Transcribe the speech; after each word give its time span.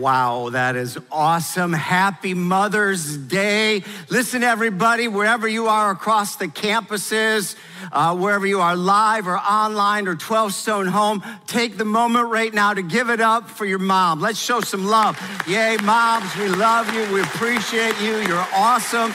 Wow, 0.00 0.48
that 0.52 0.76
is 0.76 0.98
awesome. 1.12 1.74
Happy 1.74 2.32
Mother's 2.32 3.18
Day. 3.18 3.84
Listen, 4.08 4.42
everybody, 4.42 5.08
wherever 5.08 5.46
you 5.46 5.66
are 5.66 5.90
across 5.90 6.36
the 6.36 6.46
campuses, 6.46 7.54
uh, 7.92 8.16
wherever 8.16 8.46
you 8.46 8.62
are 8.62 8.74
live 8.76 9.28
or 9.28 9.36
online 9.36 10.08
or 10.08 10.14
12 10.14 10.54
Stone 10.54 10.86
Home, 10.86 11.22
take 11.46 11.76
the 11.76 11.84
moment 11.84 12.30
right 12.30 12.52
now 12.52 12.72
to 12.72 12.80
give 12.80 13.10
it 13.10 13.20
up 13.20 13.50
for 13.50 13.66
your 13.66 13.78
mom. 13.78 14.22
Let's 14.22 14.38
show 14.38 14.62
some 14.62 14.86
love. 14.86 15.20
Yay, 15.46 15.76
moms, 15.82 16.34
we 16.34 16.48
love 16.48 16.90
you. 16.94 17.12
We 17.12 17.20
appreciate 17.20 18.00
you. 18.00 18.20
You're 18.20 18.46
awesome. 18.54 19.14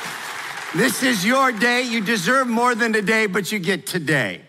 This 0.75 1.01
is 1.01 1.25
your 1.25 1.51
day. 1.51 1.81
You 1.81 1.99
deserve 1.99 2.47
more 2.47 2.75
than 2.75 2.93
today, 2.93 3.25
but 3.25 3.51
you 3.51 3.57
get 3.57 3.87
today. 3.87 4.41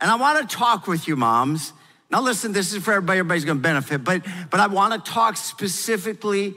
And 0.00 0.10
I 0.10 0.14
want 0.14 0.48
to 0.48 0.56
talk 0.56 0.86
with 0.86 1.06
you, 1.06 1.14
moms 1.14 1.74
now, 2.12 2.20
listen, 2.20 2.52
this 2.52 2.74
is 2.74 2.84
for 2.84 2.92
everybody, 2.92 3.20
everybody's 3.20 3.46
gonna 3.46 3.60
benefit, 3.60 4.04
but, 4.04 4.22
but 4.50 4.60
I 4.60 4.66
wanna 4.66 4.98
talk 4.98 5.38
specifically 5.38 6.54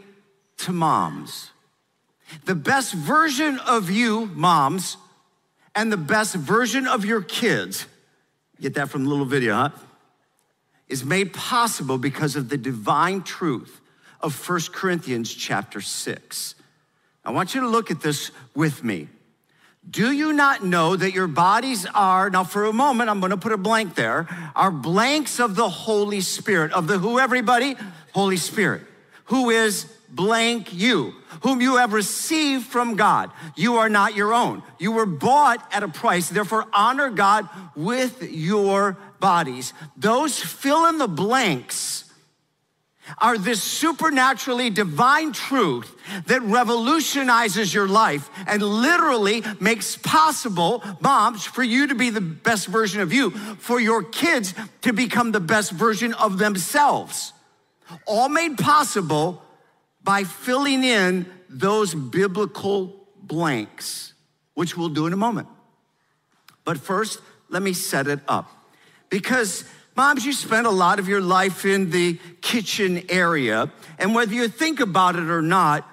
to 0.57 0.73
moms. 0.73 1.51
The 2.43 2.55
best 2.55 2.93
version 2.93 3.59
of 3.59 3.89
you, 3.89 4.25
moms, 4.33 4.97
and 5.73 5.89
the 5.89 5.97
best 5.97 6.35
version 6.35 6.87
of 6.87 7.05
your 7.05 7.21
kids, 7.21 7.85
get 8.59 8.73
that 8.73 8.89
from 8.89 9.05
the 9.05 9.09
little 9.09 9.25
video, 9.25 9.55
huh? 9.55 9.69
Is 10.89 11.05
made 11.05 11.33
possible 11.33 11.97
because 11.97 12.35
of 12.35 12.49
the 12.49 12.57
divine 12.57 13.23
truth 13.23 13.79
of 14.19 14.37
1 14.37 14.59
Corinthians 14.73 15.33
chapter 15.33 15.79
6. 15.79 16.55
I 17.23 17.31
want 17.31 17.55
you 17.55 17.61
to 17.61 17.69
look 17.69 17.91
at 17.91 18.01
this 18.01 18.29
with 18.53 18.83
me. 18.83 19.07
Do 19.89 20.11
you 20.11 20.33
not 20.33 20.63
know 20.63 20.95
that 20.95 21.13
your 21.13 21.27
bodies 21.27 21.85
are, 21.93 22.29
now 22.29 22.43
for 22.43 22.65
a 22.65 22.73
moment, 22.73 23.09
I'm 23.09 23.19
gonna 23.19 23.37
put 23.37 23.51
a 23.51 23.57
blank 23.57 23.95
there, 23.95 24.27
are 24.55 24.71
blanks 24.71 25.39
of 25.39 25.55
the 25.55 25.69
Holy 25.69 26.21
Spirit, 26.21 26.71
of 26.71 26.87
the 26.87 26.97
who, 26.97 27.19
everybody? 27.19 27.75
Holy 28.13 28.37
Spirit, 28.37 28.81
who 29.25 29.49
is 29.49 29.85
blank 30.09 30.73
you, 30.73 31.13
whom 31.41 31.61
you 31.61 31.75
have 31.75 31.93
received 31.93 32.65
from 32.65 32.95
God. 32.95 33.31
You 33.55 33.77
are 33.77 33.89
not 33.89 34.15
your 34.15 34.33
own. 34.33 34.63
You 34.79 34.93
were 34.93 35.05
bought 35.05 35.67
at 35.73 35.83
a 35.83 35.87
price. 35.87 36.29
Therefore, 36.29 36.65
honor 36.73 37.09
God 37.09 37.47
with 37.75 38.23
your 38.23 38.97
bodies. 39.19 39.73
Those 39.97 40.39
fill 40.39 40.85
in 40.87 40.97
the 40.97 41.07
blanks 41.07 42.04
are 43.17 43.37
this 43.37 43.61
supernaturally 43.61 44.69
divine 44.69 45.31
truth 45.31 45.95
that 46.27 46.41
revolutionizes 46.41 47.73
your 47.73 47.87
life 47.87 48.29
and 48.47 48.61
literally 48.61 49.43
makes 49.59 49.95
possible, 49.97 50.83
moms, 51.01 51.45
for 51.45 51.63
you 51.63 51.87
to 51.87 51.95
be 51.95 52.09
the 52.09 52.21
best 52.21 52.67
version 52.67 53.01
of 53.01 53.13
you, 53.13 53.31
for 53.31 53.79
your 53.79 54.03
kids 54.03 54.53
to 54.81 54.93
become 54.93 55.31
the 55.31 55.39
best 55.39 55.71
version 55.71 56.13
of 56.13 56.37
themselves. 56.37 57.33
All 58.05 58.29
made 58.29 58.57
possible 58.57 59.41
by 60.03 60.23
filling 60.23 60.83
in 60.83 61.25
those 61.49 61.93
biblical 61.93 63.07
blanks, 63.21 64.13
which 64.53 64.77
we'll 64.77 64.89
do 64.89 65.07
in 65.07 65.13
a 65.13 65.17
moment. 65.17 65.47
But 66.63 66.79
first, 66.79 67.19
let 67.49 67.61
me 67.61 67.73
set 67.73 68.07
it 68.07 68.19
up. 68.27 68.51
Because 69.09 69.63
Moms, 69.95 70.25
you 70.25 70.33
spend 70.33 70.67
a 70.67 70.71
lot 70.71 70.99
of 70.99 71.07
your 71.07 71.21
life 71.21 71.63
in 71.63 71.89
the 71.89 72.19
kitchen 72.41 73.03
area, 73.07 73.71
and 73.97 74.13
whether 74.13 74.33
you 74.33 74.49
think 74.49 74.81
about 74.81 75.15
it 75.15 75.29
or 75.29 75.41
not, 75.41 75.87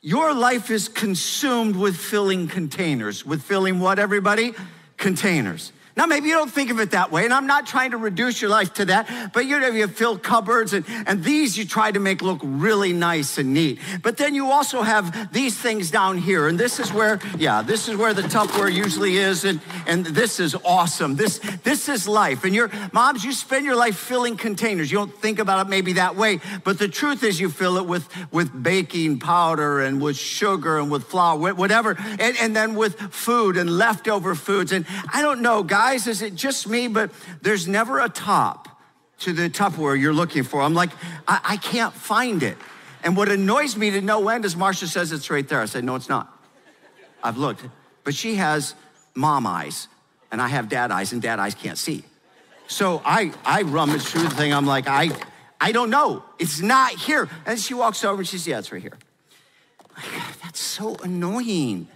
your 0.00 0.32
life 0.32 0.70
is 0.70 0.88
consumed 0.88 1.76
with 1.76 1.96
filling 1.96 2.48
containers. 2.48 3.26
With 3.26 3.42
filling 3.42 3.78
what, 3.80 3.98
everybody? 3.98 4.54
Containers. 4.96 5.72
Now, 6.00 6.06
maybe 6.06 6.28
you 6.28 6.34
don't 6.34 6.50
think 6.50 6.70
of 6.70 6.80
it 6.80 6.92
that 6.92 7.12
way, 7.12 7.26
and 7.26 7.34
I'm 7.34 7.46
not 7.46 7.66
trying 7.66 7.90
to 7.90 7.98
reduce 7.98 8.40
your 8.40 8.48
life 8.48 8.72
to 8.74 8.86
that, 8.86 9.34
but 9.34 9.44
you 9.44 9.60
know, 9.60 9.68
you 9.68 9.86
fill 9.86 10.16
cupboards, 10.16 10.72
and, 10.72 10.82
and 11.06 11.22
these 11.22 11.58
you 11.58 11.66
try 11.66 11.92
to 11.92 12.00
make 12.00 12.22
look 12.22 12.40
really 12.42 12.94
nice 12.94 13.36
and 13.36 13.52
neat. 13.52 13.80
But 14.02 14.16
then 14.16 14.34
you 14.34 14.46
also 14.46 14.80
have 14.80 15.30
these 15.30 15.58
things 15.58 15.90
down 15.90 16.16
here, 16.16 16.48
and 16.48 16.58
this 16.58 16.80
is 16.80 16.90
where, 16.90 17.20
yeah, 17.36 17.60
this 17.60 17.86
is 17.86 17.96
where 17.96 18.14
the 18.14 18.22
Tupperware 18.22 18.72
usually 18.72 19.18
is, 19.18 19.44
and, 19.44 19.60
and 19.86 20.06
this 20.06 20.40
is 20.40 20.54
awesome. 20.64 21.16
This, 21.16 21.38
this 21.64 21.86
is 21.90 22.08
life. 22.08 22.44
And 22.44 22.54
your 22.54 22.70
moms, 22.94 23.22
you 23.22 23.32
spend 23.34 23.66
your 23.66 23.76
life 23.76 23.98
filling 23.98 24.38
containers. 24.38 24.90
You 24.90 24.96
don't 24.96 25.14
think 25.20 25.38
about 25.38 25.66
it 25.66 25.68
maybe 25.68 25.92
that 25.92 26.16
way, 26.16 26.40
but 26.64 26.78
the 26.78 26.88
truth 26.88 27.22
is 27.22 27.38
you 27.38 27.50
fill 27.50 27.76
it 27.76 27.84
with, 27.84 28.08
with 28.32 28.62
baking 28.62 29.18
powder 29.18 29.80
and 29.80 30.00
with 30.00 30.16
sugar 30.16 30.78
and 30.78 30.90
with 30.90 31.04
flour, 31.04 31.52
whatever, 31.52 31.94
and, 32.18 32.38
and 32.40 32.56
then 32.56 32.74
with 32.74 32.98
food 33.12 33.58
and 33.58 33.68
leftover 33.68 34.34
foods. 34.34 34.72
And 34.72 34.86
I 35.12 35.20
don't 35.20 35.42
know, 35.42 35.62
guys 35.62 35.89
guys, 35.90 36.06
is 36.06 36.22
it 36.22 36.36
just 36.36 36.68
me? 36.68 36.86
But 36.86 37.10
there's 37.42 37.66
never 37.66 37.98
a 37.98 38.08
top 38.08 38.68
to 39.20 39.32
the 39.32 39.50
Tupperware 39.50 40.00
you're 40.00 40.14
looking 40.14 40.44
for. 40.44 40.62
I'm 40.62 40.74
like, 40.74 40.90
I, 41.26 41.40
I 41.44 41.56
can't 41.56 41.92
find 41.92 42.44
it. 42.44 42.56
And 43.02 43.16
what 43.16 43.28
annoys 43.28 43.76
me 43.76 43.90
to 43.90 44.00
no 44.00 44.28
end 44.28 44.44
is 44.44 44.54
Marsha 44.54 44.86
says 44.86 45.10
it's 45.10 45.30
right 45.30 45.46
there. 45.48 45.60
I 45.60 45.64
said, 45.64 45.82
no, 45.82 45.96
it's 45.96 46.08
not. 46.08 46.32
I've 47.24 47.38
looked. 47.38 47.64
But 48.04 48.14
she 48.14 48.36
has 48.36 48.76
mom 49.16 49.48
eyes, 49.48 49.88
and 50.30 50.40
I 50.40 50.46
have 50.46 50.68
dad 50.68 50.92
eyes, 50.92 51.12
and 51.12 51.20
dad 51.20 51.40
eyes 51.40 51.56
can't 51.56 51.76
see. 51.76 52.04
So 52.68 53.02
I, 53.04 53.32
I 53.44 53.62
rummage 53.62 54.02
through 54.02 54.22
the 54.22 54.30
thing. 54.30 54.54
I'm 54.54 54.66
like, 54.66 54.86
I, 54.86 55.10
I 55.60 55.72
don't 55.72 55.90
know. 55.90 56.22
It's 56.38 56.60
not 56.60 56.92
here. 56.92 57.28
And 57.46 57.58
she 57.58 57.74
walks 57.74 58.04
over 58.04 58.20
and 58.20 58.28
she 58.28 58.38
says, 58.38 58.46
yeah, 58.46 58.58
it's 58.60 58.70
right 58.70 58.80
here. 58.80 58.96
Like, 59.96 60.06
that's 60.40 60.60
so 60.60 60.94
annoying. 61.02 61.88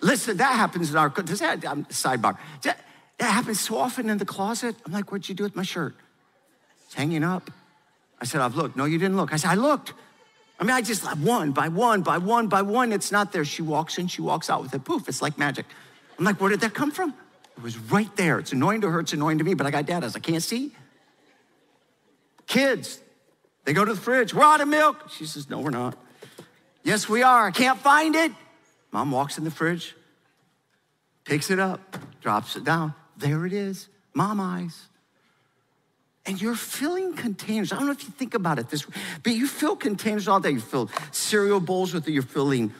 Listen, 0.00 0.36
that 0.36 0.54
happens 0.54 0.90
in 0.90 0.96
our, 0.96 1.08
does 1.08 1.40
that, 1.40 1.64
um, 1.64 1.84
sidebar, 1.86 2.36
that, 2.62 2.78
that 3.18 3.30
happens 3.30 3.60
so 3.60 3.78
often 3.78 4.10
in 4.10 4.18
the 4.18 4.26
closet. 4.26 4.76
I'm 4.84 4.92
like, 4.92 5.10
what'd 5.10 5.28
you 5.28 5.34
do 5.34 5.44
with 5.44 5.56
my 5.56 5.62
shirt? 5.62 5.94
It's 6.84 6.94
hanging 6.94 7.24
up. 7.24 7.50
I 8.20 8.24
said, 8.24 8.40
I've 8.40 8.56
looked. 8.56 8.76
No, 8.76 8.84
you 8.84 8.98
didn't 8.98 9.16
look. 9.16 9.32
I 9.32 9.36
said, 9.36 9.50
I 9.50 9.54
looked. 9.54 9.92
I 10.58 10.64
mean, 10.64 10.72
I 10.72 10.80
just 10.80 11.04
one 11.18 11.52
by 11.52 11.68
one, 11.68 12.02
by 12.02 12.18
one, 12.18 12.48
by 12.48 12.62
one. 12.62 12.92
It's 12.92 13.12
not 13.12 13.32
there. 13.32 13.44
She 13.44 13.62
walks 13.62 13.98
in, 13.98 14.06
she 14.06 14.22
walks 14.22 14.48
out 14.48 14.62
with 14.62 14.74
it. 14.74 14.84
Poof, 14.84 15.08
it's 15.08 15.20
like 15.20 15.36
magic. 15.38 15.66
I'm 16.18 16.24
like, 16.24 16.40
where 16.40 16.50
did 16.50 16.60
that 16.60 16.72
come 16.72 16.90
from? 16.90 17.14
It 17.56 17.62
was 17.62 17.78
right 17.78 18.14
there. 18.16 18.38
It's 18.38 18.52
annoying 18.52 18.82
to 18.82 18.90
her, 18.90 19.00
it's 19.00 19.12
annoying 19.12 19.38
to 19.38 19.44
me, 19.44 19.54
but 19.54 19.66
I 19.66 19.70
got 19.70 19.86
data. 19.86 20.10
I 20.14 20.18
can't 20.18 20.42
see. 20.42 20.72
Kids, 22.46 23.00
they 23.64 23.72
go 23.72 23.84
to 23.84 23.94
the 23.94 24.00
fridge. 24.00 24.32
We're 24.32 24.44
out 24.44 24.60
of 24.60 24.68
milk. 24.68 25.10
She 25.10 25.26
says, 25.26 25.50
no, 25.50 25.58
we're 25.58 25.70
not. 25.70 25.96
Yes, 26.84 27.08
we 27.08 27.22
are. 27.22 27.48
I 27.48 27.50
can't 27.50 27.78
find 27.78 28.14
it. 28.14 28.32
Mom 28.96 29.10
walks 29.10 29.36
in 29.36 29.44
the 29.44 29.50
fridge, 29.50 29.94
picks 31.26 31.50
it 31.50 31.58
up, 31.58 31.98
drops 32.22 32.56
it 32.56 32.64
down. 32.64 32.94
There 33.18 33.44
it 33.44 33.52
is, 33.52 33.90
mom 34.14 34.40
eyes. 34.40 34.86
And 36.24 36.40
you're 36.40 36.54
filling 36.54 37.12
containers. 37.12 37.72
I 37.72 37.76
don't 37.76 37.84
know 37.84 37.92
if 37.92 38.04
you 38.04 38.08
think 38.08 38.32
about 38.32 38.58
it 38.58 38.70
this 38.70 38.88
way, 38.88 38.94
but 39.22 39.34
you 39.34 39.48
fill 39.48 39.76
containers 39.76 40.28
all 40.28 40.40
day. 40.40 40.52
You 40.52 40.60
fill 40.60 40.88
cereal 41.10 41.60
bowls 41.60 41.92
with 41.92 42.08
it, 42.08 42.12
you're 42.12 42.22
filling 42.22 42.72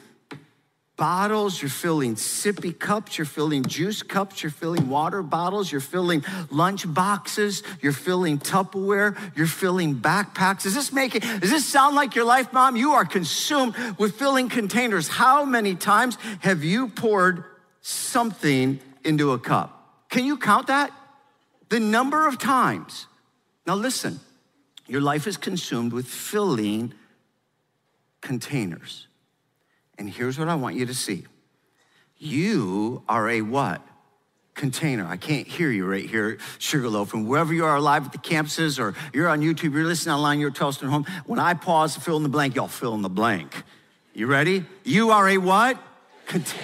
bottles, 0.97 1.61
you're 1.61 1.69
filling 1.69 2.15
sippy 2.15 2.77
cups, 2.77 3.17
you're 3.17 3.25
filling 3.25 3.63
juice 3.63 4.01
cups, 4.01 4.41
you're 4.43 4.51
filling 4.51 4.89
water 4.89 5.21
bottles, 5.21 5.71
you're 5.71 5.79
filling 5.79 6.25
lunch 6.49 6.91
boxes, 6.91 7.63
you're 7.81 7.93
filling 7.93 8.39
Tupperware, 8.39 9.15
you're 9.35 9.47
filling 9.47 9.95
backpacks. 9.95 10.63
Does 10.63 10.73
this 10.73 10.91
make 10.91 11.15
it, 11.15 11.21
does 11.21 11.51
this 11.51 11.65
sound 11.65 11.95
like 11.95 12.15
your 12.15 12.25
life, 12.25 12.51
mom? 12.51 12.75
You 12.75 12.93
are 12.93 13.05
consumed 13.05 13.75
with 13.97 14.15
filling 14.15 14.49
containers. 14.49 15.07
How 15.07 15.45
many 15.45 15.75
times 15.75 16.17
have 16.39 16.63
you 16.63 16.89
poured 16.89 17.45
something 17.81 18.79
into 19.03 19.31
a 19.31 19.39
cup? 19.39 20.09
Can 20.09 20.25
you 20.25 20.37
count 20.37 20.67
that? 20.67 20.91
The 21.69 21.79
number 21.79 22.27
of 22.27 22.39
times. 22.39 23.07
Now 23.65 23.75
listen, 23.75 24.19
your 24.87 25.01
life 25.01 25.27
is 25.27 25.37
consumed 25.37 25.93
with 25.93 26.07
filling 26.07 26.93
containers. 28.21 29.06
And 29.97 30.09
here's 30.09 30.37
what 30.37 30.47
I 30.47 30.55
want 30.55 30.75
you 30.75 30.85
to 30.85 30.93
see 30.93 31.25
you 32.17 33.03
are 33.07 33.29
a 33.29 33.41
what? 33.41 33.81
Container. 34.53 35.05
I 35.05 35.17
can't 35.17 35.45
hear 35.45 35.69
you 35.69 35.85
right 35.85 36.09
here, 36.09 36.39
Sugarloaf. 36.57 37.09
From 37.09 37.27
wherever 37.27 37.53
you 37.53 37.63
are 37.65 37.79
live 37.79 38.07
at 38.07 38.11
the 38.11 38.17
campuses 38.17 38.79
or 38.79 38.95
you're 39.13 39.27
on 39.27 39.41
YouTube, 39.41 39.73
you're 39.73 39.85
listening 39.85 40.15
online, 40.15 40.39
you're 40.39 40.49
at 40.49 40.57
home. 40.57 41.05
When 41.27 41.37
I 41.37 41.53
pause 41.53 41.93
to 41.93 42.01
fill 42.01 42.17
in 42.17 42.23
the 42.23 42.29
blank, 42.29 42.55
y'all 42.55 42.67
fill 42.67 42.95
in 42.95 43.03
the 43.03 43.09
blank. 43.09 43.63
You 44.15 44.25
ready? 44.25 44.65
You 44.83 45.11
are 45.11 45.29
a 45.29 45.37
what? 45.37 45.79
Container. 46.25 46.63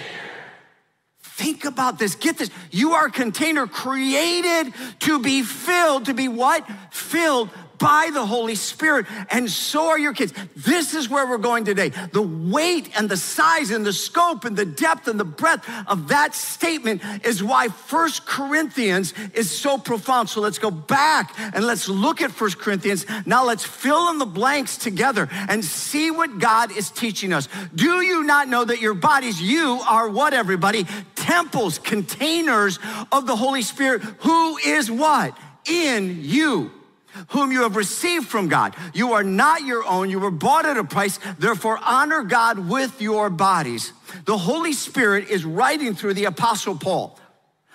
Think 1.22 1.64
about 1.64 1.98
this. 2.00 2.16
Get 2.16 2.38
this. 2.38 2.50
You 2.72 2.92
are 2.94 3.06
a 3.06 3.10
container 3.12 3.68
created 3.68 4.72
to 5.00 5.20
be 5.20 5.42
filled, 5.42 6.06
to 6.06 6.14
be 6.14 6.26
what? 6.26 6.66
Filled 6.90 7.50
by 7.84 8.08
the 8.14 8.24
Holy 8.24 8.54
Spirit, 8.54 9.04
and 9.28 9.50
so 9.50 9.88
are 9.88 9.98
your 9.98 10.14
kids. 10.14 10.32
This 10.56 10.94
is 10.94 11.10
where 11.10 11.26
we're 11.26 11.36
going 11.36 11.66
today. 11.66 11.90
The 11.90 12.22
weight 12.22 12.88
and 12.96 13.10
the 13.10 13.18
size 13.18 13.70
and 13.70 13.84
the 13.84 13.92
scope 13.92 14.46
and 14.46 14.56
the 14.56 14.64
depth 14.64 15.06
and 15.06 15.20
the 15.20 15.24
breadth 15.26 15.68
of 15.86 16.08
that 16.08 16.34
statement 16.34 17.02
is 17.26 17.44
why 17.44 17.68
First 17.68 18.24
Corinthians 18.24 19.12
is 19.34 19.50
so 19.50 19.76
profound. 19.76 20.30
So 20.30 20.40
let's 20.40 20.58
go 20.58 20.70
back 20.70 21.38
and 21.38 21.66
let's 21.66 21.86
look 21.86 22.22
at 22.22 22.30
First 22.30 22.58
Corinthians. 22.58 23.04
Now 23.26 23.44
let's 23.44 23.64
fill 23.64 24.08
in 24.08 24.16
the 24.16 24.24
blanks 24.24 24.78
together 24.78 25.28
and 25.30 25.62
see 25.62 26.10
what 26.10 26.38
God 26.38 26.74
is 26.74 26.90
teaching 26.90 27.34
us. 27.34 27.50
Do 27.74 28.00
you 28.00 28.24
not 28.24 28.48
know 28.48 28.64
that 28.64 28.80
your 28.80 28.94
bodies, 28.94 29.42
you 29.42 29.78
are 29.86 30.08
what, 30.08 30.32
everybody? 30.32 30.86
Temples, 31.16 31.78
containers 31.80 32.78
of 33.12 33.26
the 33.26 33.36
Holy 33.36 33.60
Spirit, 33.60 34.00
who 34.20 34.56
is 34.56 34.90
what? 34.90 35.36
In 35.66 36.20
you 36.22 36.70
whom 37.28 37.52
you 37.52 37.62
have 37.62 37.76
received 37.76 38.28
from 38.28 38.48
God. 38.48 38.74
You 38.92 39.12
are 39.12 39.24
not 39.24 39.62
your 39.62 39.84
own, 39.86 40.10
you 40.10 40.18
were 40.18 40.30
bought 40.30 40.66
at 40.66 40.76
a 40.76 40.84
price, 40.84 41.18
therefore 41.38 41.78
honor 41.82 42.22
God 42.22 42.58
with 42.68 43.00
your 43.00 43.30
bodies. 43.30 43.92
The 44.24 44.38
Holy 44.38 44.72
Spirit 44.72 45.30
is 45.30 45.44
writing 45.44 45.94
through 45.94 46.14
the 46.14 46.24
Apostle 46.26 46.76
Paul. 46.76 47.18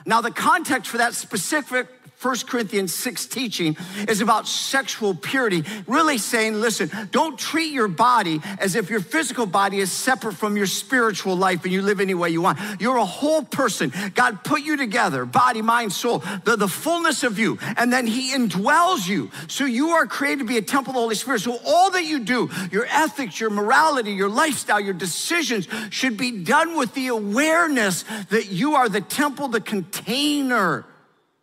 Now, 0.06 0.22
the 0.22 0.32
context 0.32 0.90
for 0.90 0.98
that 0.98 1.14
specific 1.14 1.88
1 2.22 2.36
Corinthians 2.48 2.94
6 2.94 3.28
teaching 3.28 3.78
is 4.10 4.20
about 4.20 4.46
sexual 4.46 5.16
purity, 5.16 5.64
really 5.88 6.18
saying, 6.18 6.56
listen, 6.56 6.92
don't 7.12 7.40
treat 7.40 7.72
your 7.72 7.88
body 7.88 8.42
as 8.60 8.76
if 8.76 8.90
your 8.90 9.00
physical 9.00 9.46
body 9.46 9.80
is 9.80 9.90
separate 9.90 10.34
from 10.34 10.58
your 10.58 10.66
spiritual 10.66 11.38
life 11.38 11.64
and 11.64 11.72
you 11.72 11.82
live 11.82 12.02
any 12.02 12.14
way 12.14 12.30
you 12.30 12.42
want. 12.42 12.60
You're 12.82 12.98
a 12.98 13.06
whole 13.06 13.44
person. 13.44 13.94
God 14.16 14.44
put 14.44 14.64
you 14.64 14.76
together, 14.76 15.24
body, 15.24 15.62
mind, 15.62 15.94
soul, 15.94 16.22
the, 16.44 16.58
the 16.58 16.68
fullness 16.68 17.24
of 17.24 17.40
you, 17.40 17.58
and 17.78 17.94
then 17.94 18.06
He 18.06 18.34
indwells 18.34 19.08
you. 19.08 19.32
So 19.48 19.64
you 19.64 19.92
are 19.92 20.06
created 20.06 20.40
to 20.40 20.46
be 20.46 20.58
a 20.58 20.62
temple 20.62 20.92
of 20.92 20.96
the 20.96 21.02
Holy 21.02 21.16
Spirit. 21.16 21.40
So 21.40 21.58
all 21.66 21.90
that 21.92 22.04
you 22.04 22.20
do, 22.20 22.50
your 22.70 22.86
ethics, 22.88 23.40
your 23.40 23.50
morality, 23.50 24.12
your 24.12 24.30
lifestyle, 24.30 24.82
your 24.82 24.94
decisions 24.94 25.70
should 25.90 26.18
be 26.18 26.44
done 26.44 26.76
with 26.76 26.94
the 26.96 27.08
awareness 27.08 28.04
that 28.30 28.48
you 28.48 28.76
are 28.76 28.90
the 28.90 29.00
temple, 29.00 29.48
the 29.48 29.62
container 29.62 30.86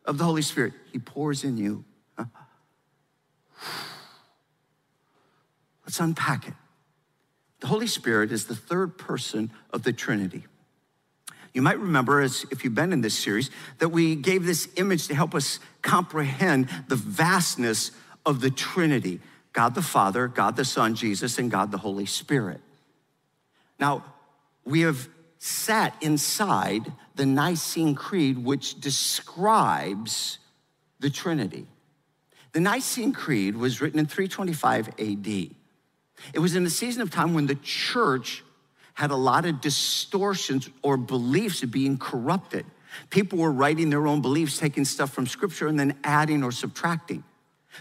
of 0.06 0.18
the 0.18 0.24
Holy 0.24 0.42
Spirit. 0.42 0.72
He 0.92 0.98
pours 0.98 1.44
in 1.44 1.56
you. 1.56 1.84
Let's 5.84 6.00
unpack 6.00 6.48
it. 6.48 6.54
The 7.60 7.68
Holy 7.68 7.86
Spirit 7.86 8.32
is 8.32 8.46
the 8.46 8.56
third 8.56 8.98
person 8.98 9.50
of 9.72 9.82
the 9.82 9.92
Trinity. 9.92 10.44
You 11.54 11.62
might 11.62 11.78
remember, 11.78 12.20
as 12.20 12.44
if 12.50 12.64
you've 12.64 12.74
been 12.74 12.92
in 12.92 13.00
this 13.00 13.16
series, 13.16 13.50
that 13.78 13.88
we 13.88 14.14
gave 14.14 14.44
this 14.44 14.68
image 14.76 15.06
to 15.06 15.14
help 15.14 15.34
us 15.34 15.58
comprehend 15.80 16.68
the 16.88 16.96
vastness 16.96 17.92
of 18.26 18.40
the 18.40 18.50
Trinity 18.50 19.20
God 19.56 19.74
the 19.74 19.80
Father, 19.80 20.28
God 20.28 20.54
the 20.56 20.66
Son, 20.66 20.94
Jesus, 20.94 21.38
and 21.38 21.50
God 21.50 21.72
the 21.72 21.78
Holy 21.78 22.04
Spirit. 22.04 22.60
Now, 23.80 24.04
we 24.66 24.82
have 24.82 25.08
sat 25.46 25.94
inside 26.00 26.92
the 27.14 27.24
Nicene 27.24 27.94
Creed, 27.94 28.36
which 28.36 28.80
describes 28.80 30.38
the 30.98 31.08
Trinity. 31.08 31.66
The 32.52 32.60
Nicene 32.60 33.12
Creed 33.12 33.56
was 33.56 33.80
written 33.80 34.00
in 34.00 34.06
325 34.06 34.88
AD. 34.88 35.26
It 36.32 36.38
was 36.38 36.56
in 36.56 36.66
a 36.66 36.70
season 36.70 37.02
of 37.02 37.10
time 37.10 37.32
when 37.34 37.46
the 37.46 37.54
church 37.56 38.42
had 38.94 39.10
a 39.10 39.16
lot 39.16 39.44
of 39.44 39.60
distortions 39.60 40.68
or 40.82 40.96
beliefs 40.96 41.62
being 41.64 41.98
corrupted. 41.98 42.64
People 43.10 43.38
were 43.38 43.52
writing 43.52 43.90
their 43.90 44.06
own 44.06 44.22
beliefs, 44.22 44.58
taking 44.58 44.84
stuff 44.84 45.12
from 45.12 45.26
scripture 45.26 45.68
and 45.68 45.78
then 45.78 45.96
adding 46.02 46.42
or 46.42 46.50
subtracting. 46.50 47.22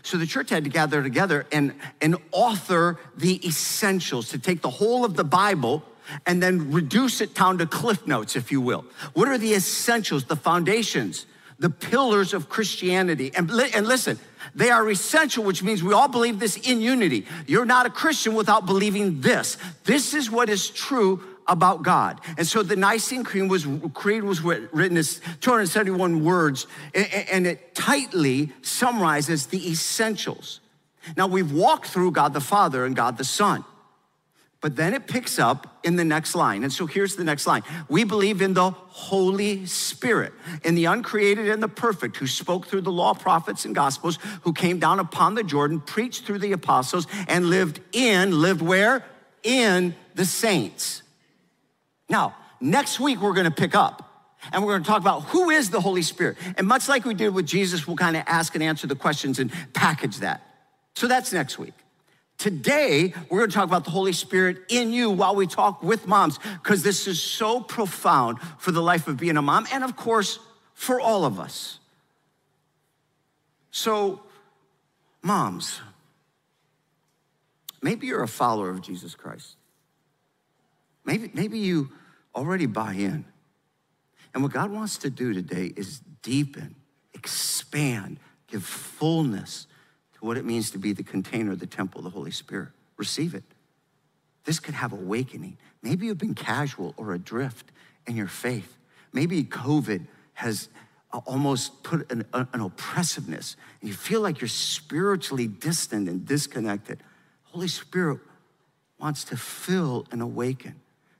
So 0.03 0.17
the 0.17 0.25
church 0.25 0.49
had 0.49 0.65
to 0.65 0.69
gather 0.69 1.01
together 1.01 1.47
and, 1.51 1.73
and 2.01 2.17
author 2.31 2.99
the 3.15 3.45
essentials 3.47 4.29
to 4.29 4.39
take 4.39 4.61
the 4.61 4.69
whole 4.69 5.05
of 5.05 5.15
the 5.15 5.23
Bible 5.23 5.83
and 6.25 6.41
then 6.41 6.71
reduce 6.71 7.21
it 7.21 7.33
down 7.33 7.57
to 7.59 7.65
cliff 7.65 8.05
notes, 8.07 8.35
if 8.35 8.51
you 8.51 8.61
will. 8.61 8.85
What 9.13 9.27
are 9.27 9.37
the 9.37 9.53
essentials, 9.53 10.25
the 10.25 10.35
foundations, 10.35 11.25
the 11.59 11.69
pillars 11.69 12.33
of 12.33 12.49
Christianity? 12.49 13.31
And, 13.35 13.49
li- 13.49 13.71
and 13.73 13.87
listen, 13.87 14.19
they 14.53 14.69
are 14.69 14.89
essential, 14.89 15.43
which 15.43 15.63
means 15.63 15.83
we 15.83 15.93
all 15.93 16.07
believe 16.07 16.39
this 16.39 16.57
in 16.57 16.81
unity. 16.81 17.25
You're 17.47 17.65
not 17.65 17.85
a 17.85 17.89
Christian 17.89 18.35
without 18.35 18.65
believing 18.65 19.21
this. 19.21 19.57
This 19.83 20.13
is 20.13 20.29
what 20.29 20.49
is 20.49 20.69
true 20.69 21.23
about 21.47 21.83
God. 21.83 22.21
And 22.37 22.47
so 22.47 22.63
the 22.63 22.75
Nicene 22.75 23.23
Creed 23.23 23.49
was, 23.49 23.67
creed 23.93 24.23
was 24.23 24.41
written 24.41 24.97
as 24.97 25.21
271 25.41 26.23
words, 26.23 26.67
and 26.93 27.45
it 27.47 27.75
tightly 27.75 28.51
summarizes 28.61 29.47
the 29.47 29.69
essentials. 29.69 30.59
Now, 31.15 31.27
we've 31.27 31.51
walked 31.51 31.87
through 31.87 32.11
God 32.11 32.33
the 32.33 32.41
Father 32.41 32.85
and 32.85 32.95
God 32.95 33.17
the 33.17 33.23
Son. 33.23 33.63
But 34.61 34.75
then 34.75 34.93
it 34.93 35.05
picks 35.07 35.37
up 35.37 35.79
in 35.83 35.95
the 35.95 36.05
next 36.05 36.33
line. 36.33 36.63
And 36.63 36.73
so 36.73 36.87
here's 36.87 37.15
the 37.15 37.23
next 37.23 37.45
line 37.45 37.63
We 37.87 38.03
believe 38.03 38.41
in 38.41 38.53
the 38.53 38.71
Holy 38.71 39.65
Spirit, 39.65 40.33
in 40.63 40.75
the 40.75 40.85
uncreated 40.85 41.49
and 41.49 41.61
the 41.61 41.67
perfect, 41.67 42.17
who 42.17 42.27
spoke 42.27 42.67
through 42.67 42.81
the 42.81 42.91
law, 42.91 43.13
prophets, 43.13 43.65
and 43.65 43.75
gospels, 43.75 44.17
who 44.41 44.53
came 44.53 44.79
down 44.79 44.99
upon 44.99 45.35
the 45.35 45.43
Jordan, 45.43 45.81
preached 45.81 46.25
through 46.25 46.39
the 46.39 46.53
apostles, 46.53 47.05
and 47.27 47.47
lived 47.49 47.79
in, 47.91 48.41
lived 48.41 48.61
where? 48.61 49.05
In 49.43 49.95
the 50.15 50.25
saints. 50.25 51.03
Now, 52.09 52.35
next 52.59 52.99
week 52.99 53.21
we're 53.21 53.33
gonna 53.33 53.51
pick 53.51 53.75
up 53.75 54.01
and 54.51 54.63
we're 54.63 54.73
gonna 54.73 54.83
talk 54.83 55.01
about 55.01 55.23
who 55.25 55.49
is 55.49 55.69
the 55.69 55.81
Holy 55.81 56.01
Spirit. 56.01 56.37
And 56.57 56.67
much 56.67 56.87
like 56.87 57.05
we 57.05 57.13
did 57.13 57.33
with 57.33 57.45
Jesus, 57.45 57.85
we'll 57.85 57.97
kind 57.97 58.15
of 58.15 58.23
ask 58.25 58.55
and 58.55 58.63
answer 58.63 58.87
the 58.87 58.95
questions 58.95 59.37
and 59.39 59.51
package 59.73 60.17
that. 60.17 60.41
So 60.95 61.07
that's 61.07 61.33
next 61.33 61.59
week. 61.59 61.73
Today, 62.37 63.13
we're 63.29 63.39
going 63.39 63.49
to 63.49 63.55
talk 63.55 63.65
about 63.65 63.85
the 63.85 63.91
Holy 63.91 64.11
Spirit 64.11 64.57
in 64.69 64.91
you 64.91 65.09
while 65.09 65.35
we 65.35 65.47
talk 65.47 65.81
with 65.81 66.05
moms, 66.05 66.37
because 66.61 66.83
this 66.83 67.07
is 67.07 67.21
so 67.21 67.61
profound 67.61 68.39
for 68.59 68.71
the 68.71 68.81
life 68.81 69.07
of 69.07 69.17
being 69.17 69.37
a 69.37 69.41
mom 69.41 69.65
and, 69.71 69.83
of 69.83 69.95
course, 69.95 70.39
for 70.73 70.99
all 70.99 71.23
of 71.23 71.39
us. 71.39 71.79
So, 73.71 74.21
moms, 75.21 75.79
maybe 77.81 78.07
you're 78.07 78.23
a 78.23 78.27
follower 78.27 78.69
of 78.69 78.81
Jesus 78.81 79.15
Christ. 79.15 79.55
Maybe, 81.05 81.31
maybe 81.33 81.59
you 81.59 81.89
already 82.35 82.65
buy 82.65 82.93
in. 82.93 83.25
And 84.33 84.43
what 84.43 84.51
God 84.51 84.71
wants 84.71 84.97
to 84.99 85.09
do 85.09 85.33
today 85.33 85.71
is 85.77 86.01
deepen, 86.21 86.75
expand, 87.13 88.19
give 88.47 88.63
fullness 88.63 89.67
what 90.25 90.37
it 90.37 90.45
means 90.45 90.71
to 90.71 90.77
be 90.77 90.91
the 90.91 91.03
container, 91.03 91.51
of 91.51 91.59
the 91.59 91.67
temple, 91.67 92.01
the 92.01 92.09
Holy 92.09 92.31
Spirit. 92.31 92.69
Receive 92.97 93.35
it. 93.35 93.43
This 94.43 94.59
could 94.59 94.73
have 94.73 94.91
awakening. 94.91 95.57
Maybe 95.81 96.07
you've 96.07 96.17
been 96.17 96.35
casual 96.35 96.93
or 96.97 97.13
adrift 97.13 97.71
in 98.07 98.15
your 98.15 98.27
faith. 98.27 98.77
Maybe 99.13 99.43
COVID 99.43 100.07
has 100.33 100.69
uh, 101.13 101.19
almost 101.25 101.83
put 101.83 102.11
an, 102.11 102.25
an 102.33 102.61
oppressiveness, 102.61 103.55
and 103.81 103.89
you 103.89 103.95
feel 103.95 104.21
like 104.21 104.41
you're 104.41 104.47
spiritually 104.47 105.47
distant 105.47 106.09
and 106.09 106.25
disconnected. 106.25 107.01
Holy 107.43 107.67
Spirit 107.67 108.19
wants 108.99 109.23
to 109.25 109.37
fill 109.37 110.07
and 110.11 110.21
awaken. 110.21 110.75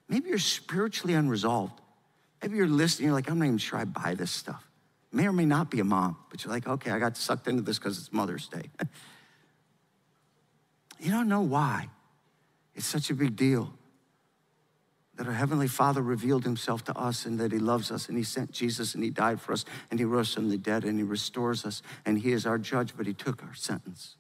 Maybe 0.10 0.29
you're 0.29 0.38
spiritually 0.38 1.13
unresolved. 1.13 1.79
Maybe 2.41 2.58
you're 2.58 2.68
listening, 2.68 3.08
you're 3.08 3.15
like, 3.15 3.29
I'm 3.29 3.39
not 3.39 3.46
even 3.46 3.58
sure 3.58 3.79
I 3.79 3.86
buy 3.86 4.15
this 4.15 4.32
stuff 4.32 4.68
may 5.15 5.27
or 5.27 5.31
may 5.31 5.45
not 5.45 5.72
be 5.72 5.79
a 5.79 5.84
mom, 5.84 6.17
but 6.29 6.43
you're 6.43 6.53
like, 6.53 6.67
okay, 6.67 6.91
I 6.91 7.00
got 7.00 7.15
sucked 7.15 7.48
into 7.48 7.62
this 7.62 7.79
because 7.79 7.98
it's 7.98 8.12
Mother's 8.12 8.48
Day. 8.48 8.69
you 11.00 11.10
don't 11.10 11.29
know 11.29 11.41
why 11.41 11.89
it's 12.75 12.86
such 12.86 13.10
a 13.10 13.13
big 13.13 13.36
deal 13.36 13.74
that 15.15 15.25
our 15.25 15.34
Heavenly 15.34 15.69
Father 15.69 16.01
revealed 16.01 16.43
Himself 16.43 16.84
to 16.86 16.98
us 16.98 17.25
and 17.25 17.39
that 17.39 17.53
He 17.53 17.60
loves 17.60 17.91
us 17.91 18.10
and 18.10 18.17
He 18.17 18.24
sent 18.25 18.51
Jesus 18.51 18.93
and 18.93 19.03
He 19.03 19.10
died 19.10 19.39
for 19.39 19.53
us 19.53 19.63
and 19.89 19.98
He 19.98 20.05
rose 20.05 20.34
from 20.34 20.50
the 20.50 20.57
dead 20.57 20.84
and 20.84 20.98
He 21.00 21.03
restores 21.03 21.65
us 21.65 21.81
and 22.05 22.19
He 22.19 22.34
is 22.34 22.45
our 22.45 22.57
judge, 22.57 22.93
but 22.98 23.07
He 23.07 23.13
took 23.13 23.41
our 23.41 23.53
sentence. 23.53 24.17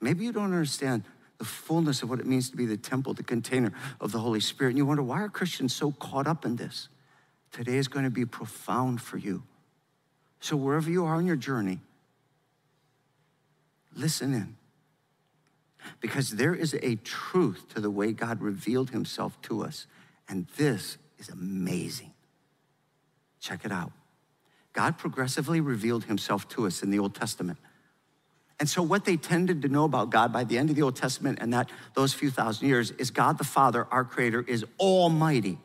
Maybe 0.00 0.24
you 0.24 0.32
don't 0.32 0.44
understand 0.44 1.02
the 1.38 1.44
fullness 1.44 2.04
of 2.04 2.10
what 2.10 2.20
it 2.20 2.26
means 2.26 2.50
to 2.50 2.56
be 2.56 2.66
the 2.66 2.76
temple, 2.76 3.14
the 3.14 3.24
container 3.24 3.72
of 4.00 4.12
the 4.12 4.20
Holy 4.20 4.38
Spirit. 4.38 4.70
And 4.70 4.78
you 4.78 4.86
wonder, 4.86 5.02
why 5.02 5.22
are 5.22 5.28
Christians 5.28 5.74
so 5.74 5.90
caught 5.90 6.28
up 6.28 6.44
in 6.44 6.54
this? 6.54 6.88
Today 7.50 7.78
is 7.78 7.88
going 7.88 8.04
to 8.04 8.10
be 8.10 8.24
profound 8.24 9.02
for 9.02 9.18
you. 9.18 9.42
So, 10.44 10.56
wherever 10.56 10.90
you 10.90 11.06
are 11.06 11.14
on 11.14 11.26
your 11.26 11.36
journey, 11.36 11.78
listen 13.96 14.34
in. 14.34 14.56
Because 16.02 16.32
there 16.32 16.54
is 16.54 16.76
a 16.82 16.96
truth 16.96 17.72
to 17.72 17.80
the 17.80 17.88
way 17.88 18.12
God 18.12 18.42
revealed 18.42 18.90
himself 18.90 19.40
to 19.40 19.64
us. 19.64 19.86
And 20.28 20.46
this 20.58 20.98
is 21.18 21.30
amazing. 21.30 22.12
Check 23.40 23.64
it 23.64 23.72
out. 23.72 23.92
God 24.74 24.98
progressively 24.98 25.62
revealed 25.62 26.04
himself 26.04 26.46
to 26.50 26.66
us 26.66 26.82
in 26.82 26.90
the 26.90 26.98
Old 26.98 27.14
Testament. 27.14 27.56
And 28.60 28.68
so, 28.68 28.82
what 28.82 29.06
they 29.06 29.16
tended 29.16 29.62
to 29.62 29.68
know 29.68 29.84
about 29.84 30.10
God 30.10 30.30
by 30.30 30.44
the 30.44 30.58
end 30.58 30.68
of 30.68 30.76
the 30.76 30.82
Old 30.82 30.96
Testament 30.96 31.38
and 31.40 31.54
that 31.54 31.70
those 31.94 32.12
few 32.12 32.28
thousand 32.28 32.68
years 32.68 32.90
is 32.90 33.10
God 33.10 33.38
the 33.38 33.44
Father, 33.44 33.86
our 33.90 34.04
Creator, 34.04 34.42
is 34.42 34.62
almighty. 34.78 35.56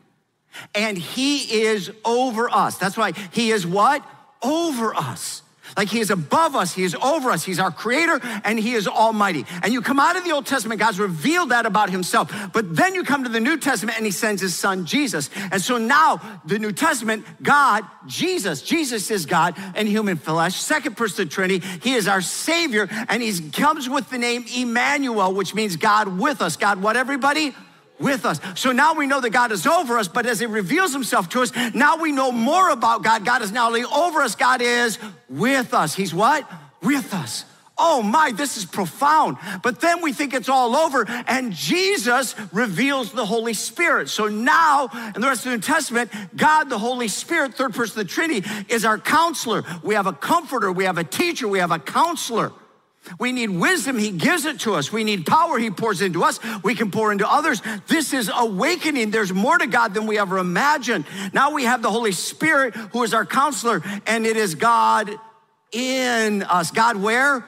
And 0.74 0.98
He 0.98 1.64
is 1.64 1.92
over 2.06 2.50
us. 2.50 2.78
That's 2.78 2.96
why 2.96 3.12
He 3.34 3.52
is 3.52 3.68
what? 3.68 4.06
Over 4.41 4.96
us. 4.96 5.43
Like 5.77 5.89
he 5.89 6.00
is 6.00 6.10
above 6.10 6.55
us, 6.55 6.74
he 6.74 6.84
is 6.84 6.96
over 6.96 7.29
us, 7.31 7.43
he's 7.43 7.60
our 7.60 7.72
creator, 7.72 8.19
and 8.43 8.60
he 8.60 8.74
is 8.74 8.88
almighty. 8.88 9.46
And 9.62 9.72
you 9.72 9.81
come 9.81 10.00
out 10.00 10.15
of 10.15 10.24
the 10.24 10.31
Old 10.31 10.46
Testament, 10.46 10.79
God's 10.79 11.00
revealed 11.00 11.50
that 11.50 11.65
about 11.65 11.89
himself. 11.89 12.34
But 12.53 12.75
then 12.75 12.96
you 12.96 13.03
come 13.03 13.24
to 13.24 13.29
the 13.29 13.39
New 13.39 13.58
Testament 13.58 13.98
and 13.98 14.05
he 14.05 14.12
sends 14.12 14.41
his 14.41 14.55
son 14.55 14.86
Jesus. 14.86 15.29
And 15.51 15.62
so 15.62 15.77
now 15.77 16.41
the 16.46 16.60
New 16.60 16.72
Testament, 16.72 17.25
God, 17.41 17.86
Jesus, 18.08 18.62
Jesus 18.62 19.12
is 19.12 19.25
God 19.25 19.55
in 19.75 19.88
human 19.88 20.17
flesh, 20.17 20.55
second 20.55 20.98
person 20.98 21.24
of 21.24 21.29
Trinity. 21.29 21.65
He 21.81 21.93
is 21.93 22.08
our 22.08 22.22
Savior, 22.22 22.88
and 23.08 23.22
he 23.22 23.50
comes 23.50 23.88
with 23.88 24.10
the 24.10 24.17
name 24.17 24.46
Emmanuel, 24.55 25.34
which 25.34 25.53
means 25.53 25.75
God 25.75 26.19
with 26.19 26.41
us. 26.41 26.58
God, 26.58 26.81
what 26.81 26.98
everybody? 26.98 27.53
With 28.00 28.25
us. 28.25 28.39
So 28.56 28.72
now 28.72 28.94
we 28.94 29.08
know 29.08 29.22
that 29.22 29.32
God 29.32 29.51
is 29.51 29.68
over 29.68 29.98
us, 29.98 30.08
but 30.08 30.25
as 30.25 30.39
He 30.39 30.46
reveals 30.46 30.94
Himself 30.94 31.29
to 31.29 31.41
us, 31.41 31.51
now 31.74 31.98
we 31.98 32.12
know 32.12 32.32
more 32.32 32.70
about 32.70 33.03
God. 33.03 33.25
God 33.25 33.41
is 33.41 33.51
not 33.51 33.68
only 33.68 33.84
over 33.84 34.22
us, 34.22 34.36
God 34.36 34.62
is 34.62 34.98
with 35.29 35.74
us. 35.74 35.94
He's 35.96 36.13
what? 36.13 36.50
With 36.82 37.13
us. 37.13 37.46
Oh 37.82 38.03
my, 38.03 38.32
this 38.32 38.58
is 38.58 38.65
profound. 38.65 39.38
But 39.63 39.79
then 39.79 40.01
we 40.01 40.12
think 40.12 40.34
it's 40.34 40.50
all 40.50 40.75
over, 40.75 41.06
and 41.08 41.53
Jesus 41.53 42.36
reveals 42.51 43.13
the 43.13 43.25
Holy 43.25 43.53
Spirit. 43.53 44.10
So 44.10 44.27
now, 44.27 44.89
in 45.15 45.22
the 45.22 45.27
rest 45.27 45.46
of 45.46 45.51
the 45.51 45.58
New 45.58 45.62
Testament, 45.62 46.12
God, 46.36 46.70
the 46.70 46.77
Holy 46.77 47.08
Spirit, 47.08 47.53
third 47.53 47.74
person 47.74 48.01
of 48.01 48.08
the 48.08 48.13
Trinity, 48.13 48.48
is 48.68 48.84
our 48.84 48.98
counselor. 48.98 49.63
We 49.82 49.96
have 49.96 50.08
a 50.08 50.13
comforter, 50.13 50.72
we 50.74 50.84
have 50.84 50.98
a 50.98 51.06
teacher, 51.06 51.48
we 51.48 51.60
have 51.60 51.72
a 51.72 51.79
counselor. 51.79 52.51
We 53.18 53.32
need 53.32 53.50
wisdom, 53.50 53.98
He 53.98 54.12
gives 54.12 54.46
it 54.46 54.60
to 54.62 54.75
us. 54.75 54.92
We 54.92 55.04
need 55.04 55.25
power, 55.25 55.58
He 55.58 55.72
pours 55.72 56.01
into 56.01 56.24
us. 56.24 56.39
We 56.63 56.75
can 56.75 56.92
pour 56.92 57.12
into 57.12 57.30
others. 57.30 57.62
This 57.88 58.13
is 58.13 58.30
awakening. 58.34 59.12
There's 59.12 59.34
more 59.34 59.58
to 59.58 59.68
God 59.68 59.94
than 59.94 60.06
we 60.06 60.20
ever 60.20 60.38
imagined. 60.38 61.06
Now 61.34 61.51
we 61.51 61.63
have 61.63 61.82
the 61.82 61.89
Holy 61.89 62.12
Spirit 62.12 62.75
who 62.75 63.04
is 63.04 63.13
our 63.13 63.25
counselor, 63.25 63.82
and 64.06 64.25
it 64.25 64.38
is 64.38 64.56
God 64.56 65.10
in 65.72 66.44
us. 66.44 66.72
God, 66.72 66.98
where? 66.98 67.46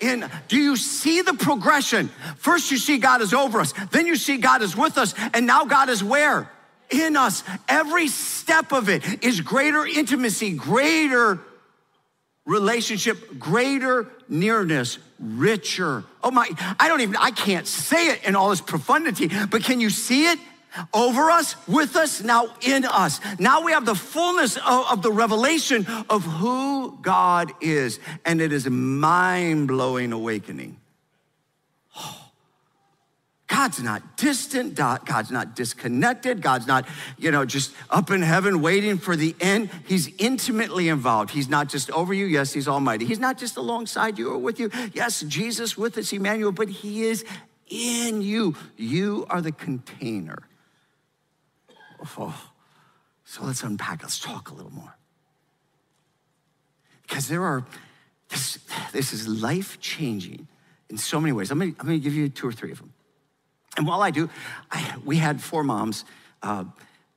In. 0.00 0.28
Do 0.48 0.56
you 0.56 0.76
see 0.76 1.22
the 1.22 1.34
progression? 1.34 2.08
First, 2.36 2.70
you 2.70 2.76
see 2.76 2.98
God 2.98 3.22
is 3.22 3.32
over 3.32 3.60
us, 3.60 3.72
then 3.90 4.06
you 4.06 4.16
see 4.16 4.38
God 4.38 4.62
is 4.62 4.76
with 4.76 4.98
us, 4.98 5.14
and 5.32 5.46
now 5.46 5.64
God 5.64 5.88
is 5.88 6.02
where? 6.02 6.50
In 6.90 7.16
us. 7.16 7.42
Every 7.68 8.08
step 8.08 8.72
of 8.72 8.88
it 8.88 9.24
is 9.24 9.40
greater 9.40 9.86
intimacy, 9.86 10.52
greater 10.52 11.40
relationship, 12.46 13.38
greater 13.38 14.08
nearness, 14.28 14.98
richer. 15.18 16.04
Oh 16.22 16.30
my, 16.30 16.48
I 16.78 16.88
don't 16.88 17.00
even, 17.00 17.16
I 17.16 17.30
can't 17.30 17.66
say 17.66 18.08
it 18.08 18.24
in 18.24 18.36
all 18.36 18.50
this 18.50 18.60
profundity, 18.60 19.30
but 19.50 19.62
can 19.62 19.80
you 19.80 19.90
see 19.90 20.26
it? 20.26 20.38
Over 20.92 21.30
us, 21.30 21.54
with 21.68 21.94
us, 21.94 22.20
now 22.20 22.48
in 22.60 22.84
us. 22.84 23.20
Now 23.38 23.62
we 23.62 23.70
have 23.70 23.86
the 23.86 23.94
fullness 23.94 24.56
of, 24.56 24.86
of 24.90 25.02
the 25.02 25.12
revelation 25.12 25.86
of 26.10 26.24
who 26.24 26.98
God 27.00 27.52
is, 27.60 28.00
and 28.24 28.40
it 28.40 28.52
is 28.52 28.66
a 28.66 28.70
mind 28.70 29.68
blowing 29.68 30.12
awakening. 30.12 30.80
God's 33.46 33.82
not 33.82 34.16
distant. 34.16 34.74
God's 34.74 35.30
not 35.30 35.54
disconnected. 35.54 36.40
God's 36.40 36.66
not, 36.66 36.86
you 37.18 37.30
know, 37.30 37.44
just 37.44 37.74
up 37.90 38.10
in 38.10 38.22
heaven 38.22 38.62
waiting 38.62 38.96
for 38.96 39.16
the 39.16 39.36
end. 39.38 39.68
He's 39.86 40.10
intimately 40.16 40.88
involved. 40.88 41.30
He's 41.30 41.48
not 41.48 41.68
just 41.68 41.90
over 41.90 42.14
you. 42.14 42.24
Yes, 42.24 42.54
He's 42.54 42.66
almighty. 42.66 43.04
He's 43.04 43.18
not 43.18 43.36
just 43.36 43.58
alongside 43.58 44.18
you 44.18 44.30
or 44.30 44.38
with 44.38 44.58
you. 44.58 44.70
Yes, 44.94 45.20
Jesus 45.20 45.76
with 45.76 45.98
us, 45.98 46.12
Emmanuel, 46.12 46.52
but 46.52 46.70
He 46.70 47.04
is 47.04 47.24
in 47.68 48.22
you. 48.22 48.56
You 48.78 49.26
are 49.28 49.42
the 49.42 49.52
container. 49.52 50.38
Oh, 52.18 52.50
so 53.24 53.44
let's 53.44 53.62
unpack. 53.62 54.02
Let's 54.02 54.20
talk 54.20 54.50
a 54.50 54.54
little 54.54 54.72
more. 54.72 54.96
Because 57.02 57.28
there 57.28 57.42
are, 57.42 57.66
this, 58.30 58.58
this 58.92 59.12
is 59.12 59.28
life 59.28 59.78
changing 59.80 60.48
in 60.88 60.96
so 60.96 61.20
many 61.20 61.32
ways. 61.32 61.50
I'm 61.50 61.58
gonna, 61.58 61.72
I'm 61.78 61.86
gonna 61.86 61.98
give 61.98 62.14
you 62.14 62.30
two 62.30 62.48
or 62.48 62.52
three 62.52 62.72
of 62.72 62.78
them. 62.78 62.93
And 63.76 63.86
while 63.86 64.02
I 64.02 64.10
do, 64.10 64.28
I, 64.70 64.94
we 65.04 65.16
had 65.16 65.42
four 65.42 65.64
moms 65.64 66.04
uh, 66.42 66.64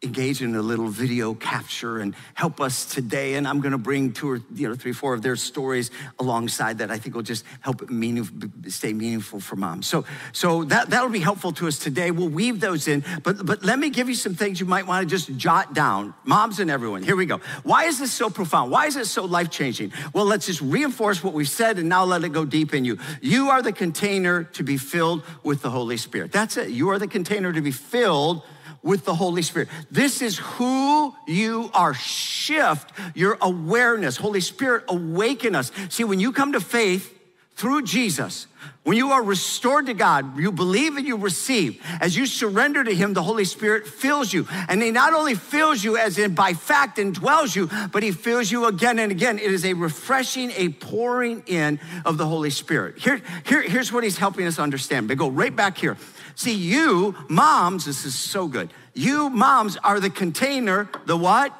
engage 0.03 0.43
in 0.43 0.53
a 0.53 0.61
little 0.61 0.89
video 0.89 1.33
capture 1.33 1.97
and 1.97 2.13
help 2.35 2.61
us 2.61 2.85
today. 2.85 3.33
And 3.33 3.47
I'm 3.47 3.61
going 3.61 3.71
to 3.71 3.79
bring 3.79 4.13
two 4.13 4.29
or 4.29 4.41
you 4.53 4.69
know 4.69 4.75
three, 4.75 4.93
four 4.93 5.15
of 5.15 5.23
their 5.23 5.35
stories 5.35 5.89
alongside 6.19 6.77
that. 6.77 6.91
I 6.91 6.99
think 6.99 7.15
will 7.15 7.23
just 7.23 7.43
help 7.61 7.81
it 7.81 8.71
stay 8.71 8.93
meaningful 8.93 9.39
for 9.39 9.55
moms. 9.55 9.87
So, 9.87 10.05
so 10.33 10.65
that 10.65 10.91
that'll 10.91 11.09
be 11.09 11.19
helpful 11.19 11.51
to 11.53 11.67
us 11.67 11.79
today. 11.79 12.11
We'll 12.11 12.29
weave 12.29 12.59
those 12.59 12.87
in. 12.87 13.03
But 13.23 13.43
but 13.43 13.63
let 13.63 13.79
me 13.79 13.89
give 13.89 14.07
you 14.07 14.13
some 14.13 14.35
things 14.35 14.59
you 14.59 14.67
might 14.67 14.85
want 14.85 15.09
to 15.09 15.09
just 15.09 15.35
jot 15.35 15.73
down, 15.73 16.13
moms 16.25 16.59
and 16.59 16.69
everyone. 16.69 17.01
Here 17.01 17.15
we 17.15 17.25
go. 17.25 17.39
Why 17.63 17.85
is 17.85 17.97
this 17.97 18.13
so 18.13 18.29
profound? 18.29 18.69
Why 18.69 18.85
is 18.85 18.97
it 18.97 19.07
so 19.07 19.25
life 19.25 19.49
changing? 19.49 19.93
Well, 20.13 20.25
let's 20.25 20.45
just 20.45 20.61
reinforce 20.61 21.23
what 21.23 21.33
we've 21.33 21.49
said 21.49 21.79
and 21.79 21.89
now 21.89 22.05
let 22.05 22.23
it 22.23 22.29
go 22.29 22.45
deep 22.45 22.75
in 22.75 22.85
you. 22.85 22.99
You 23.19 23.49
are 23.49 23.63
the 23.63 23.73
container 23.73 24.43
to 24.43 24.61
be 24.61 24.77
filled 24.77 25.23
with 25.41 25.63
the 25.63 25.71
Holy 25.71 25.97
Spirit. 25.97 26.31
That's 26.31 26.55
it. 26.55 26.69
You 26.69 26.89
are 26.89 26.99
the 26.99 27.07
container 27.07 27.51
to 27.51 27.61
be 27.61 27.71
filled 27.71 28.43
with 28.87 29.03
the 29.03 29.13
Holy 29.13 29.41
Spirit. 29.41 29.67
This 29.91 30.21
is 30.21 30.37
who 30.37 31.13
you 31.27 31.69
are. 31.73 31.93
Shift 31.93 32.89
your 33.13 33.37
awareness. 33.41 34.15
Holy 34.15 34.39
Spirit, 34.39 34.85
awaken 34.87 35.55
us. 35.55 35.71
See, 35.89 36.05
when 36.05 36.21
you 36.21 36.31
come 36.31 36.53
to 36.53 36.61
faith 36.61 37.13
through 37.55 37.81
Jesus, 37.81 38.47
when 38.83 38.95
you 38.95 39.11
are 39.11 39.21
restored 39.21 39.87
to 39.87 39.93
God, 39.93 40.39
you 40.39 40.53
believe 40.53 40.95
and 40.95 41.05
you 41.05 41.17
receive. 41.17 41.83
As 41.99 42.15
you 42.15 42.25
surrender 42.25 42.85
to 42.85 42.95
Him, 42.95 43.13
the 43.13 43.21
Holy 43.21 43.43
Spirit 43.43 43.85
fills 43.85 44.31
you. 44.31 44.47
And 44.69 44.81
He 44.81 44.91
not 44.91 45.13
only 45.13 45.35
fills 45.35 45.83
you 45.83 45.97
as 45.97 46.17
in 46.17 46.33
by 46.33 46.53
fact 46.53 46.97
and 46.97 47.13
dwells 47.13 47.53
you, 47.53 47.69
but 47.91 48.03
He 48.03 48.13
fills 48.13 48.49
you 48.49 48.65
again 48.65 48.99
and 48.99 49.11
again. 49.11 49.39
It 49.39 49.51
is 49.51 49.65
a 49.65 49.73
refreshing, 49.73 50.51
a 50.51 50.69
pouring 50.69 51.43
in 51.47 51.81
of 52.05 52.17
the 52.17 52.25
Holy 52.25 52.49
Spirit. 52.49 52.97
Here, 52.97 53.21
here, 53.43 53.61
here's 53.61 53.91
what 53.91 54.05
He's 54.05 54.17
helping 54.17 54.47
us 54.47 54.57
understand. 54.57 55.09
But 55.09 55.17
go 55.17 55.29
right 55.29 55.53
back 55.53 55.77
here. 55.77 55.97
See, 56.37 56.53
you 56.53 57.15
moms, 57.29 57.85
this 57.85 58.05
is 58.05 58.13
so 58.13 58.47
good. 58.47 58.71
You 58.93 59.31
moms 59.31 59.75
are 59.77 59.99
the 59.99 60.11
container, 60.11 60.87
the 61.07 61.17
what? 61.17 61.51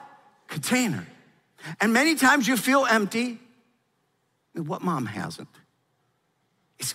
Container. 0.48 1.08
And 1.82 1.94
many 1.94 2.14
times 2.14 2.48
you 2.48 2.56
feel 2.56 2.86
empty. 2.86 3.40
What 4.54 4.84
mom 4.84 5.08
hasn't? 5.08 5.48
It's, 6.78 6.94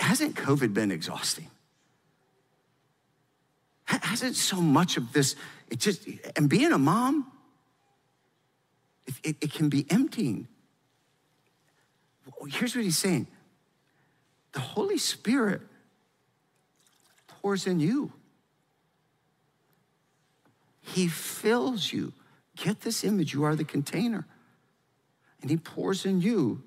hasn't 0.00 0.36
COVID 0.36 0.72
been 0.72 0.90
exhausting? 0.90 1.50
Hasn't 3.84 4.34
so 4.34 4.56
much 4.56 4.96
of 4.96 5.12
this, 5.12 5.36
it 5.68 5.78
just, 5.80 6.08
and 6.34 6.48
being 6.48 6.72
a 6.72 6.78
mom, 6.78 7.30
it, 9.06 9.14
it, 9.22 9.36
it 9.42 9.52
can 9.52 9.68
be 9.68 9.84
emptying. 9.90 10.48
Here's 12.48 12.74
what 12.74 12.84
he's 12.84 12.96
saying 12.96 13.26
the 14.52 14.60
Holy 14.60 14.96
Spirit 14.96 15.60
pours 17.44 17.66
in 17.66 17.78
you. 17.78 18.10
He 20.80 21.08
fills 21.08 21.92
you. 21.92 22.14
Get 22.56 22.80
this 22.80 23.04
image. 23.04 23.34
You 23.34 23.44
are 23.44 23.54
the 23.54 23.64
container. 23.64 24.26
And 25.42 25.50
he 25.50 25.58
pours 25.58 26.06
in 26.06 26.22
you 26.22 26.62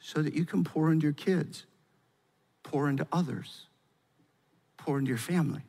so 0.00 0.22
that 0.22 0.32
you 0.32 0.46
can 0.46 0.64
pour 0.64 0.90
into 0.90 1.04
your 1.04 1.12
kids, 1.12 1.66
pour 2.62 2.88
into 2.88 3.06
others, 3.12 3.66
pour 4.78 4.98
into 4.98 5.10
your 5.10 5.18
family. 5.18 5.60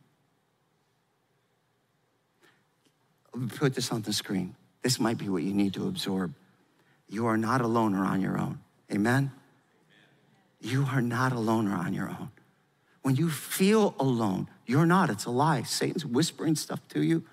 Put 3.58 3.76
this 3.76 3.92
on 3.92 4.04
the 4.04 4.14
screen. 4.14 4.56
This 4.84 5.02
might 5.02 5.18
be 5.18 5.28
what 5.28 5.44
you 5.44 5.54
need 5.54 5.74
to 5.74 5.86
absorb. 5.90 6.34
You 7.10 7.26
are 7.28 7.38
not 7.38 7.60
alone 7.60 7.94
or 7.94 8.06
on 8.06 8.22
your 8.22 8.40
own. 8.40 8.60
Amen? 8.90 9.34
You 10.62 10.86
are 10.86 11.02
not 11.02 11.34
alone 11.34 11.68
or 11.68 11.76
on 11.76 11.94
your 11.94 12.08
own. 12.08 12.32
When 13.02 13.16
you 13.16 13.30
feel 13.30 13.96
alone, 14.00 14.50
you're 14.66 14.86
not. 14.86 15.10
It's 15.10 15.26
a 15.26 15.32
lie. 15.32 15.64
Satan's 15.64 16.06
whispering 16.06 16.56
stuff 16.56 16.82
to 16.90 17.02
you. 17.02 17.24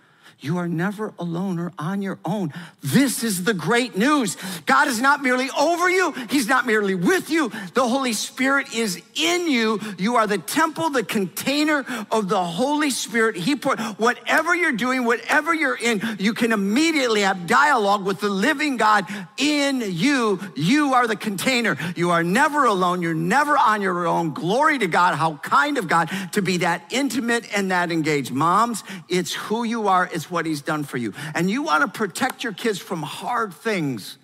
You 0.40 0.59
are 0.59 0.68
never 0.68 1.12
alone 1.18 1.59
or 1.59 1.73
on 1.78 2.02
your 2.02 2.18
own. 2.25 2.52
This 2.83 3.25
is 3.25 3.45
the 3.45 3.54
great 3.54 3.97
news. 3.97 4.37
God 4.66 4.88
is 4.88 5.00
not 5.00 5.23
merely 5.23 5.49
over 5.59 5.90
you, 5.90 6.12
He's 6.30 6.49
not 6.49 6.66
merely 6.66 6.95
with 6.95 7.30
you. 7.30 7.50
The 7.75 7.87
Holy 7.87 8.12
Spirit 8.12 8.75
is 8.75 9.02
in 9.14 9.50
you. 9.50 9.80
You 9.99 10.16
are 10.16 10.26
the 10.26 10.38
temple, 10.38 10.90
the 10.90 11.04
container 11.04 11.85
of 12.11 12.28
the 12.28 12.42
Holy 12.42 12.90
Spirit. 12.90 13.37
He 13.37 13.56
put 13.56 13.80
whatever 13.99 14.54
you're 14.54 14.73
doing, 14.73 15.04
whatever 15.04 15.54
you're 15.54 15.76
in, 15.76 16.02
you 16.18 16.35
can 16.35 16.52
immediately 16.52 17.23
have 17.23 17.47
dialogue 17.47 18.04
with 18.04 18.21
the 18.21 18.28
living 18.28 18.76
God 18.76 19.06
in 19.37 19.80
you. 19.80 20.40
You 20.54 20.95
are 20.95 21.06
the 21.06 21.16
container. 21.16 21.76
You 21.95 22.11
are 22.11 22.23
never 22.23 22.64
alone. 22.64 23.02
You're 23.02 23.14
never 23.14 23.56
on 23.56 23.83
your 23.83 24.06
own. 24.06 24.35
Glory 24.35 24.78
to 24.78 24.87
God. 24.87 25.14
How 25.14 25.37
kind 25.37 25.78
of 25.78 25.88
God 25.88 26.11
to 26.33 26.42
be 26.42 26.59
that 26.59 26.85
intimate 26.90 27.49
and 27.56 27.71
that 27.71 27.90
engaged. 27.90 28.33
Moms, 28.33 28.85
it's 29.09 29.33
who 29.33 29.64
you 29.64 29.88
are. 29.88 30.09
It's 30.16 30.30
what 30.30 30.46
he's 30.46 30.62
done 30.62 30.82
for 30.82 30.96
you. 30.96 31.12
And 31.35 31.49
you 31.50 31.62
want 31.62 31.82
to 31.82 31.88
protect 31.88 32.42
your 32.42 32.52
kids 32.54 32.78
from 32.78 33.02
hard 33.02 33.52
things, 33.54 34.18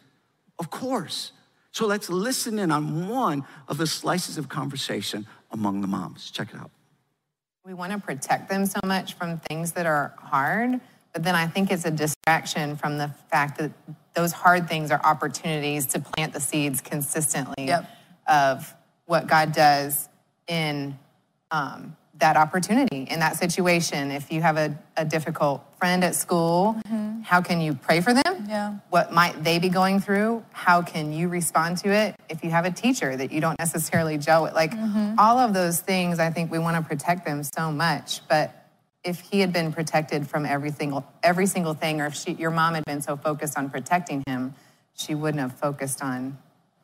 of 0.58 0.70
course. 0.70 1.32
So 1.70 1.86
let's 1.86 2.08
listen 2.10 2.58
in 2.58 2.72
on 2.72 3.08
one 3.08 3.44
of 3.68 3.76
the 3.78 3.86
slices 3.86 4.38
of 4.38 4.48
conversation 4.48 5.26
among 5.50 5.82
the 5.82 5.86
moms. 5.86 6.30
Check 6.30 6.48
it 6.54 6.58
out. 6.60 6.70
We 7.64 7.74
want 7.74 7.92
to 7.92 7.98
protect 7.98 8.48
them 8.48 8.66
so 8.66 8.80
much 8.84 9.14
from 9.14 9.38
things 9.38 9.72
that 9.72 9.86
are 9.86 10.14
hard 10.18 10.80
But 11.12 11.24
then 11.24 11.34
I 11.34 11.46
think 11.46 11.70
it's 11.70 11.84
a 11.84 11.90
distraction 11.90 12.76
from 12.76 12.96
the 12.96 13.08
fact 13.30 13.58
that 13.58 13.70
those 14.14 14.32
hard 14.32 14.66
things 14.66 14.90
are 14.90 15.00
opportunities 15.04 15.84
to 15.92 16.00
plant 16.00 16.32
the 16.32 16.40
seeds 16.40 16.80
consistently 16.80 17.66
Yep. 17.66 17.84
of 18.26 18.74
what 19.04 19.26
God 19.26 19.52
does 19.52 20.08
in 20.48 20.98
um, 21.50 21.96
that 22.18 22.36
opportunity, 22.36 23.02
in 23.10 23.20
that 23.20 23.36
situation. 23.36 24.10
If 24.10 24.30
you 24.30 24.42
have 24.42 24.56
a, 24.56 24.78
a 24.96 25.04
difficult 25.04 25.64
friend 25.78 26.04
at 26.04 26.14
school, 26.14 26.76
how 27.24 27.40
can 27.40 27.60
you 27.60 27.74
pray 27.74 28.00
for 28.00 28.12
them? 28.12 28.22
Mm-hmm. 28.24 28.50
Yeah. 28.50 28.76
What 28.90 29.12
might 29.12 29.42
they 29.42 29.58
be 29.58 29.68
going 29.68 30.00
through? 30.00 30.44
How 30.52 30.82
can 30.82 31.12
you 31.12 31.28
respond 31.28 31.78
to 31.78 31.88
it? 31.90 32.14
If 32.28 32.44
you 32.44 32.50
have 32.50 32.64
a 32.64 32.70
teacher 32.70 33.16
that 33.16 33.32
you 33.32 33.40
don't 33.40 33.58
necessarily 33.58 34.18
gel 34.18 34.42
with, 34.44 34.54
like 34.54 34.72
Mm-hmm. 34.72 35.14
all 35.18 35.38
of 35.38 35.54
those 35.54 35.80
things, 35.80 36.18
I 36.18 36.30
think 36.30 36.50
we 36.50 36.58
want 36.58 36.76
to 36.76 36.82
protect 36.82 37.24
them 37.24 37.42
so 37.42 37.70
much. 37.72 38.20
But 38.28 38.54
if 39.04 39.20
he 39.20 39.40
had 39.40 39.52
been 39.52 39.72
protected 39.72 40.28
from 40.28 40.46
every 40.46 40.70
single 40.70 41.04
every 41.22 41.46
single 41.46 41.74
thing, 41.74 42.00
or 42.00 42.06
if 42.06 42.14
she, 42.14 42.32
your 42.32 42.50
mom 42.50 42.74
had 42.74 42.84
been 42.84 43.02
so 43.02 43.16
focused 43.16 43.58
on 43.58 43.68
protecting 43.70 44.22
him, 44.26 44.54
she 44.94 45.14
wouldn't 45.14 45.40
have 45.40 45.52
focused 45.58 46.02
on 46.02 46.38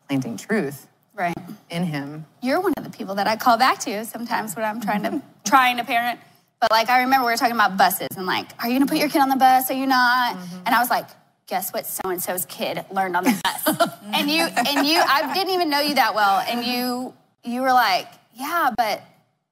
planting 0.09 0.37
truth 0.37 0.87
Right. 1.19 1.35
in 1.69 1.83
him. 1.83 2.27
You're 2.41 2.61
one 2.61 2.73
of 2.77 2.85
the 2.85 2.91
people 2.91 3.17
that 3.17 3.27
I 3.27 3.35
call 3.35 3.59
back 3.59 3.81
to 3.81 4.05
sometimes 4.05 4.55
when 4.55 4.65
I'm 4.65 4.81
trying 4.81 5.03
to 5.03 5.21
trying 5.45 5.79
to 5.79 5.85
parent. 5.85 6.21
But 6.61 6.71
like 6.71 6.89
I 6.89 7.01
remember 7.01 7.27
we 7.27 7.33
were 7.33 7.37
talking 7.37 7.57
about 7.57 7.77
buses 7.77 8.07
and 8.17 8.25
like, 8.25 8.47
are 8.63 8.69
you 8.69 8.79
gonna 8.79 8.87
put 8.89 8.99
your 8.99 9.09
kid 9.09 9.21
on 9.21 9.29
the 9.29 9.37
bus? 9.37 9.69
Are 9.69 9.75
you 9.75 9.87
not? 9.87 10.37
Mm-hmm. 10.37 10.57
And 10.67 10.75
I 10.77 10.79
was 10.79 10.91
like, 10.91 11.09
guess 11.49 11.73
what 11.73 11.87
so 11.87 12.09
and 12.09 12.23
so's 12.23 12.47
kid 12.47 12.85
learned 12.93 13.17
on 13.17 13.25
the 13.25 13.41
bus? 13.43 13.91
and 14.15 14.31
you 14.31 14.43
and 14.45 14.87
you 14.87 15.03
I 15.05 15.33
didn't 15.35 15.53
even 15.55 15.69
know 15.69 15.81
you 15.81 15.97
that 15.97 16.15
well. 16.15 16.39
And 16.49 16.65
you 16.65 17.15
you 17.43 17.63
were 17.63 17.73
like, 17.73 18.07
yeah, 18.37 18.71
but 18.77 19.03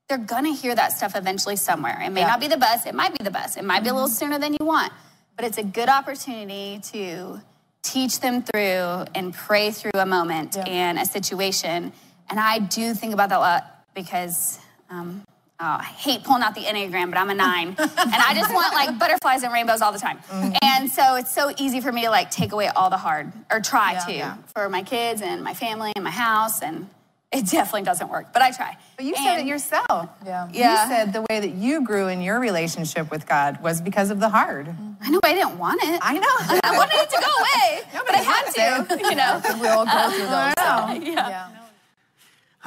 they're 0.08 0.18
gonna 0.18 0.54
hear 0.54 0.73
that 0.73 0.92
stuff 0.92 1.16
eventually 1.16 1.56
somewhere. 1.56 2.00
It 2.00 2.11
may 2.11 2.20
Yeah. 2.20 2.28
not 2.28 2.40
be 2.40 2.46
the 2.46 2.58
bus, 2.58 2.87
it 2.87 2.94
might 2.94 3.18
be 3.18 3.25
the 3.25 3.32
bus. 3.32 3.56
It 3.56 3.64
might 3.64 3.82
be 3.82 3.88
a 3.88 3.92
little 3.92 4.08
mm-hmm. 4.08 4.14
sooner 4.14 4.38
than 4.38 4.52
you 4.52 4.64
want. 4.64 4.92
But 5.35 5.44
it's 5.44 5.58
a 5.58 5.64
good 5.64 5.88
opportunity 5.88 6.80
to 6.92 7.40
teach 7.87 8.21
them 8.21 8.43
through 8.43 9.05
and 9.14 9.33
pray 9.33 9.71
through 9.71 9.93
a 9.95 10.07
moment 10.07 10.57
and 10.57 10.99
a 10.99 11.05
situation. 11.05 11.93
And 12.28 12.40
I 12.40 12.59
do 12.59 12.95
think 12.95 13.14
about 13.14 13.28
that 13.31 13.38
a 13.38 13.40
lot 13.40 13.85
because 13.95 14.59
um, 14.90 15.23
oh, 15.61 15.64
I 15.81 15.85
hate 15.85 16.25
pulling 16.25 16.43
out 16.43 16.55
the 16.55 16.62
Enneagram, 16.62 17.11
but 17.11 17.19
I'm 17.19 17.31
a 17.31 17.35
nine. 17.35 17.69
and 17.78 17.88
I 17.88 18.35
just 18.35 18.52
want 18.52 18.75
like 18.75 18.99
butterflies 18.99 19.43
and 19.43 19.52
rainbows 19.52 19.81
all 19.83 19.93
the 19.93 19.99
time. 19.99 20.19
And 20.62 20.90
so 20.90 21.14
it's 21.16 21.33
so 21.35 21.52
easy 21.59 21.81
for 21.81 21.93
me 21.93 22.02
to 22.02 22.11
like 22.11 22.31
take 22.31 22.52
away 22.52 22.69
all 22.69 22.90
the 22.90 22.97
hard 22.97 23.33
or 23.50 23.61
try 23.61 23.93
Yeah. 23.93 24.05
to 24.07 24.12
Yeah. 24.12 24.37
for 24.55 24.69
my 24.69 24.83
kids 24.83 25.23
and 25.23 25.43
my 25.45 25.55
family 25.55 25.93
and 25.95 26.05
my 26.05 26.11
house. 26.11 26.62
And 26.62 26.88
it 27.37 27.47
definitely 27.47 27.83
doesn't 27.83 28.09
work, 28.09 28.33
but 28.33 28.43
I 28.43 28.50
try. 28.50 28.76
But 28.97 29.05
you 29.05 29.14
said 29.14 29.38
it 29.38 29.47
yourself. 29.47 30.09
Yeah. 30.25 30.49
Yeah. 30.52 30.83
You 30.85 30.88
said 30.90 31.12
the 31.12 31.23
way 31.28 31.40
that 31.40 31.55
you 31.55 31.85
grew 31.85 32.09
in 32.09 32.21
your 32.23 32.40
relationship 32.40 33.11
with 33.11 33.26
God 33.26 33.62
was 33.62 33.81
because 33.81 34.11
of 34.11 34.21
the 34.21 34.28
hard. 34.28 34.69
I 35.00 35.11
know 35.11 35.21
I 35.23 35.35
didn't 35.35 35.59
want 35.59 35.81
it. 35.83 36.00
I 36.02 36.14
know. 36.14 36.61
I 36.64 36.76
wanted 36.76 36.95
it 36.97 37.11
to 37.11 37.21
go 37.21 37.31
away, 37.43 37.83
but 38.07 38.14
I 38.14 38.23
had 38.23 38.87
to, 38.88 38.99
you 39.09 39.14
know. 39.14 39.43
We 39.61 39.69
all 39.69 39.85
go 39.85 40.11
through 40.11 40.26
those. 40.26 40.55
so, 40.59 41.12
Yeah. 41.12 41.28
yeah. 41.28 41.49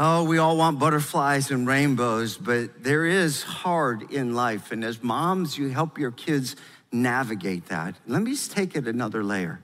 Oh, 0.02 0.24
we 0.24 0.38
all 0.38 0.56
want 0.56 0.80
butterflies 0.80 1.52
and 1.52 1.68
rainbows, 1.68 2.38
but 2.38 2.84
there 2.84 3.06
is 3.06 3.44
hard 3.44 4.12
in 4.14 4.34
life. 4.34 4.72
And 4.72 4.84
as 4.86 5.04
moms, 5.04 5.58
you 5.58 5.70
help 5.70 5.98
your 5.98 6.12
kids 6.12 6.56
navigate 6.92 7.66
that. 7.68 7.96
Let 8.08 8.22
me 8.22 8.32
just 8.32 8.52
take 8.54 8.76
it 8.78 8.88
another 8.88 9.24
layer. 9.26 9.60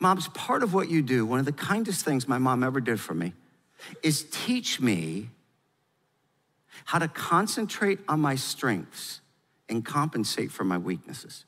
Moms, 0.00 0.28
part 0.28 0.62
of 0.62 0.72
what 0.72 0.88
you 0.88 1.02
do, 1.02 1.26
one 1.26 1.38
of 1.38 1.44
the 1.44 1.52
kindest 1.52 2.04
things 2.04 2.26
my 2.28 2.38
mom 2.38 2.62
ever 2.62 2.80
did 2.80 2.98
for 3.00 3.14
me, 3.14 3.32
is 4.02 4.26
teach 4.30 4.80
me 4.80 5.30
how 6.84 6.98
to 6.98 7.08
concentrate 7.08 8.00
on 8.08 8.20
my 8.20 8.34
strengths 8.34 9.20
and 9.68 9.84
compensate 9.84 10.50
for 10.50 10.64
my 10.64 10.78
weaknesses. 10.78 11.44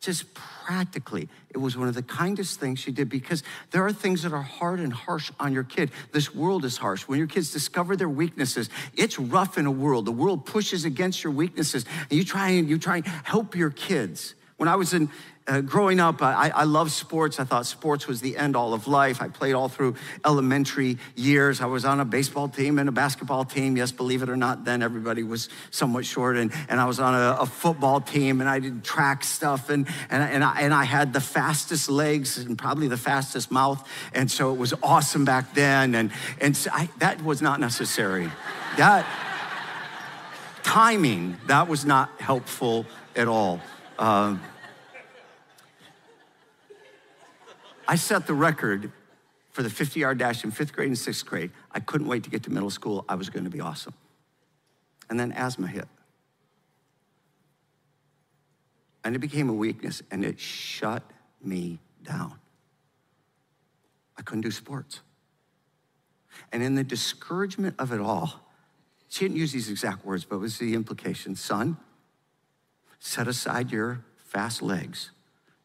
Just 0.00 0.34
practically 0.34 1.28
it 1.48 1.58
was 1.58 1.78
one 1.78 1.88
of 1.88 1.94
the 1.94 2.02
kindest 2.02 2.60
things 2.60 2.78
she 2.78 2.92
did 2.92 3.08
because 3.08 3.42
there 3.70 3.86
are 3.86 3.92
things 3.92 4.22
that 4.22 4.32
are 4.32 4.42
hard 4.42 4.78
and 4.78 4.92
harsh 4.92 5.30
on 5.40 5.52
your 5.52 5.64
kid. 5.64 5.90
This 6.12 6.34
world 6.34 6.64
is 6.64 6.76
harsh. 6.76 7.02
When 7.08 7.18
your 7.18 7.26
kids 7.26 7.52
discover 7.52 7.96
their 7.96 8.08
weaknesses 8.08 8.68
it's 8.94 9.18
rough 9.18 9.56
in 9.56 9.64
a 9.66 9.70
world. 9.70 10.04
The 10.04 10.12
world 10.12 10.44
pushes 10.44 10.84
against 10.84 11.24
your 11.24 11.32
weaknesses 11.32 11.86
and 12.10 12.18
you 12.18 12.24
try 12.24 12.50
and 12.50 12.68
you 12.68 12.78
try 12.78 12.96
and 12.96 13.06
help 13.06 13.56
your 13.56 13.70
kids 13.70 14.34
when 14.56 14.68
i 14.68 14.76
was 14.76 14.94
in 14.94 15.08
uh, 15.46 15.60
growing 15.60 16.00
up 16.00 16.22
I, 16.22 16.50
I 16.54 16.64
loved 16.64 16.90
sports. 16.90 17.38
I 17.38 17.44
thought 17.44 17.66
sports 17.66 18.06
was 18.06 18.22
the 18.22 18.38
end 18.38 18.56
all 18.56 18.72
of 18.72 18.86
life. 18.86 19.20
I 19.20 19.28
played 19.28 19.52
all 19.52 19.68
through 19.68 19.94
elementary 20.24 20.96
years. 21.14 21.60
I 21.60 21.66
was 21.66 21.84
on 21.84 22.00
a 22.00 22.04
baseball 22.06 22.48
team 22.48 22.78
and 22.78 22.88
a 22.88 22.92
basketball 22.92 23.44
team. 23.44 23.76
Yes 23.76 23.92
believe 23.92 24.22
it 24.22 24.30
or 24.30 24.36
not 24.36 24.64
then 24.64 24.82
everybody 24.82 25.22
was 25.22 25.50
somewhat 25.70 26.06
short 26.06 26.36
and, 26.36 26.50
and 26.68 26.80
i 26.80 26.86
was 26.86 26.98
on 26.98 27.14
a, 27.14 27.36
a 27.40 27.46
football 27.46 28.00
team 28.00 28.40
and 28.40 28.48
i 28.48 28.58
did 28.58 28.82
track 28.82 29.22
stuff 29.22 29.68
and, 29.68 29.86
and, 30.08 30.22
and, 30.22 30.42
I, 30.42 30.60
and 30.60 30.72
i 30.72 30.84
had 30.84 31.12
the 31.12 31.20
fastest 31.20 31.90
legs 31.90 32.38
and 32.38 32.56
probably 32.56 32.88
the 32.88 32.96
fastest 32.96 33.50
mouth 33.50 33.86
and 34.14 34.30
so 34.30 34.52
it 34.52 34.58
was 34.58 34.72
awesome 34.82 35.24
back 35.24 35.54
then 35.54 35.94
and, 35.94 36.10
and 36.40 36.56
so 36.56 36.70
I, 36.72 36.88
that 36.98 37.22
was 37.22 37.42
not 37.42 37.60
necessary. 37.60 38.30
That 38.76 39.06
timing 40.62 41.36
that 41.46 41.68
was 41.68 41.84
not 41.84 42.10
helpful 42.18 42.86
at 43.14 43.28
all 43.28 43.60
um, 43.98 44.40
I 47.86 47.96
set 47.96 48.26
the 48.26 48.34
record 48.34 48.90
for 49.50 49.62
the 49.62 49.70
50 49.70 50.00
yard 50.00 50.18
dash 50.18 50.42
in 50.44 50.50
fifth 50.50 50.72
grade 50.72 50.88
and 50.88 50.98
sixth 50.98 51.24
grade. 51.24 51.50
I 51.70 51.80
couldn't 51.80 52.08
wait 52.08 52.24
to 52.24 52.30
get 52.30 52.42
to 52.44 52.50
middle 52.50 52.70
school. 52.70 53.04
I 53.08 53.14
was 53.14 53.30
going 53.30 53.44
to 53.44 53.50
be 53.50 53.60
awesome. 53.60 53.94
And 55.08 55.20
then 55.20 55.32
asthma 55.32 55.68
hit. 55.68 55.86
And 59.04 59.14
it 59.14 59.18
became 59.18 59.48
a 59.48 59.52
weakness 59.52 60.02
and 60.10 60.24
it 60.24 60.40
shut 60.40 61.02
me 61.42 61.78
down. 62.02 62.34
I 64.16 64.22
couldn't 64.22 64.42
do 64.42 64.50
sports. 64.50 65.00
And 66.52 66.62
in 66.62 66.74
the 66.74 66.84
discouragement 66.84 67.76
of 67.78 67.92
it 67.92 68.00
all, 68.00 68.40
she 69.08 69.24
didn't 69.24 69.36
use 69.36 69.52
these 69.52 69.70
exact 69.70 70.04
words, 70.04 70.24
but 70.24 70.36
it 70.36 70.40
was 70.40 70.58
the 70.58 70.74
implication 70.74 71.36
son, 71.36 71.76
set 73.04 73.28
aside 73.28 73.70
your 73.70 74.02
fast 74.16 74.62
legs 74.62 75.10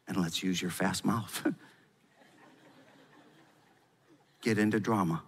and 0.09 0.17
let's 0.17 0.43
use 0.43 0.61
your 0.61 0.69
fast 0.69 1.05
mouth. 1.05 1.47
Get 4.41 4.57
into 4.57 4.77
drama. 4.77 5.23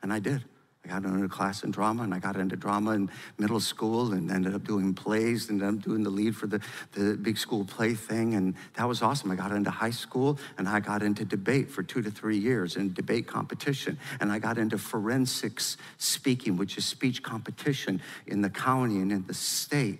And 0.00 0.12
I 0.12 0.20
did. 0.20 0.44
I 0.84 0.88
got 0.88 1.04
into 1.04 1.28
class 1.28 1.64
in 1.64 1.72
drama 1.72 2.04
and 2.04 2.14
I 2.14 2.20
got 2.20 2.36
into 2.36 2.54
drama 2.54 2.92
in 2.92 3.10
middle 3.36 3.58
school 3.58 4.12
and 4.12 4.30
ended 4.30 4.54
up 4.54 4.62
doing 4.62 4.94
plays 4.94 5.50
and 5.50 5.60
ended 5.60 5.80
up 5.80 5.84
doing 5.84 6.04
the 6.04 6.10
lead 6.10 6.36
for 6.36 6.46
the, 6.46 6.60
the 6.92 7.16
big 7.16 7.36
school 7.36 7.64
play 7.64 7.94
thing. 7.94 8.34
And 8.34 8.54
that 8.76 8.86
was 8.86 9.02
awesome. 9.02 9.32
I 9.32 9.34
got 9.34 9.50
into 9.50 9.70
high 9.70 9.90
school 9.90 10.38
and 10.56 10.68
I 10.68 10.78
got 10.78 11.02
into 11.02 11.24
debate 11.24 11.68
for 11.68 11.82
two 11.82 12.00
to 12.02 12.12
three 12.12 12.38
years 12.38 12.76
in 12.76 12.92
debate 12.92 13.26
competition. 13.26 13.98
And 14.20 14.30
I 14.30 14.38
got 14.38 14.56
into 14.56 14.78
forensics 14.78 15.78
speaking, 15.98 16.56
which 16.56 16.78
is 16.78 16.84
speech 16.84 17.24
competition 17.24 18.00
in 18.28 18.40
the 18.40 18.50
county 18.50 19.00
and 19.00 19.10
in 19.10 19.26
the 19.26 19.34
state. 19.34 19.98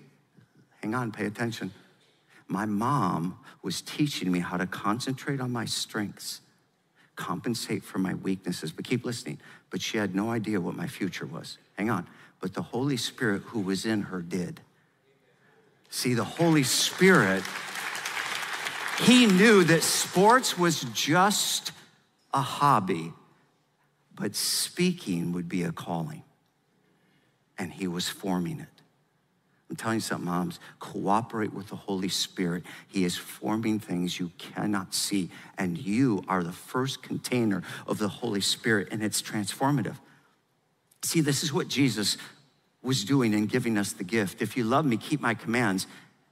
Hang 0.84 0.94
on, 0.94 1.12
pay 1.12 1.24
attention. 1.24 1.72
My 2.46 2.66
mom 2.66 3.38
was 3.62 3.80
teaching 3.80 4.30
me 4.30 4.40
how 4.40 4.58
to 4.58 4.66
concentrate 4.66 5.40
on 5.40 5.50
my 5.50 5.64
strengths, 5.64 6.42
compensate 7.16 7.82
for 7.82 7.96
my 7.96 8.12
weaknesses, 8.12 8.70
but 8.70 8.84
keep 8.84 9.02
listening. 9.02 9.38
But 9.70 9.80
she 9.80 9.96
had 9.96 10.14
no 10.14 10.30
idea 10.30 10.60
what 10.60 10.76
my 10.76 10.86
future 10.86 11.24
was. 11.24 11.56
Hang 11.78 11.88
on. 11.88 12.06
But 12.38 12.52
the 12.52 12.60
Holy 12.60 12.98
Spirit 12.98 13.40
who 13.46 13.60
was 13.60 13.86
in 13.86 14.02
her 14.02 14.20
did. 14.20 14.60
See, 15.88 16.12
the 16.12 16.22
Holy 16.22 16.64
Spirit, 16.64 17.42
he 19.00 19.24
knew 19.24 19.64
that 19.64 19.82
sports 19.82 20.58
was 20.58 20.82
just 20.92 21.72
a 22.34 22.42
hobby, 22.42 23.14
but 24.14 24.36
speaking 24.36 25.32
would 25.32 25.48
be 25.48 25.62
a 25.62 25.72
calling. 25.72 26.24
And 27.56 27.72
he 27.72 27.86
was 27.86 28.06
forming 28.06 28.60
it. 28.60 28.73
I'm 29.70 29.76
telling 29.76 29.96
you 29.96 30.00
something, 30.00 30.26
moms, 30.26 30.60
cooperate 30.78 31.52
with 31.52 31.68
the 31.68 31.76
Holy 31.76 32.08
Spirit. 32.08 32.64
He 32.86 33.04
is 33.04 33.16
forming 33.16 33.80
things 33.80 34.20
you 34.20 34.30
cannot 34.38 34.94
see, 34.94 35.30
and 35.56 35.78
you 35.78 36.22
are 36.28 36.42
the 36.42 36.52
first 36.52 37.02
container 37.02 37.62
of 37.86 37.98
the 37.98 38.08
Holy 38.08 38.42
Spirit, 38.42 38.88
and 38.90 39.02
it's 39.02 39.22
transformative. 39.22 39.96
See, 41.02 41.20
this 41.20 41.42
is 41.42 41.52
what 41.52 41.68
Jesus 41.68 42.18
was 42.82 43.04
doing 43.04 43.32
in 43.32 43.46
giving 43.46 43.78
us 43.78 43.92
the 43.92 44.04
gift. 44.04 44.42
If 44.42 44.56
you 44.56 44.64
love 44.64 44.84
me, 44.84 44.98
keep 44.98 45.20
my 45.20 45.34
commands, 45.34 45.86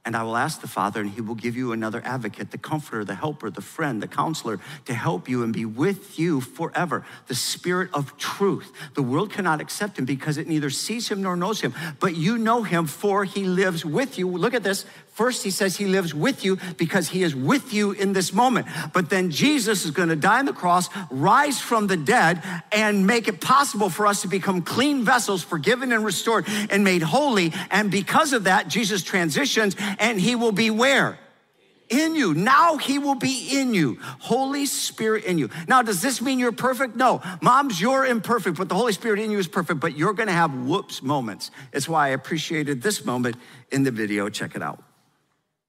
and 0.05 0.17
I 0.17 0.23
will 0.23 0.35
ask 0.35 0.59
the 0.59 0.67
Father, 0.67 0.99
and 0.99 1.09
he 1.09 1.21
will 1.21 1.35
give 1.35 1.55
you 1.55 1.71
another 1.71 2.01
advocate, 2.03 2.51
the 2.51 2.57
comforter, 2.57 3.05
the 3.05 3.15
helper, 3.15 3.49
the 3.49 3.61
friend, 3.61 4.01
the 4.01 4.07
counselor, 4.07 4.59
to 4.85 4.93
help 4.93 5.29
you 5.29 5.43
and 5.43 5.53
be 5.53 5.63
with 5.63 6.19
you 6.19 6.41
forever. 6.41 7.05
The 7.27 7.35
Spirit 7.35 7.89
of 7.93 8.17
truth. 8.17 8.69
The 8.95 9.01
world 9.01 9.31
cannot 9.31 9.61
accept 9.61 9.97
him 9.97 10.03
because 10.03 10.37
it 10.37 10.47
neither 10.47 10.69
sees 10.69 11.07
him 11.07 11.21
nor 11.21 11.37
knows 11.37 11.61
him, 11.61 11.73
but 12.01 12.17
you 12.17 12.37
know 12.37 12.63
him, 12.63 12.85
for 12.85 13.23
he 13.23 13.45
lives 13.45 13.85
with 13.85 14.17
you. 14.17 14.27
Look 14.27 14.53
at 14.53 14.63
this 14.63 14.85
First, 15.13 15.43
he 15.43 15.51
says 15.51 15.77
he 15.77 15.85
lives 15.85 16.11
with 16.13 16.43
you 16.43 16.57
because 16.77 17.07
he 17.07 17.21
is 17.21 17.35
with 17.35 17.71
you 17.71 17.91
in 17.91 18.13
this 18.13 18.33
moment. 18.33 18.65
But 18.93 19.11
then 19.11 19.29
Jesus 19.29 19.85
is 19.85 19.91
going 19.91 20.09
to 20.09 20.15
die 20.15 20.39
on 20.39 20.45
the 20.45 20.53
cross, 20.53 20.89
rise 21.11 21.61
from 21.61 21.85
the 21.85 21.97
dead, 21.97 22.41
and 22.71 23.05
make 23.05 23.27
it 23.27 23.39
possible 23.39 23.89
for 23.89 24.07
us 24.07 24.23
to 24.23 24.27
become 24.27 24.63
clean 24.63 25.05
vessels, 25.05 25.43
forgiven 25.43 25.91
and 25.91 26.03
restored 26.03 26.45
and 26.71 26.83
made 26.83 27.03
holy. 27.03 27.53
And 27.69 27.91
because 27.91 28.33
of 28.33 28.45
that, 28.45 28.67
Jesus 28.69 29.03
transitions 29.03 29.75
and 29.99 30.19
he 30.19 30.33
will 30.33 30.51
be 30.51 30.71
where? 30.71 31.19
in 31.89 32.15
you. 32.15 32.33
Now 32.33 32.77
he 32.77 32.97
will 32.97 33.13
be 33.13 33.59
in 33.59 33.75
you. 33.75 33.99
Holy 34.19 34.65
Spirit 34.65 35.25
in 35.25 35.37
you. 35.37 35.49
Now, 35.67 35.83
does 35.83 36.01
this 36.01 36.21
mean 36.21 36.39
you're 36.39 36.51
perfect? 36.51 36.95
No. 36.95 37.21
Moms, 37.41 37.79
you're 37.79 38.05
imperfect, 38.05 38.57
but 38.57 38.67
the 38.67 38.73
Holy 38.73 38.93
Spirit 38.93 39.19
in 39.19 39.29
you 39.29 39.37
is 39.37 39.47
perfect, 39.47 39.79
but 39.79 39.95
you're 39.95 40.13
going 40.13 40.27
to 40.27 40.33
have 40.33 40.55
whoops 40.55 41.03
moments. 41.03 41.51
It's 41.71 41.87
why 41.87 42.07
I 42.07 42.09
appreciated 42.11 42.81
this 42.81 43.05
moment 43.05 43.35
in 43.69 43.83
the 43.83 43.91
video. 43.91 44.27
Check 44.29 44.55
it 44.55 44.63
out. 44.63 44.81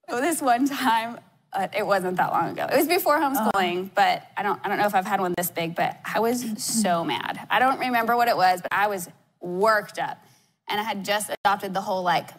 So 0.09 0.21
this 0.21 0.41
one 0.43 0.67
time, 0.67 1.19
uh, 1.53 1.69
it 1.77 1.87
wasn't 1.87 2.17
that 2.17 2.33
long 2.33 2.51
ago. 2.51 2.67
It 2.71 2.77
was 2.77 2.89
before 2.89 3.19
homeschooling, 3.19 3.87
uh 3.87 3.91
but 3.95 4.27
I 4.37 4.43
don't, 4.43 4.61
I 4.65 4.69
don't 4.69 4.79
know 4.79 4.87
if 4.87 4.95
I've 4.95 5.07
had 5.07 5.21
one 5.21 5.35
this 5.37 5.51
big, 5.51 5.75
but 5.75 5.99
I 6.05 6.21
was 6.21 6.45
so 6.63 7.05
mad. 7.15 7.47
I 7.51 7.59
don't 7.59 7.79
remember 7.79 8.17
what 8.17 8.29
it 8.29 8.37
was, 8.37 8.61
but 8.61 8.73
I 8.73 8.89
was 8.89 9.09
worked 9.41 9.99
up. 9.99 10.23
And 10.69 10.81
I 10.81 10.83
had 10.83 11.05
just 11.05 11.31
adopted 11.31 11.75
the 11.75 11.81
whole 11.81 12.03
like 12.03 12.31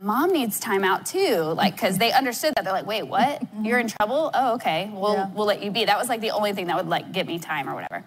mom 0.00 0.32
needs 0.32 0.58
time 0.58 0.84
out 0.84 1.06
too. 1.06 1.38
Like, 1.42 1.76
cause 1.78 1.98
they 1.98 2.12
understood 2.12 2.54
that. 2.56 2.64
They're 2.64 2.72
like, 2.72 2.86
wait, 2.86 3.04
what? 3.04 3.42
You're 3.62 3.78
in 3.78 3.88
trouble? 3.88 4.30
Oh, 4.34 4.54
okay. 4.54 4.90
We'll, 4.92 5.14
yeah. 5.14 5.30
we'll 5.30 5.46
let 5.46 5.62
you 5.62 5.70
be. 5.70 5.84
That 5.84 5.98
was 5.98 6.08
like 6.08 6.20
the 6.20 6.30
only 6.30 6.52
thing 6.52 6.66
that 6.66 6.76
would 6.76 6.88
like 6.88 7.12
get 7.12 7.26
me 7.26 7.38
time 7.38 7.68
or 7.68 7.74
whatever. 7.74 8.04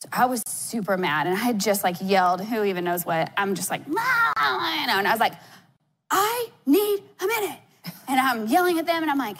So 0.00 0.08
I 0.12 0.26
was 0.26 0.42
super 0.46 0.96
mad 0.96 1.26
and 1.26 1.36
I 1.36 1.38
had 1.38 1.58
just 1.58 1.84
like 1.84 1.96
yelled, 2.00 2.40
who 2.40 2.64
even 2.64 2.84
knows 2.84 3.06
what? 3.06 3.32
I'm 3.36 3.54
just 3.54 3.70
like, 3.70 3.86
Mom! 3.88 4.80
you 4.80 4.86
know, 4.86 4.98
and 4.98 5.08
I 5.08 5.10
was 5.10 5.20
like, 5.20 5.34
I 6.10 6.48
need 6.66 7.02
a 7.20 7.26
minute. 7.26 7.58
And 8.08 8.20
I'm 8.20 8.46
yelling 8.46 8.78
at 8.78 8.86
them 8.86 9.02
and 9.02 9.10
I'm 9.10 9.18
like, 9.18 9.38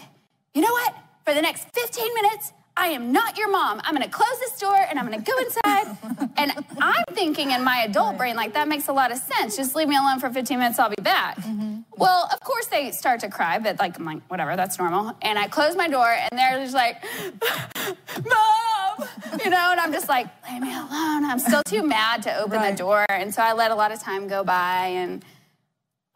you 0.54 0.62
know 0.62 0.72
what? 0.72 0.94
For 1.24 1.34
the 1.34 1.42
next 1.42 1.68
15 1.74 2.14
minutes, 2.14 2.52
I 2.76 2.88
am 2.88 3.12
not 3.12 3.38
your 3.38 3.50
mom. 3.50 3.80
I'm 3.84 3.94
gonna 3.94 4.08
close 4.08 4.38
this 4.40 4.58
door 4.58 4.76
and 4.76 4.98
I'm 4.98 5.04
gonna 5.04 5.22
go 5.22 5.38
inside. 5.38 5.96
and 6.36 6.52
I'm 6.80 7.04
thinking 7.12 7.52
in 7.52 7.62
my 7.62 7.84
adult 7.88 8.18
brain, 8.18 8.34
like, 8.34 8.54
that 8.54 8.66
makes 8.66 8.88
a 8.88 8.92
lot 8.92 9.12
of 9.12 9.18
sense. 9.18 9.56
Just 9.56 9.76
leave 9.76 9.88
me 9.88 9.96
alone 9.96 10.18
for 10.18 10.28
15 10.28 10.58
minutes, 10.58 10.78
I'll 10.78 10.90
be 10.90 11.00
back. 11.00 11.36
Mm-hmm. 11.38 11.82
Well, 11.96 12.28
of 12.32 12.40
course 12.40 12.66
they 12.66 12.90
start 12.90 13.20
to 13.20 13.28
cry, 13.28 13.60
but 13.60 13.78
like, 13.78 13.96
I'm 13.96 14.04
like, 14.04 14.22
whatever, 14.28 14.56
that's 14.56 14.78
normal. 14.78 15.16
And 15.22 15.38
I 15.38 15.46
close 15.46 15.76
my 15.76 15.88
door 15.88 16.08
and 16.08 16.30
they're 16.32 16.58
just 16.58 16.74
like, 16.74 17.02
Mom! 18.24 19.08
You 19.44 19.50
know, 19.50 19.68
and 19.70 19.80
I'm 19.80 19.92
just 19.92 20.08
like, 20.08 20.26
leave 20.50 20.62
me 20.62 20.72
alone. 20.72 21.24
I'm 21.24 21.38
still 21.38 21.62
too 21.64 21.82
mad 21.82 22.22
to 22.24 22.36
open 22.38 22.58
right. 22.58 22.70
the 22.72 22.76
door. 22.76 23.06
And 23.08 23.34
so 23.34 23.42
I 23.42 23.52
let 23.52 23.70
a 23.70 23.74
lot 23.74 23.92
of 23.92 24.00
time 24.00 24.28
go 24.28 24.44
by 24.44 24.86
and 24.86 25.24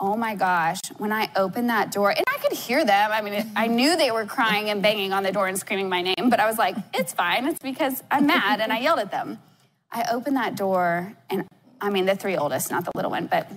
oh 0.01 0.17
my 0.17 0.35
gosh, 0.35 0.81
when 0.99 1.13
I 1.13 1.29
opened 1.35 1.71
that 1.71 1.91
door, 1.91 2.11
and 2.11 2.25
I 2.27 2.39
could 2.39 2.53
hear 2.53 2.85
them. 2.85 3.11
I 3.13 3.21
mean, 3.21 3.51
I 3.57 3.67
knew 3.67 3.97
they 3.97 4.11
were 4.11 4.25
crying 4.27 4.71
and 4.71 4.81
banging 4.81 5.13
on 5.13 5.23
the 5.23 5.33
door 5.33 5.49
and 5.49 5.59
screaming 5.59 5.89
my 5.89 6.03
name, 6.03 6.31
but 6.31 6.41
I 6.41 6.47
was 6.47 6.59
like, 6.59 6.77
it's 6.95 7.13
fine. 7.13 7.47
It's 7.47 7.59
because 7.59 8.03
I'm 8.11 8.27
mad 8.27 8.61
and 8.61 8.73
I 8.73 8.79
yelled 8.79 9.01
at 9.01 9.11
them. 9.11 9.39
I 9.91 10.05
opened 10.13 10.37
that 10.37 10.57
door, 10.57 11.15
and 11.31 11.47
I 11.81 11.91
mean, 11.91 12.07
the 12.07 12.15
three 12.15 12.37
oldest, 12.37 12.71
not 12.71 12.85
the 12.85 12.93
little 12.95 13.11
one, 13.11 13.27
but 13.27 13.51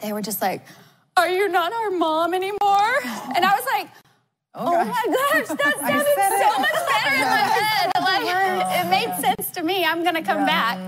they 0.00 0.12
were 0.12 0.22
just 0.22 0.40
like, 0.40 0.62
are 1.16 1.28
you 1.28 1.48
not 1.48 1.72
our 1.72 1.90
mom 1.90 2.34
anymore? 2.34 2.94
And 3.34 3.44
I 3.44 3.54
was 3.54 3.64
like, 3.72 3.88
Oh, 4.56 4.66
oh 4.66 4.84
my 4.84 5.04
gosh, 5.06 5.48
that 5.48 5.74
sounded 5.80 6.06
so 6.06 6.58
much 6.60 6.88
better 6.88 7.14
in 7.16 7.22
my 7.22 7.36
head. 7.58 7.90
Like, 8.00 8.84
it 8.84 8.88
made 8.88 9.20
sense 9.20 9.50
to 9.50 9.62
me. 9.64 9.84
I'm 9.84 10.04
gonna 10.04 10.22
come 10.22 10.46
back, 10.46 10.78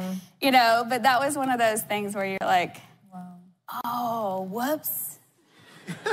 you 0.40 0.52
know. 0.52 0.86
But 0.88 1.02
that 1.02 1.18
was 1.18 1.36
one 1.36 1.50
of 1.50 1.58
those 1.58 1.82
things 1.82 2.14
where 2.14 2.24
you're 2.26 2.38
like, 2.40 2.76
Oh, 3.84 4.48
whoops. 4.50 5.18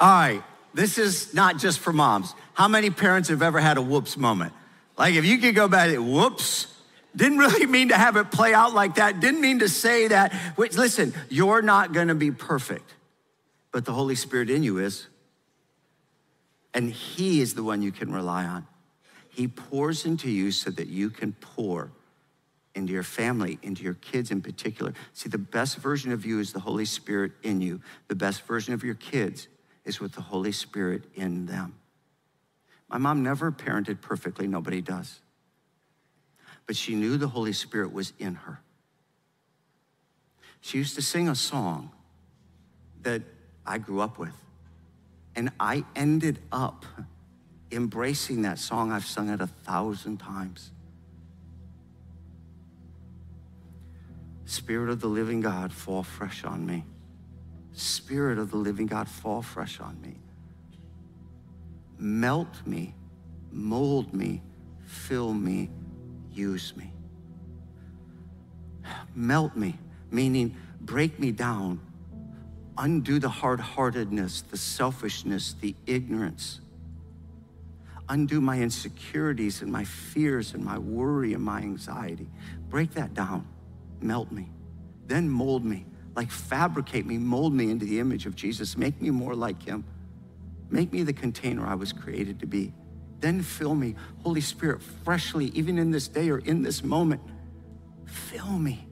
All 0.00 0.08
right, 0.08 0.42
this 0.74 0.98
is 0.98 1.34
not 1.34 1.58
just 1.58 1.80
for 1.80 1.92
moms. 1.92 2.34
How 2.54 2.68
many 2.68 2.90
parents 2.90 3.28
have 3.28 3.42
ever 3.42 3.60
had 3.60 3.78
a 3.78 3.82
whoops 3.82 4.16
moment? 4.16 4.52
Like, 4.96 5.14
if 5.14 5.24
you 5.24 5.38
could 5.38 5.54
go 5.54 5.68
back, 5.68 5.96
whoops, 5.96 6.66
didn't 7.14 7.38
really 7.38 7.66
mean 7.66 7.88
to 7.88 7.96
have 7.96 8.16
it 8.16 8.30
play 8.30 8.54
out 8.54 8.74
like 8.74 8.96
that, 8.96 9.20
didn't 9.20 9.40
mean 9.40 9.60
to 9.60 9.68
say 9.68 10.08
that. 10.08 10.34
Wait, 10.56 10.76
listen, 10.76 11.14
you're 11.28 11.62
not 11.62 11.92
gonna 11.92 12.14
be 12.14 12.30
perfect, 12.30 12.94
but 13.72 13.84
the 13.84 13.92
Holy 13.92 14.14
Spirit 14.14 14.50
in 14.50 14.62
you 14.62 14.78
is. 14.78 15.06
And 16.74 16.90
He 16.90 17.40
is 17.40 17.54
the 17.54 17.62
one 17.62 17.82
you 17.82 17.92
can 17.92 18.12
rely 18.12 18.44
on. 18.44 18.66
He 19.28 19.48
pours 19.48 20.04
into 20.04 20.30
you 20.30 20.50
so 20.50 20.70
that 20.70 20.88
you 20.88 21.10
can 21.10 21.32
pour 21.32 21.92
into 22.78 22.92
your 22.92 23.02
family, 23.02 23.58
into 23.62 23.82
your 23.82 23.94
kids 23.94 24.30
in 24.30 24.40
particular. 24.40 24.94
See, 25.12 25.28
the 25.28 25.36
best 25.36 25.76
version 25.76 26.12
of 26.12 26.24
you 26.24 26.40
is 26.40 26.52
the 26.52 26.60
Holy 26.60 26.86
Spirit 26.86 27.32
in 27.42 27.60
you. 27.60 27.80
The 28.06 28.14
best 28.14 28.42
version 28.42 28.72
of 28.72 28.82
your 28.82 28.94
kids 28.94 29.48
is 29.84 30.00
with 30.00 30.12
the 30.12 30.22
Holy 30.22 30.52
Spirit 30.52 31.02
in 31.14 31.44
them. 31.46 31.74
My 32.88 32.96
mom 32.96 33.22
never 33.22 33.52
parented 33.52 34.00
perfectly, 34.00 34.46
nobody 34.46 34.80
does. 34.80 35.20
But 36.66 36.76
she 36.76 36.94
knew 36.94 37.18
the 37.18 37.28
Holy 37.28 37.52
Spirit 37.52 37.92
was 37.92 38.12
in 38.18 38.36
her. 38.36 38.60
She 40.60 40.78
used 40.78 40.94
to 40.94 41.02
sing 41.02 41.28
a 41.28 41.34
song 41.34 41.90
that 43.02 43.22
I 43.66 43.78
grew 43.78 44.00
up 44.00 44.18
with. 44.18 44.34
And 45.36 45.50
I 45.60 45.84
ended 45.94 46.38
up 46.50 46.84
embracing 47.70 48.42
that 48.42 48.58
song. 48.58 48.92
I've 48.92 49.06
sung 49.06 49.28
it 49.28 49.40
a 49.40 49.46
thousand 49.46 50.18
times. 50.18 50.72
Spirit 54.48 54.88
of 54.88 55.02
the 55.02 55.08
living 55.08 55.42
God, 55.42 55.70
fall 55.74 56.02
fresh 56.02 56.42
on 56.42 56.64
me. 56.64 56.86
Spirit 57.74 58.38
of 58.38 58.50
the 58.50 58.56
living 58.56 58.86
God, 58.86 59.06
fall 59.06 59.42
fresh 59.42 59.78
on 59.78 60.00
me. 60.00 60.16
Melt 61.98 62.48
me, 62.64 62.94
mold 63.52 64.14
me, 64.14 64.40
fill 64.86 65.34
me, 65.34 65.68
use 66.32 66.74
me. 66.78 66.90
Melt 69.14 69.54
me, 69.54 69.78
meaning 70.10 70.56
break 70.80 71.20
me 71.20 71.30
down, 71.30 71.78
undo 72.78 73.18
the 73.18 73.28
hard 73.28 73.60
heartedness, 73.60 74.40
the 74.50 74.56
selfishness, 74.56 75.56
the 75.60 75.76
ignorance. 75.84 76.62
Undo 78.08 78.40
my 78.40 78.58
insecurities 78.58 79.60
and 79.60 79.70
my 79.70 79.84
fears 79.84 80.54
and 80.54 80.64
my 80.64 80.78
worry 80.78 81.34
and 81.34 81.44
my 81.44 81.60
anxiety. 81.60 82.30
Break 82.70 82.94
that 82.94 83.12
down 83.12 83.46
melt 84.02 84.30
me, 84.32 84.50
then 85.06 85.28
mold 85.28 85.64
me, 85.64 85.86
like 86.14 86.30
fabricate 86.30 87.06
me, 87.06 87.18
mold 87.18 87.54
me 87.54 87.70
into 87.70 87.86
the 87.86 88.00
image 88.00 88.26
of 88.26 88.34
Jesus, 88.34 88.76
make 88.76 89.00
me 89.00 89.10
more 89.10 89.34
like 89.34 89.62
him. 89.62 89.84
Make 90.70 90.92
me 90.92 91.02
the 91.02 91.12
container 91.12 91.66
I 91.66 91.74
was 91.74 91.92
created 91.92 92.40
to 92.40 92.46
be. 92.46 92.74
Then 93.20 93.42
fill 93.42 93.74
me, 93.74 93.94
Holy 94.22 94.40
Spirit, 94.40 94.82
freshly, 95.04 95.46
even 95.46 95.78
in 95.78 95.90
this 95.90 96.08
day 96.08 96.30
or 96.30 96.38
in 96.38 96.62
this 96.62 96.84
moment. 96.84 97.22
Fill 98.04 98.52
me, 98.52 98.86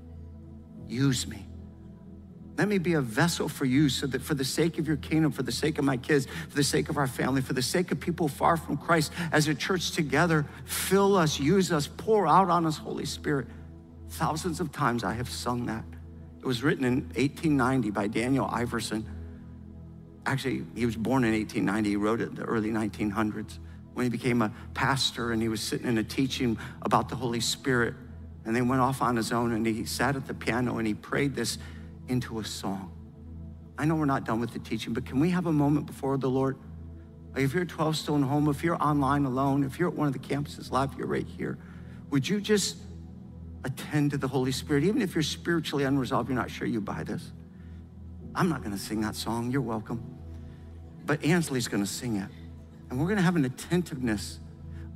use 0.88 1.26
me. 1.26 1.46
Let 2.56 2.68
me 2.68 2.78
be 2.78 2.94
a 2.94 3.02
vessel 3.02 3.48
for 3.48 3.66
you 3.66 3.90
so 3.90 4.06
that 4.06 4.22
for 4.22 4.34
the 4.34 4.44
sake 4.44 4.78
of 4.78 4.88
your 4.88 4.96
kingdom, 4.96 5.30
for 5.30 5.42
the 5.42 5.52
sake 5.52 5.78
of 5.78 5.84
my 5.84 5.98
kids, 5.98 6.26
for 6.48 6.56
the 6.56 6.64
sake 6.64 6.88
of 6.88 6.96
our 6.96 7.06
family, 7.06 7.42
for 7.42 7.52
the 7.52 7.62
sake 7.62 7.92
of 7.92 8.00
people 8.00 8.28
far 8.28 8.56
from 8.56 8.78
Christ, 8.78 9.12
as 9.30 9.46
a 9.46 9.54
church 9.54 9.90
together, 9.90 10.46
fill 10.64 11.16
us, 11.16 11.38
use 11.38 11.70
us, 11.70 11.86
pour 11.86 12.26
out 12.26 12.48
on 12.48 12.64
us, 12.64 12.78
Holy 12.78 13.04
Spirit. 13.04 13.46
Thousands 14.10 14.60
of 14.60 14.72
times 14.72 15.04
I 15.04 15.14
have 15.14 15.28
sung 15.28 15.66
that. 15.66 15.84
It 16.38 16.46
was 16.46 16.62
written 16.62 16.84
in 16.84 17.00
1890 17.14 17.90
by 17.90 18.06
Daniel 18.06 18.48
Iverson. 18.50 19.04
Actually, 20.24 20.64
he 20.74 20.86
was 20.86 20.96
born 20.96 21.24
in 21.24 21.32
1890. 21.32 21.90
He 21.90 21.96
wrote 21.96 22.20
it 22.20 22.28
in 22.30 22.34
the 22.34 22.44
early 22.44 22.70
1900s 22.70 23.58
when 23.94 24.04
he 24.04 24.10
became 24.10 24.42
a 24.42 24.52
pastor 24.74 25.32
and 25.32 25.40
he 25.40 25.48
was 25.48 25.60
sitting 25.60 25.86
in 25.86 25.98
a 25.98 26.04
teaching 26.04 26.58
about 26.82 27.08
the 27.08 27.16
Holy 27.16 27.40
Spirit. 27.40 27.94
And 28.44 28.54
they 28.54 28.62
went 28.62 28.80
off 28.80 29.02
on 29.02 29.16
his 29.16 29.32
own 29.32 29.52
and 29.52 29.66
he 29.66 29.84
sat 29.84 30.16
at 30.16 30.26
the 30.26 30.34
piano 30.34 30.78
and 30.78 30.86
he 30.86 30.94
prayed 30.94 31.34
this 31.34 31.58
into 32.08 32.38
a 32.38 32.44
song. 32.44 32.92
I 33.78 33.84
know 33.84 33.96
we're 33.96 34.04
not 34.04 34.24
done 34.24 34.40
with 34.40 34.52
the 34.52 34.58
teaching, 34.58 34.92
but 34.92 35.04
can 35.04 35.20
we 35.20 35.30
have 35.30 35.46
a 35.46 35.52
moment 35.52 35.86
before 35.86 36.16
the 36.16 36.30
Lord? 36.30 36.56
If 37.34 37.52
you're 37.52 37.64
12 37.64 37.96
Stone 37.96 38.22
Home, 38.22 38.48
if 38.48 38.64
you're 38.64 38.80
online 38.82 39.24
alone, 39.24 39.64
if 39.64 39.78
you're 39.78 39.88
at 39.88 39.94
one 39.94 40.06
of 40.06 40.14
the 40.14 40.18
campuses 40.18 40.70
live, 40.70 40.94
you're 40.96 41.06
right 41.06 41.26
here. 41.26 41.58
Would 42.10 42.26
you 42.26 42.40
just 42.40 42.76
attend 43.66 44.12
to 44.12 44.16
the 44.16 44.28
Holy 44.28 44.52
Spirit, 44.52 44.84
even 44.84 45.02
if 45.02 45.14
you're 45.14 45.22
spiritually 45.22 45.84
unresolved, 45.84 46.28
you're 46.28 46.38
not 46.38 46.50
sure 46.50 46.66
you 46.66 46.80
buy 46.80 47.02
this. 47.02 47.32
I'm 48.34 48.48
not 48.48 48.60
going 48.60 48.72
to 48.72 48.78
sing 48.80 49.00
that 49.00 49.16
song. 49.16 49.50
You're 49.50 49.60
welcome. 49.60 50.02
But 51.04 51.24
Ansley's 51.24 51.68
going 51.68 51.82
to 51.82 51.90
sing 51.90 52.16
it. 52.16 52.28
And 52.88 52.98
we're 52.98 53.06
going 53.06 53.16
to 53.16 53.22
have 53.22 53.36
an 53.36 53.44
attentiveness. 53.44 54.38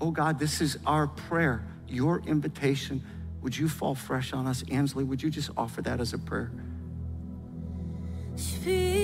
Oh 0.01 0.11
God, 0.13 0.39
this 0.39 0.61
is 0.61 0.79
our 0.87 1.09
prayer, 1.09 1.65
your 1.89 2.21
invitation. 2.21 3.03
Would 3.43 3.57
you 3.57 3.69
fall 3.69 3.95
fresh 3.95 4.33
on 4.33 4.47
us? 4.47 4.63
Ansley, 4.71 5.05
would 5.05 5.23
you 5.23 5.31
just 5.31 5.51
offer 5.57 5.83
that 5.83 6.01
as 6.01 6.13
a 6.13 6.19
prayer? 6.19 6.53
Spirit 8.37 9.00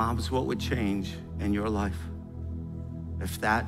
moms, 0.00 0.30
what 0.30 0.46
would 0.46 0.58
change 0.58 1.12
in 1.40 1.52
your 1.52 1.68
life 1.68 1.98
if 3.20 3.38
that 3.38 3.66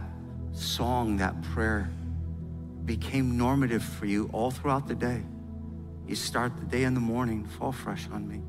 song, 0.53 1.19
that 1.19 1.35
prayer 1.43 1.91
became 2.87 3.37
normative 3.37 3.85
for 3.85 4.07
you 4.07 4.31
all 4.33 4.51
throughout 4.51 4.89
the 4.89 4.95
day? 4.95 5.23
You 6.07 6.15
start 6.15 6.57
the 6.59 6.65
day 6.65 6.85
in 6.85 6.95
the 6.95 7.01
morning, 7.01 7.45
fall 7.45 7.71
fresh 7.71 8.09
on 8.11 8.27
me. 8.27 8.41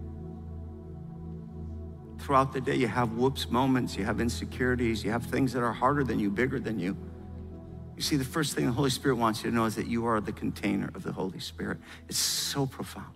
Throughout 2.23 2.53
the 2.53 2.61
day, 2.61 2.75
you 2.75 2.87
have 2.87 3.11
whoops 3.17 3.49
moments, 3.49 3.97
you 3.97 4.05
have 4.05 4.21
insecurities, 4.21 5.03
you 5.03 5.11
have 5.11 5.25
things 5.25 5.51
that 5.51 5.61
are 5.61 5.73
harder 5.73 6.05
than 6.05 6.19
you, 6.19 6.31
bigger 6.31 6.61
than 6.61 6.79
you. 6.79 6.95
You 7.97 8.01
see, 8.01 8.15
the 8.15 8.23
first 8.23 8.55
thing 8.55 8.65
the 8.65 8.71
Holy 8.71 8.91
Spirit 8.91 9.17
wants 9.17 9.43
you 9.43 9.49
to 9.49 9.55
know 9.57 9.65
is 9.65 9.75
that 9.75 9.87
you 9.87 10.05
are 10.05 10.21
the 10.21 10.31
container 10.31 10.89
of 10.95 11.03
the 11.03 11.11
Holy 11.11 11.39
Spirit. 11.39 11.79
It's 12.07 12.17
so 12.17 12.65
profound. 12.65 13.13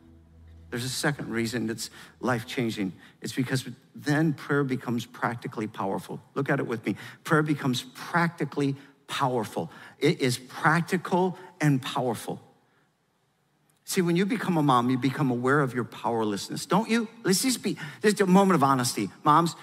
There's 0.78 0.92
a 0.92 0.94
second 0.94 1.32
reason 1.32 1.72
it's 1.72 1.90
life 2.20 2.46
changing. 2.46 2.94
It's 3.20 3.34
because 3.34 3.68
then 3.96 4.36
prayer 4.36 4.64
becomes 4.64 5.08
practically 5.08 5.66
powerful. 5.66 6.22
Look 6.36 6.52
at 6.52 6.60
it 6.60 6.68
with 6.68 6.86
me. 6.86 6.96
Prayer 7.24 7.42
becomes 7.42 7.82
practically 7.96 8.76
powerful. 9.08 9.72
It 9.98 10.22
is 10.22 10.38
practical 10.38 11.36
and 11.60 11.82
powerful. 11.82 12.40
See, 13.86 14.04
when 14.04 14.16
you 14.16 14.28
become 14.28 14.56
a 14.58 14.62
mom, 14.62 14.92
you 14.92 15.00
become 15.00 15.32
aware 15.32 15.62
of 15.62 15.74
your 15.74 15.84
powerlessness, 15.84 16.68
don't 16.68 16.88
you? 16.88 17.08
Let's 17.24 17.42
just 17.42 17.64
be, 17.64 17.76
is 18.04 18.22
a 18.22 18.28
moment 18.28 18.54
of 18.54 18.62
honesty. 18.62 19.10
Moms, 19.24 19.56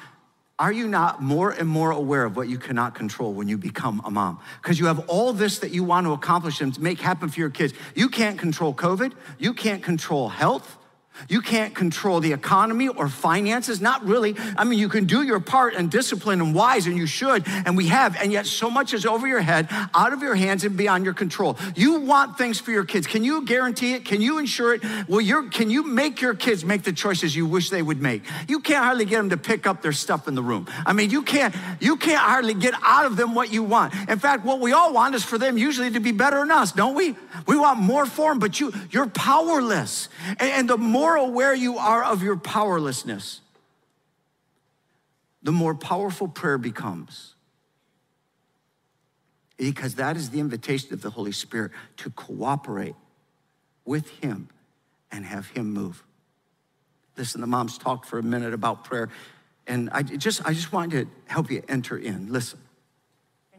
are 0.58 0.72
you 0.72 0.88
not 0.88 1.22
more 1.22 1.52
and 1.52 1.68
more 1.68 1.92
aware 1.92 2.24
of 2.24 2.36
what 2.36 2.48
you 2.48 2.58
cannot 2.58 2.96
control 2.96 3.32
when 3.32 3.46
you 3.46 3.56
become 3.56 4.02
a 4.04 4.10
mom? 4.10 4.40
Because 4.60 4.80
you 4.80 4.86
have 4.86 5.08
all 5.08 5.32
this 5.32 5.60
that 5.60 5.70
you 5.70 5.84
want 5.84 6.08
to 6.08 6.12
accomplish 6.12 6.60
and 6.60 6.76
make 6.80 7.00
happen 7.00 7.28
for 7.28 7.38
your 7.38 7.50
kids. 7.50 7.72
You 7.94 8.08
can't 8.08 8.36
control 8.36 8.74
COVID, 8.74 9.12
you 9.38 9.54
can't 9.54 9.80
control 9.80 10.28
health. 10.28 10.76
You 11.28 11.40
can't 11.40 11.74
control 11.74 12.20
the 12.20 12.32
economy 12.32 12.88
or 12.88 13.08
finances, 13.08 13.80
not 13.80 14.04
really. 14.04 14.36
I 14.56 14.64
mean, 14.64 14.78
you 14.78 14.88
can 14.88 15.04
do 15.04 15.22
your 15.22 15.40
part 15.40 15.74
and 15.74 15.90
discipline 15.90 16.40
and 16.40 16.54
wise, 16.54 16.86
and 16.86 16.96
you 16.96 17.06
should, 17.06 17.44
and 17.46 17.76
we 17.76 17.86
have, 17.88 18.16
and 18.16 18.32
yet 18.32 18.46
so 18.46 18.68
much 18.70 18.92
is 18.92 19.06
over 19.06 19.26
your 19.26 19.40
head, 19.40 19.68
out 19.94 20.12
of 20.12 20.22
your 20.22 20.34
hands, 20.34 20.64
and 20.64 20.76
beyond 20.76 21.04
your 21.04 21.14
control. 21.14 21.56
You 21.76 22.00
want 22.00 22.36
things 22.36 22.60
for 22.60 22.72
your 22.72 22.84
kids. 22.84 23.06
Can 23.06 23.24
you 23.24 23.44
guarantee 23.44 23.94
it? 23.94 24.04
Can 24.04 24.20
you 24.20 24.38
ensure 24.38 24.74
it? 24.74 24.82
Well, 25.08 25.20
you're, 25.20 25.48
can 25.48 25.70
you 25.70 25.84
make 25.84 26.20
your 26.20 26.34
kids 26.34 26.64
make 26.64 26.82
the 26.82 26.92
choices 26.92 27.34
you 27.36 27.46
wish 27.46 27.70
they 27.70 27.82
would 27.82 28.02
make? 28.02 28.22
You 28.48 28.60
can't 28.60 28.84
hardly 28.84 29.04
get 29.04 29.18
them 29.18 29.30
to 29.30 29.36
pick 29.36 29.66
up 29.66 29.82
their 29.82 29.92
stuff 29.92 30.26
in 30.28 30.34
the 30.34 30.42
room. 30.42 30.66
I 30.84 30.92
mean, 30.92 31.10
you 31.10 31.22
can't, 31.22 31.54
you 31.80 31.96
can't 31.96 32.20
hardly 32.20 32.54
get 32.54 32.74
out 32.82 33.06
of 33.06 33.16
them 33.16 33.34
what 33.34 33.52
you 33.52 33.62
want. 33.62 33.94
In 34.08 34.18
fact, 34.18 34.44
what 34.44 34.60
we 34.60 34.72
all 34.72 34.92
want 34.92 35.14
is 35.14 35.24
for 35.24 35.38
them 35.38 35.56
usually 35.56 35.90
to 35.92 36.00
be 36.00 36.12
better 36.12 36.38
than 36.38 36.50
us, 36.50 36.72
don't 36.72 36.94
we? 36.94 37.14
We 37.46 37.56
want 37.56 37.78
more 37.78 38.06
for 38.06 38.30
them, 38.30 38.38
but 38.38 38.60
you, 38.60 38.72
you're 38.90 39.06
powerless. 39.06 40.08
and, 40.26 40.50
and 40.50 40.68
the 40.68 40.78
more 40.78 41.03
more 41.04 41.16
aware 41.16 41.54
you 41.54 41.76
are 41.76 42.02
of 42.02 42.22
your 42.22 42.36
powerlessness, 42.36 43.42
the 45.42 45.52
more 45.52 45.74
powerful 45.74 46.28
prayer 46.28 46.56
becomes. 46.56 47.34
Because 49.58 49.96
that 49.96 50.16
is 50.16 50.30
the 50.30 50.40
invitation 50.40 50.94
of 50.94 51.02
the 51.02 51.10
Holy 51.10 51.32
Spirit 51.32 51.72
to 51.98 52.10
cooperate 52.10 52.94
with 53.84 54.08
Him 54.20 54.48
and 55.12 55.24
have 55.26 55.48
Him 55.48 55.72
move. 55.72 56.02
Listen, 57.16 57.40
the 57.40 57.46
moms 57.46 57.76
talked 57.76 58.06
for 58.06 58.18
a 58.18 58.22
minute 58.22 58.54
about 58.54 58.84
prayer, 58.84 59.10
and 59.66 59.90
I 59.90 60.02
just, 60.02 60.44
I 60.46 60.54
just 60.54 60.72
wanted 60.72 61.06
to 61.06 61.32
help 61.32 61.50
you 61.50 61.62
enter 61.68 61.96
in. 61.96 62.32
Listen 62.32 62.63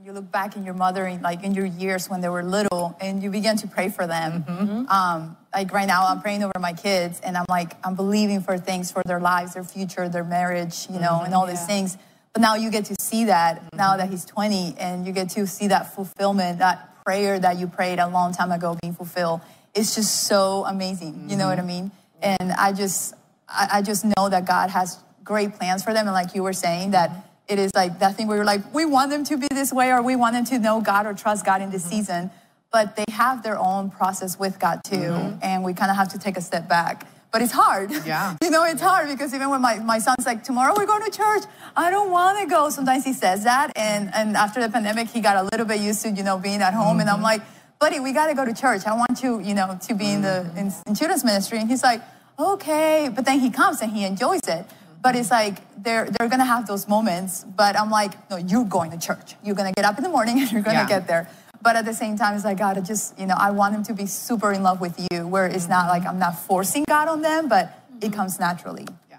you 0.05 0.11
look 0.11 0.31
back 0.31 0.55
in 0.55 0.63
your 0.63 0.75
mother 0.75 1.07
in 1.07 1.19
like 1.23 1.43
in 1.43 1.55
your 1.55 1.65
years 1.65 2.07
when 2.07 2.21
they 2.21 2.29
were 2.29 2.43
little 2.43 2.95
and 3.01 3.23
you 3.23 3.31
begin 3.31 3.57
to 3.57 3.67
pray 3.67 3.89
for 3.89 4.05
them 4.05 4.43
mm-hmm. 4.43 4.87
um, 4.87 5.35
like 5.51 5.73
right 5.73 5.87
now 5.87 6.05
i'm 6.05 6.21
praying 6.21 6.43
over 6.43 6.59
my 6.59 6.73
kids 6.73 7.19
and 7.21 7.35
i'm 7.35 7.45
like 7.49 7.75
i'm 7.83 7.95
believing 7.95 8.39
for 8.39 8.55
things 8.55 8.91
for 8.91 9.01
their 9.07 9.19
lives 9.19 9.55
their 9.55 9.63
future 9.63 10.07
their 10.07 10.23
marriage 10.23 10.85
you 10.91 10.99
know 10.99 11.13
mm-hmm. 11.13 11.25
and 11.25 11.33
all 11.33 11.47
these 11.47 11.65
things 11.65 11.97
but 12.33 12.39
now 12.39 12.53
you 12.53 12.69
get 12.69 12.85
to 12.85 12.95
see 13.01 13.25
that 13.25 13.55
mm-hmm. 13.57 13.77
now 13.77 13.97
that 13.97 14.07
he's 14.07 14.25
20 14.25 14.75
and 14.77 15.07
you 15.07 15.11
get 15.11 15.27
to 15.27 15.47
see 15.47 15.69
that 15.69 15.95
fulfillment 15.95 16.59
that 16.59 17.03
prayer 17.03 17.39
that 17.39 17.57
you 17.57 17.65
prayed 17.65 17.97
a 17.97 18.07
long 18.07 18.31
time 18.31 18.51
ago 18.51 18.77
being 18.79 18.93
fulfilled 18.93 19.41
it's 19.73 19.95
just 19.95 20.25
so 20.25 20.65
amazing 20.67 21.31
you 21.31 21.35
know 21.35 21.47
what 21.47 21.57
i 21.57 21.61
mm-hmm. 21.61 21.67
mean 21.67 21.91
and 22.21 22.51
i 22.59 22.71
just 22.71 23.15
I, 23.49 23.69
I 23.73 23.81
just 23.81 24.05
know 24.05 24.29
that 24.29 24.45
god 24.45 24.69
has 24.69 24.99
great 25.23 25.55
plans 25.55 25.83
for 25.83 25.93
them 25.93 26.05
and 26.05 26.13
like 26.13 26.35
you 26.35 26.43
were 26.43 26.53
saying 26.53 26.91
that 26.91 27.24
it 27.47 27.59
is 27.59 27.71
like 27.75 27.99
that 27.99 28.15
thing 28.15 28.27
where 28.27 28.37
you're 28.37 28.45
like, 28.45 28.73
we 28.73 28.85
want 28.85 29.11
them 29.11 29.23
to 29.25 29.37
be 29.37 29.47
this 29.51 29.71
way, 29.71 29.91
or 29.91 30.01
we 30.01 30.15
want 30.15 30.33
them 30.33 30.45
to 30.45 30.59
know 30.59 30.81
God 30.81 31.05
or 31.05 31.13
trust 31.13 31.45
God 31.45 31.61
in 31.61 31.69
this 31.69 31.83
mm-hmm. 31.83 31.97
season. 31.97 32.31
But 32.71 32.95
they 32.95 33.05
have 33.09 33.43
their 33.43 33.57
own 33.57 33.89
process 33.89 34.37
with 34.37 34.59
God 34.59 34.81
too. 34.83 34.95
Mm-hmm. 34.95 35.39
And 35.41 35.63
we 35.63 35.73
kind 35.73 35.91
of 35.91 35.97
have 35.97 36.09
to 36.09 36.19
take 36.19 36.37
a 36.37 36.41
step 36.41 36.67
back. 36.67 37.07
But 37.31 37.41
it's 37.41 37.51
hard. 37.51 37.91
Yeah. 38.05 38.35
you 38.43 38.49
know, 38.49 38.63
it's 38.63 38.81
hard 38.81 39.09
because 39.09 39.33
even 39.33 39.49
when 39.49 39.61
my, 39.61 39.79
my 39.79 39.99
son's 39.99 40.25
like, 40.25 40.43
tomorrow 40.43 40.73
we're 40.75 40.85
going 40.85 41.03
to 41.03 41.11
church, 41.11 41.43
I 41.75 41.91
don't 41.91 42.09
want 42.09 42.39
to 42.39 42.47
go. 42.47 42.69
Sometimes 42.69 43.03
he 43.03 43.13
says 43.13 43.43
that. 43.43 43.71
And, 43.75 44.09
and 44.13 44.35
after 44.35 44.61
the 44.61 44.69
pandemic, 44.69 45.09
he 45.09 45.21
got 45.21 45.37
a 45.37 45.43
little 45.43 45.65
bit 45.65 45.79
used 45.79 46.01
to, 46.03 46.11
you 46.11 46.23
know, 46.23 46.37
being 46.37 46.61
at 46.61 46.73
home. 46.73 46.91
Mm-hmm. 46.91 47.01
And 47.01 47.09
I'm 47.09 47.15
mm-hmm. 47.17 47.23
like, 47.23 47.41
buddy, 47.79 47.99
we 47.99 48.13
got 48.13 48.27
to 48.27 48.35
go 48.35 48.45
to 48.45 48.53
church. 48.53 48.85
I 48.85 48.93
want 48.93 49.21
you, 49.21 49.39
you 49.41 49.53
know, 49.53 49.77
to 49.87 49.93
be 49.93 50.11
in 50.11 50.21
the 50.21 50.49
in, 50.55 50.71
in 50.87 50.95
children's 50.95 51.23
ministry. 51.23 51.59
And 51.59 51.69
he's 51.69 51.83
like, 51.83 52.01
okay. 52.39 53.09
But 53.13 53.25
then 53.25 53.39
he 53.39 53.49
comes 53.49 53.81
and 53.81 53.91
he 53.91 54.05
enjoys 54.05 54.47
it. 54.47 54.65
But 55.05 55.15
it's 55.15 55.29
like 55.29 55.57
they're 55.83 56.09
they're 56.09 56.27
gonna 56.27 56.51
have 56.55 56.65
those 56.65 56.87
moments. 56.87 57.43
But 57.43 57.79
I'm 57.79 57.91
like, 57.91 58.27
no, 58.31 58.37
you're 58.37 58.65
going 58.65 58.89
to 58.89 58.97
church. 58.97 59.35
You're 59.43 59.53
gonna 59.53 59.71
get 59.71 59.85
up 59.85 59.99
in 59.99 60.03
the 60.03 60.09
morning 60.09 60.39
and 60.41 60.51
you're 60.51 60.63
gonna 60.63 60.79
yeah. 60.79 60.87
get 60.87 61.07
there. 61.07 61.29
But 61.61 61.75
at 61.75 61.85
the 61.85 61.93
same 61.93 62.17
time, 62.17 62.33
it's 62.33 62.43
like 62.43 62.57
God, 62.57 62.75
I 62.79 62.81
just 62.81 63.19
you 63.19 63.27
know, 63.27 63.35
I 63.37 63.51
want 63.51 63.75
them 63.75 63.83
to 63.83 63.93
be 63.93 64.07
super 64.07 64.51
in 64.51 64.63
love 64.63 64.81
with 64.81 64.97
you. 65.11 65.27
Where 65.27 65.45
it's 65.45 65.67
not 65.67 65.89
like 65.89 66.07
I'm 66.07 66.17
not 66.17 66.39
forcing 66.39 66.85
God 66.87 67.07
on 67.07 67.21
them, 67.21 67.47
but 67.47 67.65
it 68.01 68.05
mm-hmm. 68.05 68.15
comes 68.15 68.39
naturally. 68.39 68.87
Yeah. 69.11 69.17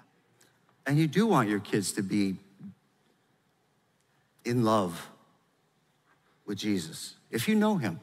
And 0.85 0.97
you 0.97 1.07
do 1.07 1.25
want 1.25 1.47
your 1.47 1.61
kids 1.61 1.93
to 1.93 2.03
be 2.03 2.35
in 4.43 4.65
love 4.65 5.09
with 6.45 6.57
Jesus 6.57 7.15
if 7.31 7.47
you 7.47 7.55
know 7.55 7.77
Him. 7.77 8.01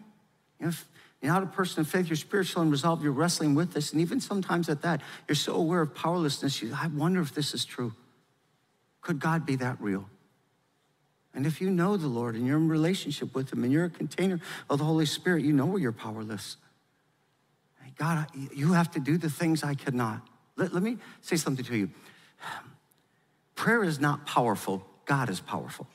You 0.59 0.65
know, 0.65 0.71
if, 0.71 0.87
you're 1.25 1.33
not 1.33 1.43
a 1.43 1.47
person 1.47 1.81
of 1.81 1.89
faith, 1.89 2.09
you're 2.09 2.17
spiritual 2.17 2.61
and 2.61 2.71
resolved, 2.71 3.03
you're 3.03 3.13
wrestling 3.13 3.55
with 3.55 3.73
this. 3.73 3.93
And 3.93 4.01
even 4.03 4.21
sometimes 4.21 4.69
at 4.69 4.83
that, 4.83 5.01
you're 5.27 5.35
so 5.35 5.55
aware 5.55 5.81
of 5.81 5.95
powerlessness, 5.95 6.61
you, 6.61 6.77
I 6.77 6.89
wonder 6.89 7.23
if 7.23 7.35
this 7.35 7.55
is 7.55 7.65
true. 7.65 7.95
Could 9.01 9.21
God 9.21 9.47
be 9.47 9.57
that 9.57 9.81
real? 9.81 10.09
And 11.35 11.47
if 11.47 11.63
you 11.63 11.71
know 11.71 11.97
the 11.97 12.09
Lord 12.09 12.35
and 12.35 12.47
you're 12.47 12.59
in 12.59 12.69
relationship 12.69 13.35
with 13.35 13.53
Him 13.53 13.65
and 13.65 13.73
you're 13.73 13.87
a 13.87 13.91
container 13.91 14.39
of 14.69 14.79
the 14.79 14.85
Holy 14.85 15.07
Spirit, 15.07 15.45
you 15.45 15.55
know 15.55 15.65
where 15.65 15.81
you're 15.81 15.93
powerless. 15.93 16.59
God, 17.97 18.27
you 18.53 18.73
have 18.73 18.91
to 18.91 19.01
do 19.01 19.17
the 19.17 19.31
things 19.31 19.63
I 19.63 19.75
cannot. 19.75 20.27
Let, 20.57 20.75
let 20.75 20.83
me 20.83 20.99
say 21.23 21.37
something 21.37 21.65
to 21.65 21.77
you. 21.77 21.91
Prayer 23.55 23.83
is 23.83 23.99
not 23.99 24.27
powerful, 24.27 24.85
God 25.07 25.31
is 25.31 25.41
powerful. 25.41 25.87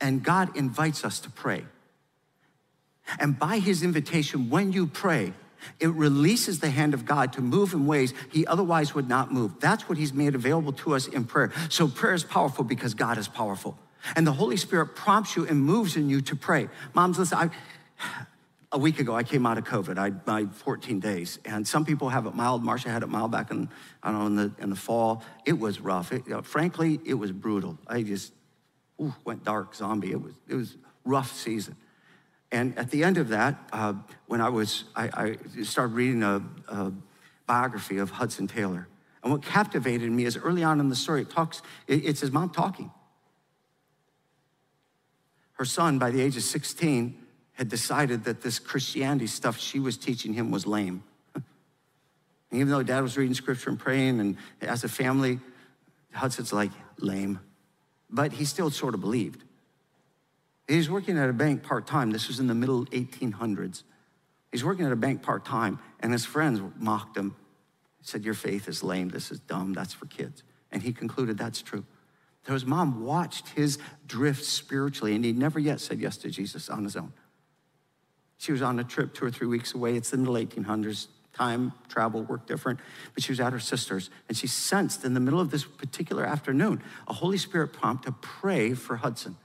And 0.00 0.22
God 0.22 0.56
invites 0.56 1.04
us 1.04 1.18
to 1.20 1.30
pray. 1.30 1.64
And 3.18 3.38
by 3.38 3.58
his 3.58 3.82
invitation, 3.82 4.50
when 4.50 4.72
you 4.72 4.86
pray, 4.86 5.32
it 5.80 5.88
releases 5.88 6.60
the 6.60 6.70
hand 6.70 6.94
of 6.94 7.04
God 7.04 7.32
to 7.34 7.40
move 7.40 7.72
in 7.72 7.86
ways 7.86 8.14
he 8.30 8.46
otherwise 8.46 8.94
would 8.94 9.08
not 9.08 9.32
move. 9.32 9.58
That's 9.60 9.88
what 9.88 9.98
he's 9.98 10.12
made 10.12 10.34
available 10.34 10.72
to 10.74 10.94
us 10.94 11.06
in 11.06 11.24
prayer. 11.24 11.52
So 11.68 11.88
prayer 11.88 12.14
is 12.14 12.24
powerful 12.24 12.64
because 12.64 12.94
God 12.94 13.18
is 13.18 13.28
powerful. 13.28 13.78
And 14.16 14.26
the 14.26 14.32
Holy 14.32 14.56
Spirit 14.56 14.94
prompts 14.94 15.36
you 15.36 15.46
and 15.46 15.60
moves 15.60 15.96
in 15.96 16.08
you 16.08 16.20
to 16.22 16.36
pray. 16.36 16.68
Moms, 16.94 17.18
listen, 17.18 17.38
I, 17.38 17.50
a 18.72 18.78
week 18.78 19.00
ago, 19.00 19.14
I 19.14 19.22
came 19.22 19.46
out 19.46 19.58
of 19.58 19.64
COVID. 19.64 19.98
I 19.98 20.12
my 20.26 20.46
14 20.46 21.00
days, 21.00 21.38
and 21.44 21.66
some 21.66 21.84
people 21.84 22.08
have 22.08 22.26
it 22.26 22.34
mild. 22.34 22.62
Marsha 22.62 22.90
had 22.90 23.02
it 23.02 23.08
mild 23.08 23.32
back 23.32 23.50
in 23.50 23.68
I 24.02 24.12
don't 24.12 24.20
know 24.20 24.26
in 24.26 24.36
the 24.36 24.62
in 24.62 24.70
the 24.70 24.76
fall. 24.76 25.24
It 25.44 25.58
was 25.58 25.80
rough. 25.80 26.12
It, 26.12 26.26
you 26.26 26.34
know, 26.34 26.42
frankly, 26.42 27.00
it 27.04 27.14
was 27.14 27.32
brutal. 27.32 27.78
I 27.86 28.02
just 28.02 28.32
ooh, 29.00 29.14
went 29.24 29.44
dark 29.44 29.74
zombie. 29.74 30.12
It 30.12 30.22
was 30.22 30.34
it 30.48 30.54
was 30.54 30.76
rough 31.04 31.32
season. 31.32 31.76
And 32.50 32.78
at 32.78 32.90
the 32.90 33.04
end 33.04 33.18
of 33.18 33.28
that, 33.28 33.56
uh, 33.72 33.94
when 34.26 34.40
I 34.40 34.48
was, 34.48 34.84
I, 34.96 35.36
I 35.58 35.62
started 35.62 35.94
reading 35.94 36.22
a, 36.22 36.42
a, 36.68 36.92
biography 37.46 37.96
of 37.96 38.10
Hudson 38.10 38.46
Taylor. 38.46 38.86
And 39.22 39.32
what 39.32 39.42
captivated 39.42 40.10
me 40.10 40.26
is 40.26 40.36
early 40.36 40.62
on 40.62 40.80
in 40.80 40.90
the 40.90 40.94
story, 40.94 41.22
it 41.22 41.30
talks, 41.30 41.62
it, 41.86 42.04
it's 42.04 42.20
his 42.20 42.30
mom 42.30 42.50
talking. 42.50 42.90
Her 45.52 45.64
son, 45.64 45.98
by 45.98 46.10
the 46.10 46.20
age 46.20 46.36
of 46.36 46.42
16, 46.42 47.18
had 47.52 47.70
decided 47.70 48.24
that 48.24 48.42
this 48.42 48.58
Christianity 48.58 49.26
stuff 49.26 49.58
she 49.58 49.80
was 49.80 49.96
teaching 49.96 50.34
him 50.34 50.50
was 50.50 50.66
lame. 50.66 51.02
and 51.34 51.42
even 52.52 52.68
though 52.68 52.82
dad 52.82 53.00
was 53.00 53.16
reading 53.16 53.34
scripture 53.34 53.70
and 53.70 53.78
praying, 53.78 54.20
and 54.20 54.36
as 54.60 54.84
a 54.84 54.88
family, 54.88 55.40
Hudson's 56.12 56.52
like, 56.52 56.70
lame. 56.98 57.40
But 58.10 58.32
he 58.32 58.44
still 58.44 58.70
sort 58.70 58.92
of 58.92 59.00
believed. 59.00 59.42
He's 60.68 60.90
working 60.90 61.16
at 61.16 61.30
a 61.30 61.32
bank 61.32 61.62
part 61.62 61.86
time. 61.86 62.10
This 62.10 62.28
was 62.28 62.38
in 62.40 62.46
the 62.46 62.54
middle 62.54 62.84
1800s. 62.86 63.84
He's 64.52 64.62
working 64.62 64.84
at 64.84 64.92
a 64.92 64.96
bank 64.96 65.22
part 65.22 65.44
time, 65.44 65.78
and 66.00 66.12
his 66.12 66.26
friends 66.26 66.60
mocked 66.76 67.16
him. 67.16 67.34
said, 68.02 68.24
Your 68.24 68.34
faith 68.34 68.68
is 68.68 68.82
lame. 68.82 69.08
This 69.08 69.30
is 69.30 69.40
dumb. 69.40 69.72
That's 69.72 69.94
for 69.94 70.06
kids. 70.06 70.42
And 70.70 70.82
he 70.82 70.92
concluded 70.92 71.38
that's 71.38 71.62
true. 71.62 71.84
So 72.46 72.52
his 72.52 72.66
mom 72.66 73.04
watched 73.04 73.48
his 73.48 73.78
drift 74.06 74.44
spiritually, 74.44 75.14
and 75.14 75.24
he 75.24 75.32
never 75.32 75.58
yet 75.58 75.80
said 75.80 76.00
yes 76.00 76.18
to 76.18 76.30
Jesus 76.30 76.68
on 76.68 76.84
his 76.84 76.96
own. 76.96 77.12
She 78.36 78.52
was 78.52 78.62
on 78.62 78.78
a 78.78 78.84
trip 78.84 79.14
two 79.14 79.24
or 79.24 79.30
three 79.30 79.48
weeks 79.48 79.74
away. 79.74 79.96
It's 79.96 80.12
in 80.12 80.22
the 80.22 80.30
middle 80.30 80.46
1800s. 80.46 81.08
time, 81.34 81.72
travel, 81.88 82.22
work 82.22 82.46
different. 82.46 82.80
But 83.14 83.22
she 83.22 83.32
was 83.32 83.40
at 83.40 83.52
her 83.52 83.60
sister's, 83.60 84.10
and 84.28 84.36
she 84.36 84.46
sensed 84.46 85.04
in 85.04 85.14
the 85.14 85.20
middle 85.20 85.40
of 85.40 85.50
this 85.50 85.64
particular 85.64 86.24
afternoon 86.24 86.82
a 87.06 87.14
Holy 87.14 87.38
Spirit 87.38 87.72
prompt 87.72 88.04
to 88.04 88.12
pray 88.12 88.74
for 88.74 88.96
Hudson 88.96 89.36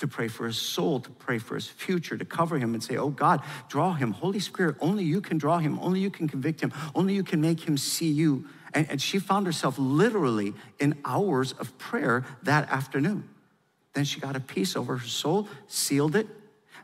to 0.00 0.08
pray 0.08 0.28
for 0.28 0.46
his 0.46 0.56
soul, 0.56 1.00
to 1.00 1.10
pray 1.10 1.38
for 1.38 1.54
his 1.54 1.66
future, 1.66 2.16
to 2.16 2.24
cover 2.24 2.58
him 2.58 2.74
and 2.74 2.82
say, 2.82 2.96
Oh 2.96 3.10
God, 3.10 3.42
draw 3.68 3.92
him. 3.92 4.12
Holy 4.12 4.40
Spirit, 4.40 4.76
only 4.80 5.04
you 5.04 5.20
can 5.20 5.38
draw 5.38 5.58
him. 5.58 5.78
Only 5.80 6.00
you 6.00 6.10
can 6.10 6.26
convict 6.26 6.60
him. 6.60 6.72
Only 6.94 7.14
you 7.14 7.22
can 7.22 7.40
make 7.40 7.60
him 7.60 7.76
see 7.76 8.10
you. 8.10 8.46
And, 8.74 8.90
and 8.90 9.00
she 9.00 9.18
found 9.18 9.46
herself 9.46 9.76
literally 9.78 10.54
in 10.78 10.98
hours 11.04 11.52
of 11.52 11.76
prayer 11.78 12.24
that 12.42 12.68
afternoon. 12.70 13.28
Then 13.92 14.04
she 14.04 14.20
got 14.20 14.36
a 14.36 14.40
peace 14.40 14.76
over 14.76 14.96
her 14.96 15.06
soul, 15.06 15.48
sealed 15.66 16.16
it. 16.16 16.26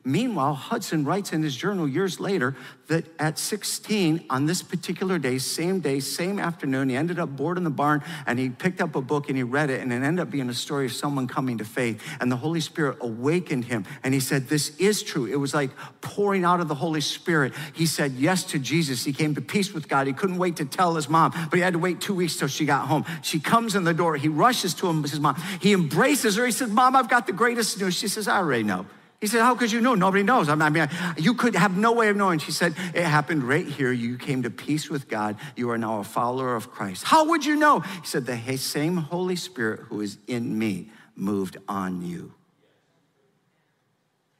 Meanwhile, 0.06 0.54
Hudson 0.54 1.04
writes 1.04 1.32
in 1.32 1.42
his 1.42 1.56
journal 1.56 1.88
years 1.88 2.20
later 2.20 2.54
that 2.86 3.04
at 3.18 3.40
16, 3.40 4.26
on 4.30 4.46
this 4.46 4.62
particular 4.62 5.18
day, 5.18 5.38
same 5.38 5.80
day, 5.80 5.98
same 5.98 6.38
afternoon, 6.38 6.90
he 6.90 6.96
ended 6.96 7.18
up 7.18 7.30
bored 7.30 7.58
in 7.58 7.64
the 7.64 7.70
barn 7.70 8.04
and 8.24 8.38
he 8.38 8.48
picked 8.48 8.80
up 8.80 8.94
a 8.94 9.00
book 9.00 9.28
and 9.28 9.36
he 9.36 9.42
read 9.42 9.68
it, 9.68 9.80
and 9.80 9.92
it 9.92 9.96
ended 9.96 10.20
up 10.20 10.30
being 10.30 10.48
a 10.48 10.54
story 10.54 10.86
of 10.86 10.92
someone 10.92 11.26
coming 11.26 11.58
to 11.58 11.64
faith. 11.64 12.00
And 12.20 12.30
the 12.30 12.36
Holy 12.36 12.60
Spirit 12.60 12.98
awakened 13.00 13.64
him, 13.64 13.84
and 14.04 14.14
he 14.14 14.20
said, 14.20 14.46
This 14.46 14.76
is 14.76 15.02
true. 15.02 15.26
It 15.26 15.40
was 15.40 15.52
like 15.52 15.70
pouring 16.00 16.44
out 16.44 16.60
of 16.60 16.68
the 16.68 16.76
Holy 16.76 17.00
Spirit. 17.00 17.52
He 17.74 17.86
said 17.86 18.12
yes 18.12 18.44
to 18.44 18.60
Jesus. 18.60 19.04
He 19.04 19.12
came 19.12 19.34
to 19.34 19.40
peace 19.40 19.74
with 19.74 19.88
God. 19.88 20.06
He 20.06 20.12
couldn't 20.12 20.38
wait 20.38 20.54
to 20.56 20.64
tell 20.64 20.94
his 20.94 21.08
mom, 21.08 21.32
but 21.50 21.54
he 21.54 21.62
had 21.62 21.72
to 21.72 21.80
wait 21.80 22.00
two 22.00 22.14
weeks 22.14 22.36
till 22.36 22.46
she 22.46 22.64
got 22.64 22.86
home. 22.86 23.04
She 23.22 23.40
comes 23.40 23.74
in 23.74 23.82
the 23.82 23.92
door. 23.92 24.14
He 24.14 24.28
rushes 24.28 24.72
to 24.74 24.86
him, 24.86 25.02
his 25.02 25.18
mom. 25.18 25.34
He 25.60 25.72
embraces 25.72 26.36
her. 26.36 26.46
He 26.46 26.52
says, 26.52 26.70
Mom, 26.70 26.94
I've 26.94 27.08
got 27.08 27.26
the 27.26 27.32
greatest 27.32 27.80
news. 27.80 27.96
She 27.96 28.06
says, 28.06 28.28
I 28.28 28.36
already 28.36 28.62
know. 28.62 28.86
He 29.26 29.30
said, 29.30 29.42
How 29.42 29.56
could 29.56 29.72
you 29.72 29.80
know? 29.80 29.96
Nobody 29.96 30.22
knows. 30.22 30.48
I 30.48 30.54
mean, 30.54 30.88
you 31.18 31.34
could 31.34 31.56
have 31.56 31.76
no 31.76 31.90
way 31.90 32.10
of 32.10 32.16
knowing. 32.16 32.38
She 32.38 32.52
said, 32.52 32.76
It 32.94 33.02
happened 33.02 33.42
right 33.42 33.66
here. 33.66 33.90
You 33.90 34.18
came 34.18 34.44
to 34.44 34.50
peace 34.50 34.88
with 34.88 35.08
God. 35.08 35.34
You 35.56 35.70
are 35.70 35.78
now 35.78 35.98
a 35.98 36.04
follower 36.04 36.54
of 36.54 36.70
Christ. 36.70 37.02
How 37.02 37.30
would 37.30 37.44
you 37.44 37.56
know? 37.56 37.80
He 37.80 38.06
said, 38.06 38.24
The 38.24 38.56
same 38.56 38.96
Holy 38.96 39.34
Spirit 39.34 39.80
who 39.80 40.00
is 40.00 40.18
in 40.28 40.56
me 40.56 40.90
moved 41.16 41.56
on 41.66 42.02
you. 42.02 42.34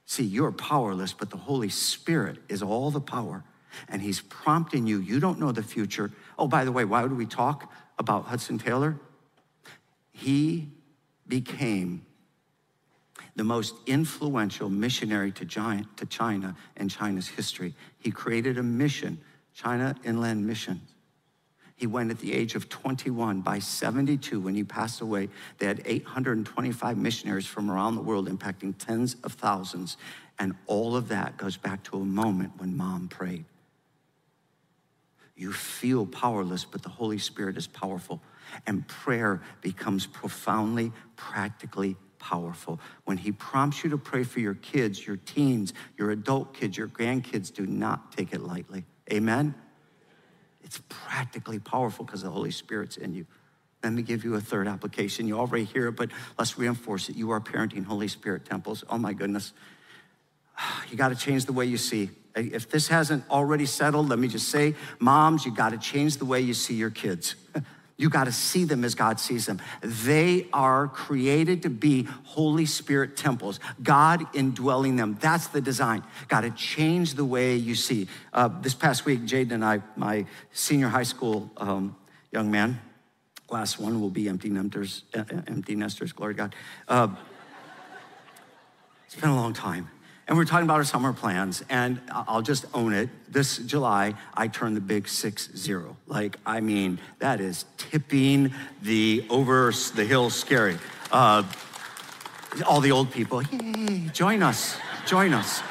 See, 0.05 0.23
you're 0.23 0.53
powerless, 0.53 1.11
but 1.11 1.31
the 1.31 1.35
Holy 1.37 1.67
Spirit 1.67 2.37
is 2.47 2.63
all 2.63 2.89
the 2.89 3.01
power, 3.01 3.43
and 3.89 4.01
He's 4.01 4.21
prompting 4.21 4.87
you. 4.87 5.01
You 5.01 5.19
don't 5.19 5.37
know 5.37 5.51
the 5.51 5.63
future. 5.63 6.11
Oh, 6.39 6.47
by 6.47 6.63
the 6.63 6.71
way, 6.71 6.85
why 6.85 7.01
would 7.01 7.17
we 7.17 7.25
talk 7.25 7.73
about 7.99 8.23
Hudson 8.27 8.57
Taylor? 8.57 8.97
He 10.13 10.69
became 11.27 12.05
the 13.37 13.43
most 13.43 13.75
influential 13.85 14.67
missionary 14.67 15.31
to, 15.31 15.45
giant, 15.45 15.95
to 15.95 16.05
China 16.07 16.55
in 16.75 16.89
China's 16.89 17.27
history. 17.27 17.73
He 17.99 18.09
created 18.09 18.57
a 18.57 18.63
mission, 18.63 19.19
China 19.53 19.95
Inland 20.03 20.45
Mission. 20.45 20.81
He 21.75 21.85
went 21.85 22.09
at 22.09 22.17
the 22.17 22.33
age 22.33 22.55
of 22.55 22.67
21. 22.67 23.41
By 23.41 23.59
72, 23.59 24.39
when 24.39 24.55
he 24.55 24.63
passed 24.63 25.01
away, 25.01 25.29
they 25.59 25.67
had 25.67 25.83
825 25.85 26.97
missionaries 26.97 27.45
from 27.45 27.69
around 27.69 27.93
the 27.93 28.01
world 28.01 28.27
impacting 28.27 28.73
tens 28.75 29.15
of 29.23 29.33
thousands. 29.33 29.97
And 30.39 30.55
all 30.65 30.95
of 30.95 31.07
that 31.09 31.37
goes 31.37 31.57
back 31.57 31.83
to 31.83 31.97
a 31.97 32.05
moment 32.05 32.53
when 32.57 32.75
mom 32.75 33.07
prayed. 33.07 33.45
You 35.35 35.53
feel 35.53 36.07
powerless, 36.07 36.65
but 36.65 36.81
the 36.81 36.89
Holy 36.89 37.19
Spirit 37.19 37.55
is 37.55 37.67
powerful. 37.67 38.19
And 38.65 38.87
prayer 38.87 39.43
becomes 39.61 40.07
profoundly, 40.07 40.91
practically 41.15 41.97
powerful. 42.19 42.79
When 43.05 43.17
He 43.17 43.31
prompts 43.31 43.83
you 43.83 43.89
to 43.91 43.97
pray 43.97 44.23
for 44.23 44.39
your 44.39 44.55
kids, 44.55 45.05
your 45.05 45.17
teens, 45.17 45.73
your 45.97 46.11
adult 46.11 46.53
kids, 46.53 46.77
your 46.77 46.87
grandkids, 46.87 47.53
do 47.53 47.65
not 47.65 48.11
take 48.11 48.33
it 48.33 48.41
lightly. 48.41 48.85
Amen? 49.11 49.55
It's 50.63 50.81
practically 50.89 51.59
powerful 51.59 52.05
because 52.05 52.23
the 52.23 52.29
Holy 52.29 52.51
Spirit's 52.51 52.97
in 52.97 53.13
you. 53.13 53.25
Let 53.83 53.93
me 53.93 54.01
give 54.01 54.25
you 54.25 54.35
a 54.35 54.41
third 54.41 54.67
application. 54.67 55.27
You 55.27 55.39
already 55.39 55.63
hear 55.63 55.87
it, 55.87 55.93
but 55.93 56.09
let's 56.37 56.57
reinforce 56.57 57.09
it. 57.09 57.15
You 57.15 57.31
are 57.31 57.39
parenting 57.39 57.85
Holy 57.85 58.07
Spirit 58.07 58.45
temples. 58.45 58.83
Oh 58.89 58.97
my 58.97 59.13
goodness. 59.13 59.53
You 60.89 60.97
got 60.97 61.09
to 61.09 61.15
change 61.15 61.45
the 61.45 61.53
way 61.53 61.65
you 61.65 61.77
see. 61.77 62.09
If 62.35 62.69
this 62.69 62.87
hasn't 62.87 63.23
already 63.29 63.65
settled, 63.65 64.09
let 64.09 64.19
me 64.19 64.27
just 64.27 64.49
say, 64.49 64.75
moms, 64.99 65.45
you 65.45 65.53
got 65.53 65.69
to 65.69 65.77
change 65.77 66.17
the 66.17 66.25
way 66.25 66.41
you 66.41 66.53
see 66.53 66.73
your 66.73 66.89
kids. 66.89 67.35
You 67.99 68.09
got 68.09 68.25
to 68.25 68.31
see 68.31 68.63
them 68.63 68.83
as 68.83 68.93
God 68.93 69.19
sees 69.19 69.47
them. 69.47 69.59
They 69.81 70.47
are 70.53 70.87
created 70.87 71.63
to 71.63 71.69
be 71.69 72.03
Holy 72.25 72.67
Spirit 72.67 73.17
temples, 73.17 73.59
God 73.81 74.23
indwelling 74.35 74.97
them. 74.97 75.17
That's 75.19 75.47
the 75.47 75.61
design. 75.61 76.03
Got 76.27 76.41
to 76.41 76.51
change 76.51 77.15
the 77.15 77.25
way 77.25 77.55
you 77.55 77.73
see. 77.73 78.07
Uh, 78.31 78.49
this 78.61 78.75
past 78.75 79.05
week, 79.05 79.21
Jaden 79.21 79.51
and 79.51 79.65
I, 79.65 79.81
my 79.95 80.27
senior 80.51 80.89
high 80.89 81.03
school 81.03 81.51
um, 81.57 81.95
young 82.31 82.51
man, 82.51 82.79
last 83.49 83.79
one 83.79 83.99
will 83.99 84.11
be 84.11 84.29
empty 84.29 84.49
nesters, 84.49 85.03
uh, 85.15 85.23
empty 85.47 85.75
nesters, 85.75 86.11
glory 86.11 86.35
to 86.35 86.37
God. 86.37 86.55
Uh, 86.87 87.07
it's 89.07 89.15
been 89.15 89.29
a 89.29 89.35
long 89.35 89.53
time. 89.53 89.89
And 90.27 90.37
we're 90.37 90.43
talking 90.43 90.65
about 90.65 90.75
our 90.75 90.83
summer 90.83 91.13
plans, 91.13 91.63
and 91.69 92.01
I'll 92.11 92.41
just 92.41 92.65
own 92.73 92.93
it. 92.93 93.09
This 93.31 93.59
July, 93.59 94.13
I 94.33 94.49
turned 94.49 94.75
the 94.75 94.81
big 94.81 95.07
six 95.07 95.49
zero. 95.55 95.95
Like, 96.05 96.35
I 96.45 96.59
mean, 96.59 96.99
that 97.19 97.39
is 97.39 97.63
tipping 97.77 98.53
the 98.81 99.25
over 99.29 99.71
the 99.95 100.03
hill 100.03 100.29
scary. 100.29 100.79
Uh, 101.13 101.43
all 102.67 102.81
the 102.81 102.91
old 102.91 103.09
people, 103.09 103.41
yay, 103.43 104.09
join 104.11 104.43
us, 104.43 104.77
join 105.05 105.33
us. 105.33 105.61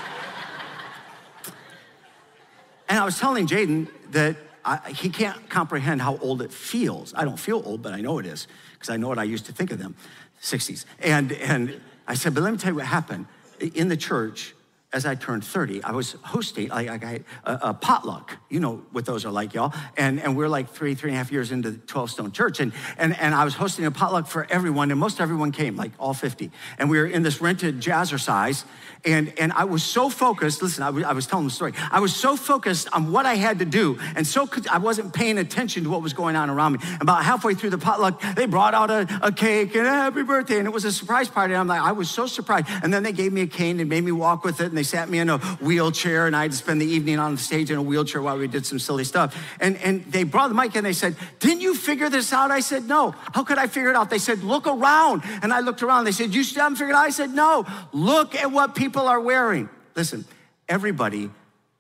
And 2.89 2.99
I 2.99 3.05
was 3.05 3.19
telling 3.19 3.47
Jaden 3.47 3.89
that 4.13 4.37
I, 4.65 4.91
he 4.91 5.11
can't 5.11 5.51
comprehend 5.51 6.01
how 6.01 6.17
old 6.19 6.41
it 6.41 6.53
feels. 6.53 7.13
I 7.15 7.25
don't 7.25 7.39
feel 7.39 7.63
old, 7.67 7.83
but 7.83 7.93
I 7.93 8.01
know 8.01 8.19
it 8.21 8.27
is, 8.27 8.47
because 8.73 8.89
I 8.89 8.97
know 8.97 9.09
what 9.09 9.19
I 9.19 9.25
used 9.25 9.45
to 9.47 9.53
think 9.53 9.71
of 9.71 9.79
them, 9.79 9.97
60s. 10.41 10.87
And, 11.01 11.33
and 11.33 11.79
I 12.09 12.15
said, 12.15 12.33
but 12.35 12.43
let 12.43 12.53
me 12.53 12.59
tell 12.59 12.71
you 12.71 12.77
what 12.77 12.87
happened 12.87 13.27
in 13.61 13.89
the 13.89 13.97
church, 13.97 14.56
as 14.97 15.05
I 15.05 15.15
turned 15.15 15.45
30, 15.45 15.85
I 15.85 15.93
was 15.93 16.17
hosting 16.23 16.71
like, 16.71 16.89
a, 16.89 17.21
a, 17.45 17.75
potluck. 17.75 18.39
You 18.49 18.61
know 18.61 18.83
what 18.93 19.05
those 19.05 19.27
are 19.27 19.31
like, 19.31 19.53
y'all. 19.53 19.75
And, 19.99 20.19
and 20.19 20.35
we're 20.35 20.49
like 20.49 20.71
three, 20.71 20.95
three 20.95 21.11
and 21.11 21.17
a 21.17 21.19
half 21.19 21.31
years 21.31 21.53
into 21.53 21.73
the 21.73 21.77
12 21.77 22.13
Stone 22.13 22.33
Church. 22.33 22.61
And, 22.61 22.73
and, 22.97 23.15
and 23.19 23.35
I 23.35 23.45
was 23.45 23.53
hosting 23.53 23.85
a 23.85 23.91
potluck 23.91 24.27
for 24.27 24.47
everyone, 24.49 24.91
and 24.91 24.99
most 24.99 25.21
everyone 25.21 25.53
came, 25.53 25.77
like 25.77 25.93
all 25.99 26.15
50. 26.15 26.51
And 26.79 26.89
we 26.89 26.97
were 26.97 27.07
in 27.07 27.23
this 27.23 27.43
rented 27.43 27.79
jazzercise. 27.79 28.65
And, 29.05 29.39
and 29.39 29.53
I 29.53 29.65
was 29.65 29.85
so 29.85 30.09
focused, 30.09 30.63
listen, 30.63 30.83
I 30.83 30.91
was, 31.13 31.27
telling 31.27 31.45
the 31.45 31.51
story. 31.51 31.75
I 31.93 32.01
was 32.01 32.15
so 32.15 32.35
focused 32.35 32.89
on 32.93 33.13
what 33.13 33.27
I 33.27 33.35
had 33.35 33.61
to 33.61 33.65
do, 33.65 33.99
and 34.17 34.27
so 34.27 34.49
I 34.71 34.79
wasn't 34.79 35.13
paying 35.13 35.39
attention 35.39 35.85
to 35.85 35.91
what 35.91 36.03
was 36.03 36.13
going 36.13 36.35
on 36.35 36.51
around 36.51 36.73
me. 36.73 36.79
About 37.01 37.23
halfway 37.23 37.55
through 37.55 37.71
the 37.71 37.79
potluck, 37.79 38.21
they 38.35 38.47
brought 38.47 38.75
out 38.75 38.91
a, 38.91 39.07
a 39.23 39.31
cake 39.31 39.77
and 39.77 39.87
happy 39.87 40.23
birthday, 40.23 40.59
and 40.59 40.67
it 40.67 40.73
was 40.73 40.85
a 40.85 40.93
surprise 40.93 41.29
party. 41.29 41.55
And 41.55 41.61
I'm 41.61 41.69
like, 41.69 41.83
I 41.83 41.93
was 41.93 42.11
so 42.11 42.27
surprised. 42.27 42.67
And 42.83 42.93
then 42.93 43.03
they 43.03 43.13
gave 43.13 43.33
me 43.33 43.43
a 43.43 43.47
cane 43.47 43.79
and 43.79 43.89
made 43.89 44.03
me 44.03 44.13
walk 44.13 44.45
with 44.45 44.61
it, 44.61 44.67
and 44.67 44.77
they 44.77 44.83
sat 44.87 45.11
me 45.11 45.19
in 45.19 45.29
a 45.29 45.39
wheelchair, 45.39 46.27
and 46.27 46.35
I 46.35 46.43
had 46.43 46.53
to 46.53 46.57
spend 46.57 46.81
the 46.81 46.87
evening 46.87 47.19
on 47.19 47.35
the 47.35 47.41
stage 47.41 47.71
in 47.71 47.77
a 47.77 47.83
wheelchair 47.83 48.23
while 48.23 48.39
we 48.39 48.49
did 48.49 48.65
some 48.65 48.79
silly 48.79 49.05
stuff. 49.05 49.37
And, 49.61 49.77
and 49.79 50.05
they 50.07 50.23
brought 50.23 50.49
the 50.49 50.55
mic 50.55 50.75
and 50.75 50.87
they 50.87 50.95
said, 50.95 51.17
Didn't 51.41 51.61
you 51.61 51.75
figure 51.75 52.09
this 52.09 52.33
out? 52.33 52.51
I 52.51 52.61
said, 52.61 52.85
No. 52.85 53.11
How 53.33 53.45
could 53.45 53.59
I 53.59 53.67
figure 53.67 53.91
it 53.91 53.97
out? 53.97 54.09
They 54.09 54.19
said, 54.19 54.43
Look 54.43 54.67
around. 54.67 55.23
And 55.43 55.53
I 55.53 55.61
looked 55.61 55.83
around. 55.83 56.05
They 56.05 56.13
said, 56.13 56.35
You 56.35 56.43
still 56.43 56.63
haven't 56.63 56.77
figured 56.77 56.95
it 56.95 56.99
out? 56.99 57.05
I 57.05 57.11
said, 57.11 57.31
No. 57.31 57.67
Look 57.93 58.35
at 58.35 58.51
what 58.51 58.75
people 58.75 59.07
are 59.07 59.21
wearing. 59.21 59.69
Listen, 59.95 60.25
everybody, 60.69 61.31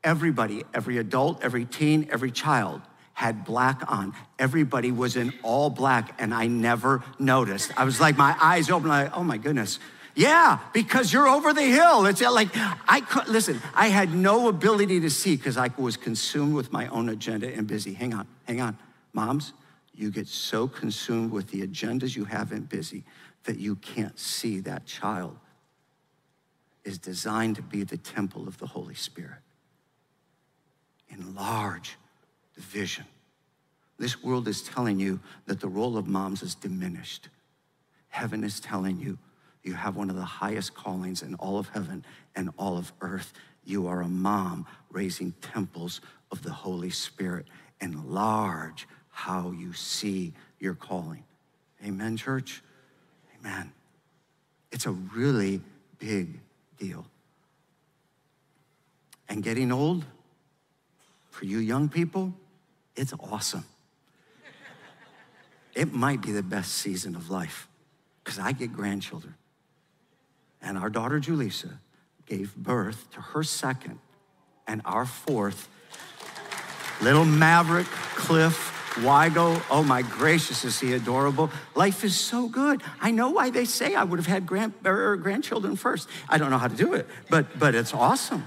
everybody, 0.04 0.64
every 0.74 0.98
adult, 0.98 1.42
every 1.42 1.64
teen, 1.64 2.08
every 2.10 2.30
child 2.30 2.82
had 3.16 3.46
black 3.46 3.90
on. 3.90 4.12
Everybody 4.38 4.92
was 4.92 5.16
in 5.16 5.32
all 5.42 5.70
black, 5.70 6.14
and 6.18 6.34
I 6.34 6.48
never 6.48 7.02
noticed. 7.18 7.72
I 7.74 7.84
was 7.84 7.98
like, 7.98 8.18
my 8.18 8.36
eyes 8.38 8.68
open, 8.68 8.90
like, 8.90 9.16
oh 9.16 9.24
my 9.24 9.38
goodness. 9.38 9.78
Yeah, 10.16 10.60
because 10.72 11.12
you're 11.12 11.28
over 11.28 11.52
the 11.52 11.62
hill. 11.62 12.06
It's 12.06 12.22
like 12.22 12.48
I 12.88 13.02
could 13.02 13.28
listen. 13.28 13.60
I 13.74 13.88
had 13.88 14.14
no 14.14 14.48
ability 14.48 15.00
to 15.00 15.10
see 15.10 15.36
because 15.36 15.58
I 15.58 15.70
was 15.76 15.98
consumed 15.98 16.54
with 16.54 16.72
my 16.72 16.86
own 16.88 17.10
agenda 17.10 17.52
and 17.52 17.66
busy. 17.66 17.92
Hang 17.92 18.14
on, 18.14 18.26
hang 18.44 18.62
on, 18.62 18.78
moms. 19.12 19.52
You 19.94 20.10
get 20.10 20.26
so 20.26 20.68
consumed 20.68 21.32
with 21.32 21.50
the 21.50 21.66
agendas 21.66 22.16
you 22.16 22.24
have 22.24 22.50
and 22.50 22.66
busy 22.66 23.04
that 23.44 23.58
you 23.58 23.76
can't 23.76 24.18
see 24.18 24.60
that 24.60 24.86
child 24.86 25.36
is 26.82 26.96
designed 26.96 27.56
to 27.56 27.62
be 27.62 27.84
the 27.84 27.98
temple 27.98 28.48
of 28.48 28.56
the 28.56 28.66
Holy 28.66 28.94
Spirit. 28.94 29.40
Enlarge 31.10 31.98
the 32.54 32.62
vision. 32.62 33.04
This 33.98 34.22
world 34.22 34.48
is 34.48 34.62
telling 34.62 34.98
you 34.98 35.20
that 35.44 35.60
the 35.60 35.68
role 35.68 35.98
of 35.98 36.06
moms 36.06 36.42
is 36.42 36.54
diminished. 36.54 37.28
Heaven 38.08 38.44
is 38.44 38.60
telling 38.60 38.98
you 38.98 39.18
you 39.66 39.74
have 39.74 39.96
one 39.96 40.10
of 40.10 40.16
the 40.16 40.24
highest 40.24 40.74
callings 40.74 41.22
in 41.22 41.34
all 41.34 41.58
of 41.58 41.68
heaven 41.70 42.04
and 42.36 42.50
all 42.56 42.78
of 42.78 42.92
earth. 43.00 43.32
You 43.64 43.88
are 43.88 44.00
a 44.00 44.08
mom 44.08 44.64
raising 44.90 45.32
temples 45.42 46.00
of 46.30 46.42
the 46.42 46.52
Holy 46.52 46.90
Spirit. 46.90 47.46
Enlarge 47.80 48.86
how 49.10 49.50
you 49.50 49.72
see 49.72 50.34
your 50.60 50.74
calling. 50.74 51.24
Amen, 51.84 52.16
church? 52.16 52.62
Amen. 53.38 53.72
It's 54.70 54.86
a 54.86 54.92
really 54.92 55.60
big 55.98 56.38
deal. 56.78 57.04
And 59.28 59.42
getting 59.42 59.72
old, 59.72 60.04
for 61.30 61.44
you 61.44 61.58
young 61.58 61.88
people, 61.88 62.32
It's 62.94 63.12
awesome. 63.20 63.64
It 65.74 65.92
might 65.92 66.22
be 66.22 66.32
the 66.32 66.42
best 66.42 66.72
season 66.72 67.14
of 67.14 67.28
life 67.28 67.68
because 68.24 68.38
I 68.38 68.52
get 68.52 68.72
grandchildren. 68.72 69.34
And 70.66 70.76
our 70.76 70.90
daughter 70.90 71.20
Julissa 71.20 71.78
gave 72.26 72.56
birth 72.56 73.08
to 73.12 73.20
her 73.20 73.44
second 73.44 74.00
and 74.66 74.82
our 74.84 75.06
fourth 75.06 75.68
little 77.00 77.24
maverick, 77.24 77.86
Cliff, 77.86 78.72
Wygo. 78.96 79.62
Oh 79.70 79.84
my 79.84 80.02
gracious, 80.02 80.64
is 80.64 80.80
he 80.80 80.94
adorable? 80.94 81.52
Life 81.76 82.02
is 82.02 82.16
so 82.16 82.48
good. 82.48 82.82
I 83.00 83.12
know 83.12 83.30
why 83.30 83.50
they 83.50 83.64
say 83.64 83.94
I 83.94 84.02
would 84.02 84.18
have 84.18 84.26
had 84.26 84.44
grand, 84.44 84.72
er, 84.84 85.14
grandchildren 85.14 85.76
first. 85.76 86.08
I 86.28 86.36
don't 86.36 86.50
know 86.50 86.58
how 86.58 86.66
to 86.66 86.76
do 86.76 86.94
it, 86.94 87.06
but, 87.30 87.56
but 87.60 87.76
it's 87.76 87.94
awesome. 87.94 88.44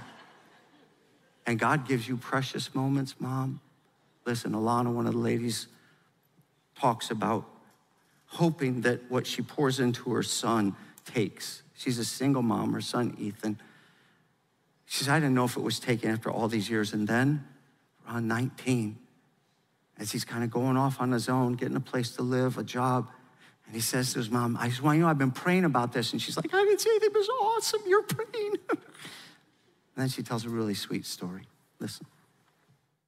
And 1.46 1.58
God 1.58 1.88
gives 1.88 2.06
you 2.06 2.18
precious 2.18 2.76
moments, 2.76 3.16
Mom. 3.20 3.62
Listen, 4.26 4.52
Alana, 4.52 4.94
one 4.94 5.08
of 5.08 5.14
the 5.14 5.20
ladies, 5.20 5.68
talks 6.78 7.12
about 7.12 7.46
hoping 8.26 8.82
that 8.82 9.10
what 9.10 9.26
she 9.26 9.42
pours 9.42 9.80
into 9.80 10.12
her 10.12 10.22
son 10.24 10.76
takes. 11.06 11.64
She's 11.80 11.98
a 11.98 12.04
single 12.04 12.42
mom, 12.42 12.74
her 12.74 12.82
son, 12.82 13.16
Ethan. 13.18 13.58
She 14.86 14.98
says, 14.98 15.08
I 15.08 15.18
didn't 15.18 15.34
know 15.34 15.46
if 15.46 15.56
it 15.56 15.62
was 15.62 15.80
taken 15.80 16.12
after 16.12 16.30
all 16.30 16.50
these 16.50 16.70
years. 16.70 16.92
And 16.92 17.08
then, 17.08 17.48
around 18.06 18.28
19, 18.28 18.98
as 19.98 20.12
he's 20.12 20.26
kind 20.26 20.44
of 20.44 20.52
going 20.52 20.76
off 20.76 21.00
on 21.00 21.14
his 21.14 21.30
own, 21.30 21.54
getting 21.54 21.78
a 21.78 21.80
place 21.80 22.12
to 22.18 22.22
live, 22.22 22.58
a 22.58 22.66
job, 22.66 23.08
and 23.66 23.74
he 23.74 23.80
says 23.80 24.12
to 24.12 24.20
his 24.20 24.30
mom, 24.30 24.58
I 24.60 24.68
just 24.68 24.84
want 24.84 24.98
you 24.98 25.04
know 25.04 25.10
I've 25.10 25.18
been 25.18 25.32
praying 25.32 25.64
about 25.64 25.94
this. 25.94 26.12
And 26.12 26.22
she's 26.22 26.36
like, 26.36 26.54
I 26.54 26.66
didn't 26.66 26.82
say 26.82 26.90
anything, 26.90 27.12
but 27.14 27.20
it's 27.20 27.30
awesome. 27.30 27.82
You're 27.88 28.04
praying. 28.04 28.56
and 28.70 28.80
then 29.96 30.10
she 30.10 30.22
tells 30.22 30.44
a 30.44 30.50
really 30.50 30.74
sweet 30.74 31.06
story. 31.06 31.44
Listen. 31.80 32.06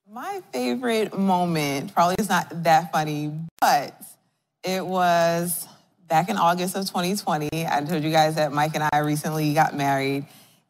My 0.10 0.42
favorite 0.54 1.18
moment 1.18 1.94
probably 1.94 2.16
is 2.20 2.30
not 2.30 2.64
that 2.64 2.94
funny, 2.94 3.34
but 3.60 4.02
it 4.64 4.86
was 4.86 5.68
back 6.12 6.28
in 6.28 6.36
August 6.38 6.76
of 6.76 6.86
2020. 6.86 7.66
I 7.66 7.82
told 7.86 8.04
you 8.04 8.12
guys 8.12 8.36
that 8.36 8.52
Mike 8.52 8.76
and 8.76 8.84
I 8.92 8.98
recently 9.00 9.54
got 9.54 9.74
married. 9.74 10.26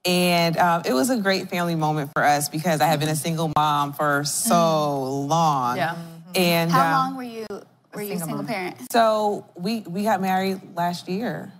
And 0.05 0.55
um, 0.57 0.83
it 0.85 0.93
was 0.93 1.09
a 1.09 1.17
great 1.17 1.49
family 1.49 1.73
moment 1.73 2.11
for 2.13 2.23
us 2.23 2.47
because 2.47 2.79
I 2.79 2.85
had 2.85 2.99
been 2.99 3.09
a 3.09 3.15
single 3.15 3.51
mom 3.57 3.93
for 3.93 4.23
so 4.23 5.03
long. 5.03 5.77
Yeah. 5.77 5.97
And 6.35 6.71
How 6.71 6.85
um, 6.85 6.91
long 6.91 7.17
were 7.17 7.23
you 7.23 7.47
were 7.93 8.01
you 8.03 8.13
a 8.13 8.19
single 8.19 8.27
single 8.27 8.43
parent? 8.45 8.77
So 8.91 9.45
we 9.55 9.81
we 9.81 10.03
got 10.03 10.21
married 10.21 10.61
last 10.75 11.09
year. 11.09 11.51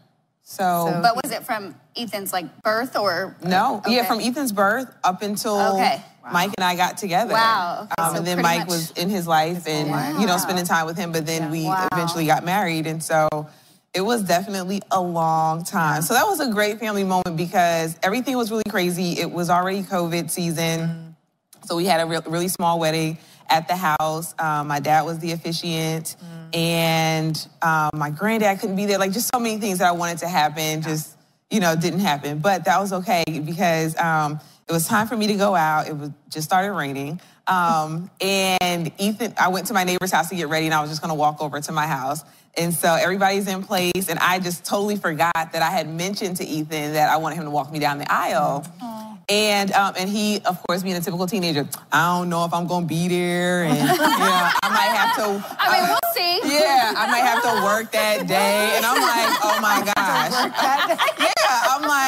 So, 0.44 0.92
So- 0.94 1.02
But 1.02 1.16
was 1.24 1.32
it 1.32 1.44
from 1.44 1.76
Ethan's 1.96 2.32
like 2.32 2.62
birth 2.62 2.96
or 2.96 3.36
no, 3.44 3.82
yeah, 3.88 4.06
from 4.06 4.20
Ethan's 4.22 4.52
birth 4.52 4.94
up 5.04 5.24
until 5.24 5.74
Okay. 5.76 6.02
Mike 6.32 6.52
and 6.56 6.64
I 6.64 6.76
got 6.76 6.98
together. 6.98 7.34
Wow, 7.34 7.82
okay, 7.92 7.94
Um, 7.98 8.12
so 8.12 8.18
and 8.20 8.28
then 8.28 8.42
Mike 8.44 8.68
was 8.68 8.92
in 8.92 9.10
his 9.10 9.28
life 9.28 9.68
and 9.68 10.22
you 10.22 10.28
know 10.28 10.38
spending 10.38 10.66
time 10.66 10.86
with 10.86 10.98
him. 10.98 11.12
But 11.12 11.26
then 11.26 11.50
we 11.50 11.66
Wow. 11.66 11.88
eventually 11.92 12.28
got 12.28 12.46
married, 12.46 12.86
and 12.86 13.02
so 13.04 13.28
it 13.94 14.02
was 14.02 14.24
definitely 14.24 14.82
a 14.90 15.02
long 15.02 15.64
time. 15.64 16.02
So 16.02 16.14
that 16.14 16.26
was 16.26 16.40
a 16.40 16.50
great 16.50 16.80
family 16.80 17.04
moment 17.04 17.36
because 17.36 17.98
everything 18.02 18.38
was 18.38 18.50
really 18.50 18.64
crazy. 18.70 19.20
It 19.20 19.30
was 19.30 19.50
already 19.50 19.84
COVID 19.84 20.30
season. 20.30 21.16
So 21.66 21.76
we 21.76 21.86
had 21.86 22.00
a 22.00 22.06
real, 22.06 22.22
really 22.26 22.48
small 22.48 22.80
wedding 22.80 23.18
at 23.50 23.68
the 23.68 23.76
house. 23.76 24.34
Um, 24.40 24.68
my 24.68 24.80
dad 24.80 25.02
was 25.02 25.20
the 25.20 25.34
officiant, 25.34 26.16
and 26.54 27.48
um, 27.62 27.92
my 27.94 28.10
granddad 28.10 28.60
couldn't 28.60 28.78
be 28.78 28.86
there. 28.86 28.98
Like 28.98 29.12
just 29.12 29.30
so 29.34 29.40
many 29.40 29.60
things 29.60 29.80
that 29.80 29.88
I 29.88 29.92
wanted 29.92 30.20
to 30.20 30.28
happen, 30.28 30.82
just 30.82 31.18
you 31.50 31.60
know, 31.60 31.76
didn't 31.76 32.00
happen. 32.00 32.40
But 32.40 32.66
that 32.66 32.80
was 32.80 32.94
okay 32.94 33.26
because 33.28 33.96
um, 33.98 34.40
it 34.68 34.72
was 34.72 34.88
time 34.88 35.08
for 35.08 35.18
me 35.18 35.28
to 35.28 35.36
go 35.36 35.54
out. 35.54 35.90
It 35.90 35.98
was 35.98 36.10
just 36.30 36.48
started 36.48 36.72
raining. 36.72 37.20
Um, 37.52 38.10
and 38.22 38.92
Ethan, 38.98 39.34
I 39.38 39.50
went 39.50 39.68
to 39.68 39.74
my 39.74 39.84
neighbor's 39.84 40.12
house 40.12 40.30
to 40.30 40.36
get 40.36 40.48
ready, 40.48 40.66
and 40.68 40.74
I 40.74 40.80
was 40.82 40.90
just 40.90 41.02
gonna 41.02 41.16
walk 41.16 41.42
over 41.42 41.60
to 41.60 41.72
my 41.72 41.86
house. 41.86 42.24
And 42.58 42.74
so 42.74 42.94
everybody's 42.94 43.48
in 43.48 43.64
place, 43.64 44.10
and 44.10 44.20
I 44.20 44.40
just 44.40 44.66
totally 44.66 44.96
forgot 44.96 45.34
that 45.36 45.62
I 45.62 45.70
had 45.70 45.90
mentioned 45.90 46.38
to 46.38 46.46
Ethan 46.46 46.94
that 46.94 47.10
I 47.10 47.18
wanted 47.18 47.36
him 47.36 47.46
to 47.46 47.50
walk 47.52 47.72
me 47.72 47.80
down 47.80 47.98
the 47.98 48.12
aisle. 48.12 48.66
And 49.30 49.72
um, 49.72 49.94
and 49.98 50.10
he, 50.10 50.40
of 50.42 50.62
course, 50.68 50.84
being 50.84 50.96
a 50.96 51.00
typical 51.02 51.28
teenager, 51.28 51.68
I 51.92 52.18
don't 52.18 52.30
know 52.30 52.44
if 52.46 52.54
I'm 52.54 52.68
gonna 52.68 52.86
be 52.86 53.08
there, 53.08 53.64
and 53.64 53.78
you 53.78 53.86
know, 53.86 54.50
I 54.64 54.70
might 54.70 54.92
have 54.96 55.16
to. 55.18 55.56
I 55.60 55.80
mean, 55.80 55.90
we'll 55.90 56.14
see. 56.14 56.54
Yeah, 56.54 56.94
I 56.98 57.08
might 57.08 57.20
have 57.20 57.42
to 57.44 57.64
work 57.64 57.92
that 57.92 58.28
day, 58.28 58.74
and 58.76 58.86
I'm 58.86 59.02
like, 59.02 59.40
oh 59.44 59.60
my 59.62 59.92
gosh. 61.28 61.31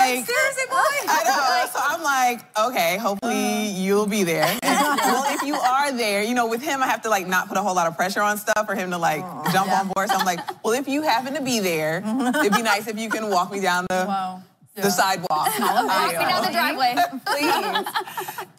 Yeah, 0.08 0.16
like, 0.16 0.26
Seriously, 0.26 0.64
boy. 0.70 0.76
I 1.08 1.24
know. 1.26 1.72
So 1.72 1.80
I'm 1.82 2.04
like, 2.04 2.58
okay, 2.58 2.98
hopefully 2.98 3.68
uh. 3.68 3.80
you'll 3.80 4.08
be 4.08 4.24
there. 4.24 4.46
And, 4.62 4.62
well, 5.02 5.26
if 5.36 5.44
you 5.44 5.56
are 5.56 5.92
there, 5.92 6.24
you 6.24 6.34
know, 6.34 6.48
with 6.48 6.62
him, 6.62 6.82
I 6.84 6.88
have 6.88 7.02
to 7.04 7.10
like 7.10 7.28
not 7.28 7.48
put 7.48 7.58
a 7.58 7.62
whole 7.62 7.76
lot 7.76 7.88
of 7.88 7.96
pressure 7.96 8.22
on 8.22 8.38
stuff 8.38 8.66
for 8.66 8.76
him 8.76 8.92
to 8.92 8.98
like 8.98 9.22
jump 9.52 9.72
on 9.72 9.90
board. 9.90 10.10
So 10.10 10.16
I'm 10.16 10.26
like, 10.26 10.40
well, 10.64 10.74
if 10.74 10.88
you 10.88 11.02
happen 11.04 11.34
to 11.36 11.42
be 11.42 11.60
there, 11.60 12.04
it'd 12.40 12.54
be 12.54 12.62
nice 12.62 12.88
if 12.88 12.98
you 13.00 13.10
can 13.10 13.30
walk 13.30 13.52
me 13.52 13.60
down 13.62 13.86
the 13.90 14.06
Wow. 14.08 14.44
the 14.76 14.90
sidewalk. 14.90 15.48
Walk 15.60 16.12
me 16.12 16.26
down 16.26 16.44
the 16.46 16.52
driveway. 16.52 16.96
Please. 17.26 17.86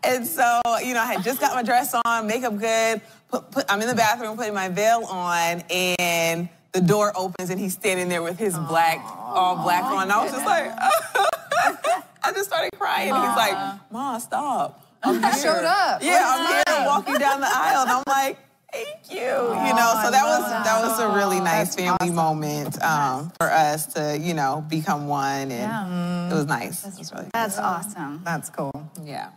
and 0.05 0.27
so, 0.27 0.61
you 0.85 0.95
know, 0.95 1.01
I 1.01 1.07
had 1.15 1.25
just 1.25 1.41
got 1.41 1.55
my 1.55 1.63
dress 1.63 1.95
on, 2.05 2.27
makeup 2.27 2.57
good. 2.59 3.01
Put, 3.29 3.51
put, 3.51 3.65
I'm 3.69 3.81
in 3.83 3.89
the 3.89 3.95
bathroom 3.95 4.37
putting 4.37 4.55
my 4.55 4.69
veil 4.69 5.05
on, 5.05 5.63
and 5.71 6.49
the 6.75 6.81
door 6.81 7.13
opens, 7.17 7.51
and 7.51 7.59
he's 7.61 7.73
standing 7.73 8.09
there 8.09 8.23
with 8.23 8.39
his 8.39 8.59
black, 8.59 8.99
all 9.17 9.63
black 9.63 9.85
on. 9.85 10.03
And 10.03 10.13
I 10.13 10.23
was 10.23 10.33
just 10.33 10.45
like, 10.45 10.71
I 12.25 12.33
just 12.33 12.49
started 12.49 12.71
crying. 12.79 13.07
He's 13.15 13.37
like, 13.37 13.81
Ma, 13.91 14.19
stop. 14.19 14.85
I'm 15.03 15.23
here. 15.23 15.33
showed 15.35 15.65
up. 15.65 16.03
Yeah, 16.03 16.23
I'm 16.27 16.45
What's 16.45 16.71
here 16.71 16.79
name? 16.79 16.87
walking 16.87 17.15
down 17.15 17.41
the 17.41 17.47
aisle. 17.49 17.83
And 17.83 17.91
I'm 17.91 18.03
like, 18.09 18.39
thank 18.73 19.11
you. 19.11 19.21
you 19.21 19.75
know, 19.75 20.01
so 20.03 20.11
that 20.11 20.25
was 20.25 20.51
that 20.65 20.83
was 20.83 20.99
a 20.99 21.09
really 21.17 21.39
nice 21.41 21.77
family 21.77 22.11
moment 22.11 22.83
um, 22.83 23.31
for 23.39 23.49
us 23.51 23.87
to, 23.95 24.19
you 24.19 24.35
know, 24.35 24.65
become 24.69 25.07
one. 25.07 25.53
And 25.53 26.33
it 26.33 26.35
was 26.35 26.47
nice. 26.47 26.85
It 26.87 26.99
was 26.99 27.13
really 27.13 27.29
That's 27.33 27.59
awesome. 27.59 28.23
That's 28.25 28.51
cool. 28.51 28.91
yeah. 29.05 29.31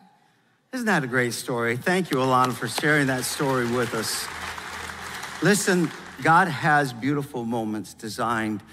Isn't 0.73 0.87
that 0.87 1.03
a 1.03 1.07
great 1.07 1.33
story? 1.33 1.77
Thank 1.77 2.09
you, 2.11 2.17
Alana, 2.17 2.53
for 2.53 2.67
sharing 2.67 3.07
that 3.07 3.23
story 3.25 3.69
with 3.71 3.93
us. 3.93 4.27
Listen, 5.43 5.89
God 6.23 6.47
has 6.47 6.93
beautiful 6.93 7.45
moments 7.45 7.93
designed, 7.93 8.63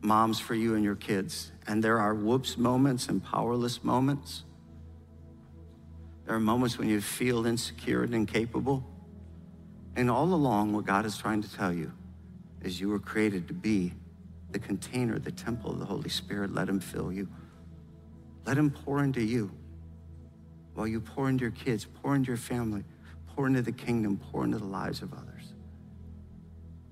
moms, 0.00 0.40
for 0.40 0.54
you 0.54 0.74
and 0.74 0.82
your 0.82 0.96
kids. 0.96 1.52
And 1.66 1.82
there 1.82 1.98
are 1.98 2.14
whoops 2.14 2.58
moments 2.58 3.08
and 3.08 3.22
powerless 3.22 3.84
moments. 3.84 4.44
There 6.26 6.34
are 6.34 6.40
moments 6.40 6.76
when 6.76 6.88
you 6.88 7.00
feel 7.00 7.46
insecure 7.46 8.02
and 8.02 8.14
incapable. 8.14 8.84
And 9.96 10.10
all 10.10 10.32
along, 10.34 10.72
what 10.72 10.86
God 10.86 11.06
is 11.06 11.16
trying 11.16 11.42
to 11.42 11.52
tell 11.52 11.72
you 11.72 11.92
is 12.62 12.80
you 12.80 12.88
were 12.88 12.98
created 12.98 13.48
to 13.48 13.54
be 13.54 13.92
the 14.50 14.58
container, 14.58 15.18
the 15.18 15.30
temple 15.32 15.70
of 15.70 15.78
the 15.78 15.84
Holy 15.84 16.08
Spirit. 16.08 16.52
Let 16.52 16.68
Him 16.68 16.80
fill 16.80 17.12
you, 17.12 17.28
let 18.44 18.58
Him 18.58 18.70
pour 18.70 19.02
into 19.02 19.22
you 19.22 19.50
while 20.74 20.86
you 20.86 21.00
pour 21.00 21.28
into 21.28 21.42
your 21.42 21.50
kids, 21.50 21.84
pour 21.84 22.14
into 22.14 22.28
your 22.28 22.36
family, 22.36 22.84
pour 23.34 23.46
into 23.46 23.62
the 23.62 23.72
kingdom, 23.72 24.16
pour 24.30 24.44
into 24.44 24.58
the 24.58 24.64
lives 24.64 25.02
of 25.02 25.12
others. 25.12 25.37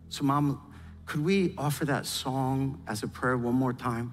So, 0.09 0.25
Mom, 0.25 0.61
could 1.05 1.25
we 1.25 1.55
offer 1.57 1.85
that 1.85 2.07
song 2.07 2.83
as 2.87 3.03
a 3.03 3.09
prayer 3.09 3.37
one 3.37 3.55
more 3.55 3.73
time? 3.73 4.13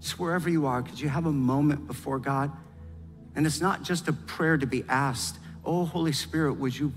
Just 0.00 0.18
wherever 0.18 0.48
you 0.48 0.66
are, 0.66 0.82
could 0.82 1.00
you 1.00 1.08
have 1.08 1.26
a 1.26 1.32
moment 1.32 1.86
before 1.86 2.18
God? 2.18 2.50
And 3.34 3.46
it's 3.46 3.60
not 3.60 3.82
just 3.82 4.08
a 4.08 4.12
prayer 4.12 4.56
to 4.56 4.66
be 4.66 4.84
asked, 4.88 5.38
Oh, 5.64 5.84
Holy 5.84 6.12
Spirit, 6.12 6.54
would 6.54 6.76
you 6.76 6.92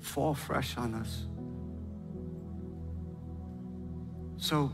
fall 0.00 0.34
fresh 0.34 0.76
on 0.76 0.94
us? 0.94 1.26
So, 4.38 4.72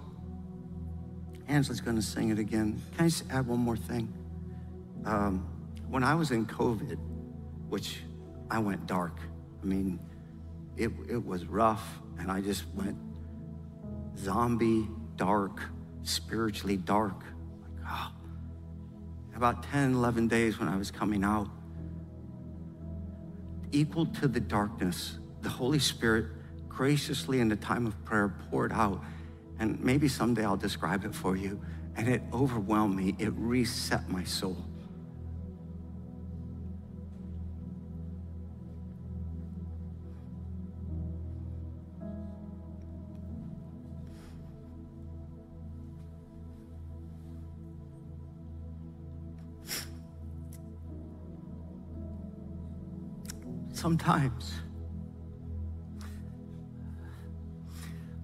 Angela's 1.48 1.80
going 1.80 1.96
to 1.96 2.02
sing 2.02 2.30
it 2.30 2.38
again. 2.38 2.80
Can 2.96 3.06
I 3.06 3.08
just 3.08 3.24
add 3.30 3.46
one 3.46 3.58
more 3.58 3.76
thing? 3.76 4.12
Um, 5.04 5.46
when 5.88 6.04
I 6.04 6.14
was 6.14 6.30
in 6.30 6.46
COVID, 6.46 6.98
which 7.68 8.00
I 8.50 8.58
went 8.58 8.86
dark, 8.86 9.16
I 9.62 9.66
mean, 9.66 9.98
it, 10.76 10.90
it 11.08 11.24
was 11.24 11.44
rough, 11.46 12.00
and 12.18 12.30
I 12.30 12.40
just 12.40 12.64
went 12.74 12.96
zombie 14.18 14.88
dark, 15.16 15.60
spiritually 16.02 16.76
dark. 16.76 17.24
Like, 17.62 17.86
oh. 17.88 18.12
About 19.36 19.62
10, 19.64 19.94
11 19.94 20.28
days 20.28 20.58
when 20.58 20.68
I 20.68 20.76
was 20.76 20.90
coming 20.90 21.24
out, 21.24 21.48
equal 23.72 24.06
to 24.06 24.28
the 24.28 24.40
darkness, 24.40 25.18
the 25.40 25.48
Holy 25.48 25.78
Spirit 25.78 26.26
graciously 26.68 27.40
in 27.40 27.48
the 27.48 27.56
time 27.56 27.86
of 27.86 28.04
prayer 28.04 28.34
poured 28.50 28.72
out. 28.72 29.02
And 29.58 29.80
maybe 29.80 30.08
someday 30.08 30.44
I'll 30.44 30.56
describe 30.56 31.04
it 31.04 31.14
for 31.14 31.36
you. 31.36 31.60
And 31.96 32.08
it 32.08 32.22
overwhelmed 32.32 32.96
me, 32.96 33.14
it 33.18 33.32
reset 33.36 34.08
my 34.08 34.24
soul. 34.24 34.64
sometimes 53.82 54.52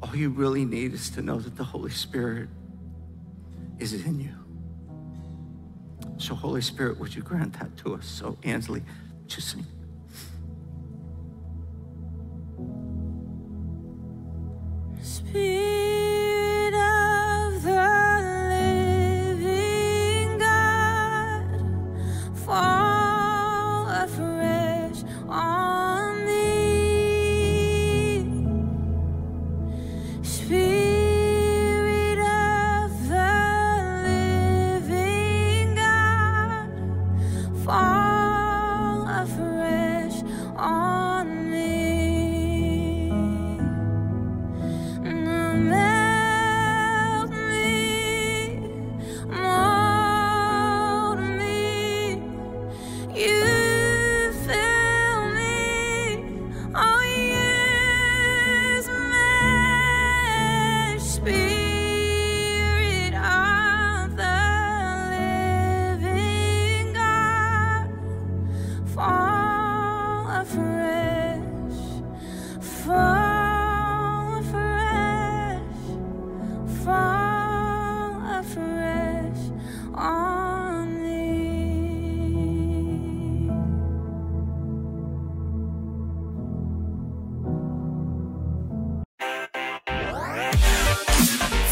all 0.01 0.15
you 0.15 0.31
really 0.31 0.65
need 0.65 0.95
is 0.95 1.11
to 1.11 1.21
know 1.21 1.37
that 1.41 1.57
the 1.57 1.65
Holy 1.65 1.91
Spirit 1.91 2.49
is 3.81 3.93
in 3.93 4.21
you. 4.21 4.37
So, 6.17 6.37
Holy 6.37 6.61
Spirit, 6.61 7.01
would 7.01 7.13
you 7.13 7.23
grant 7.23 7.59
that 7.59 7.77
to 7.79 7.95
us? 7.97 8.07
So, 8.07 8.39
Ansley, 8.45 8.85
would 9.21 9.35
you 9.35 9.43
sing? 9.43 9.67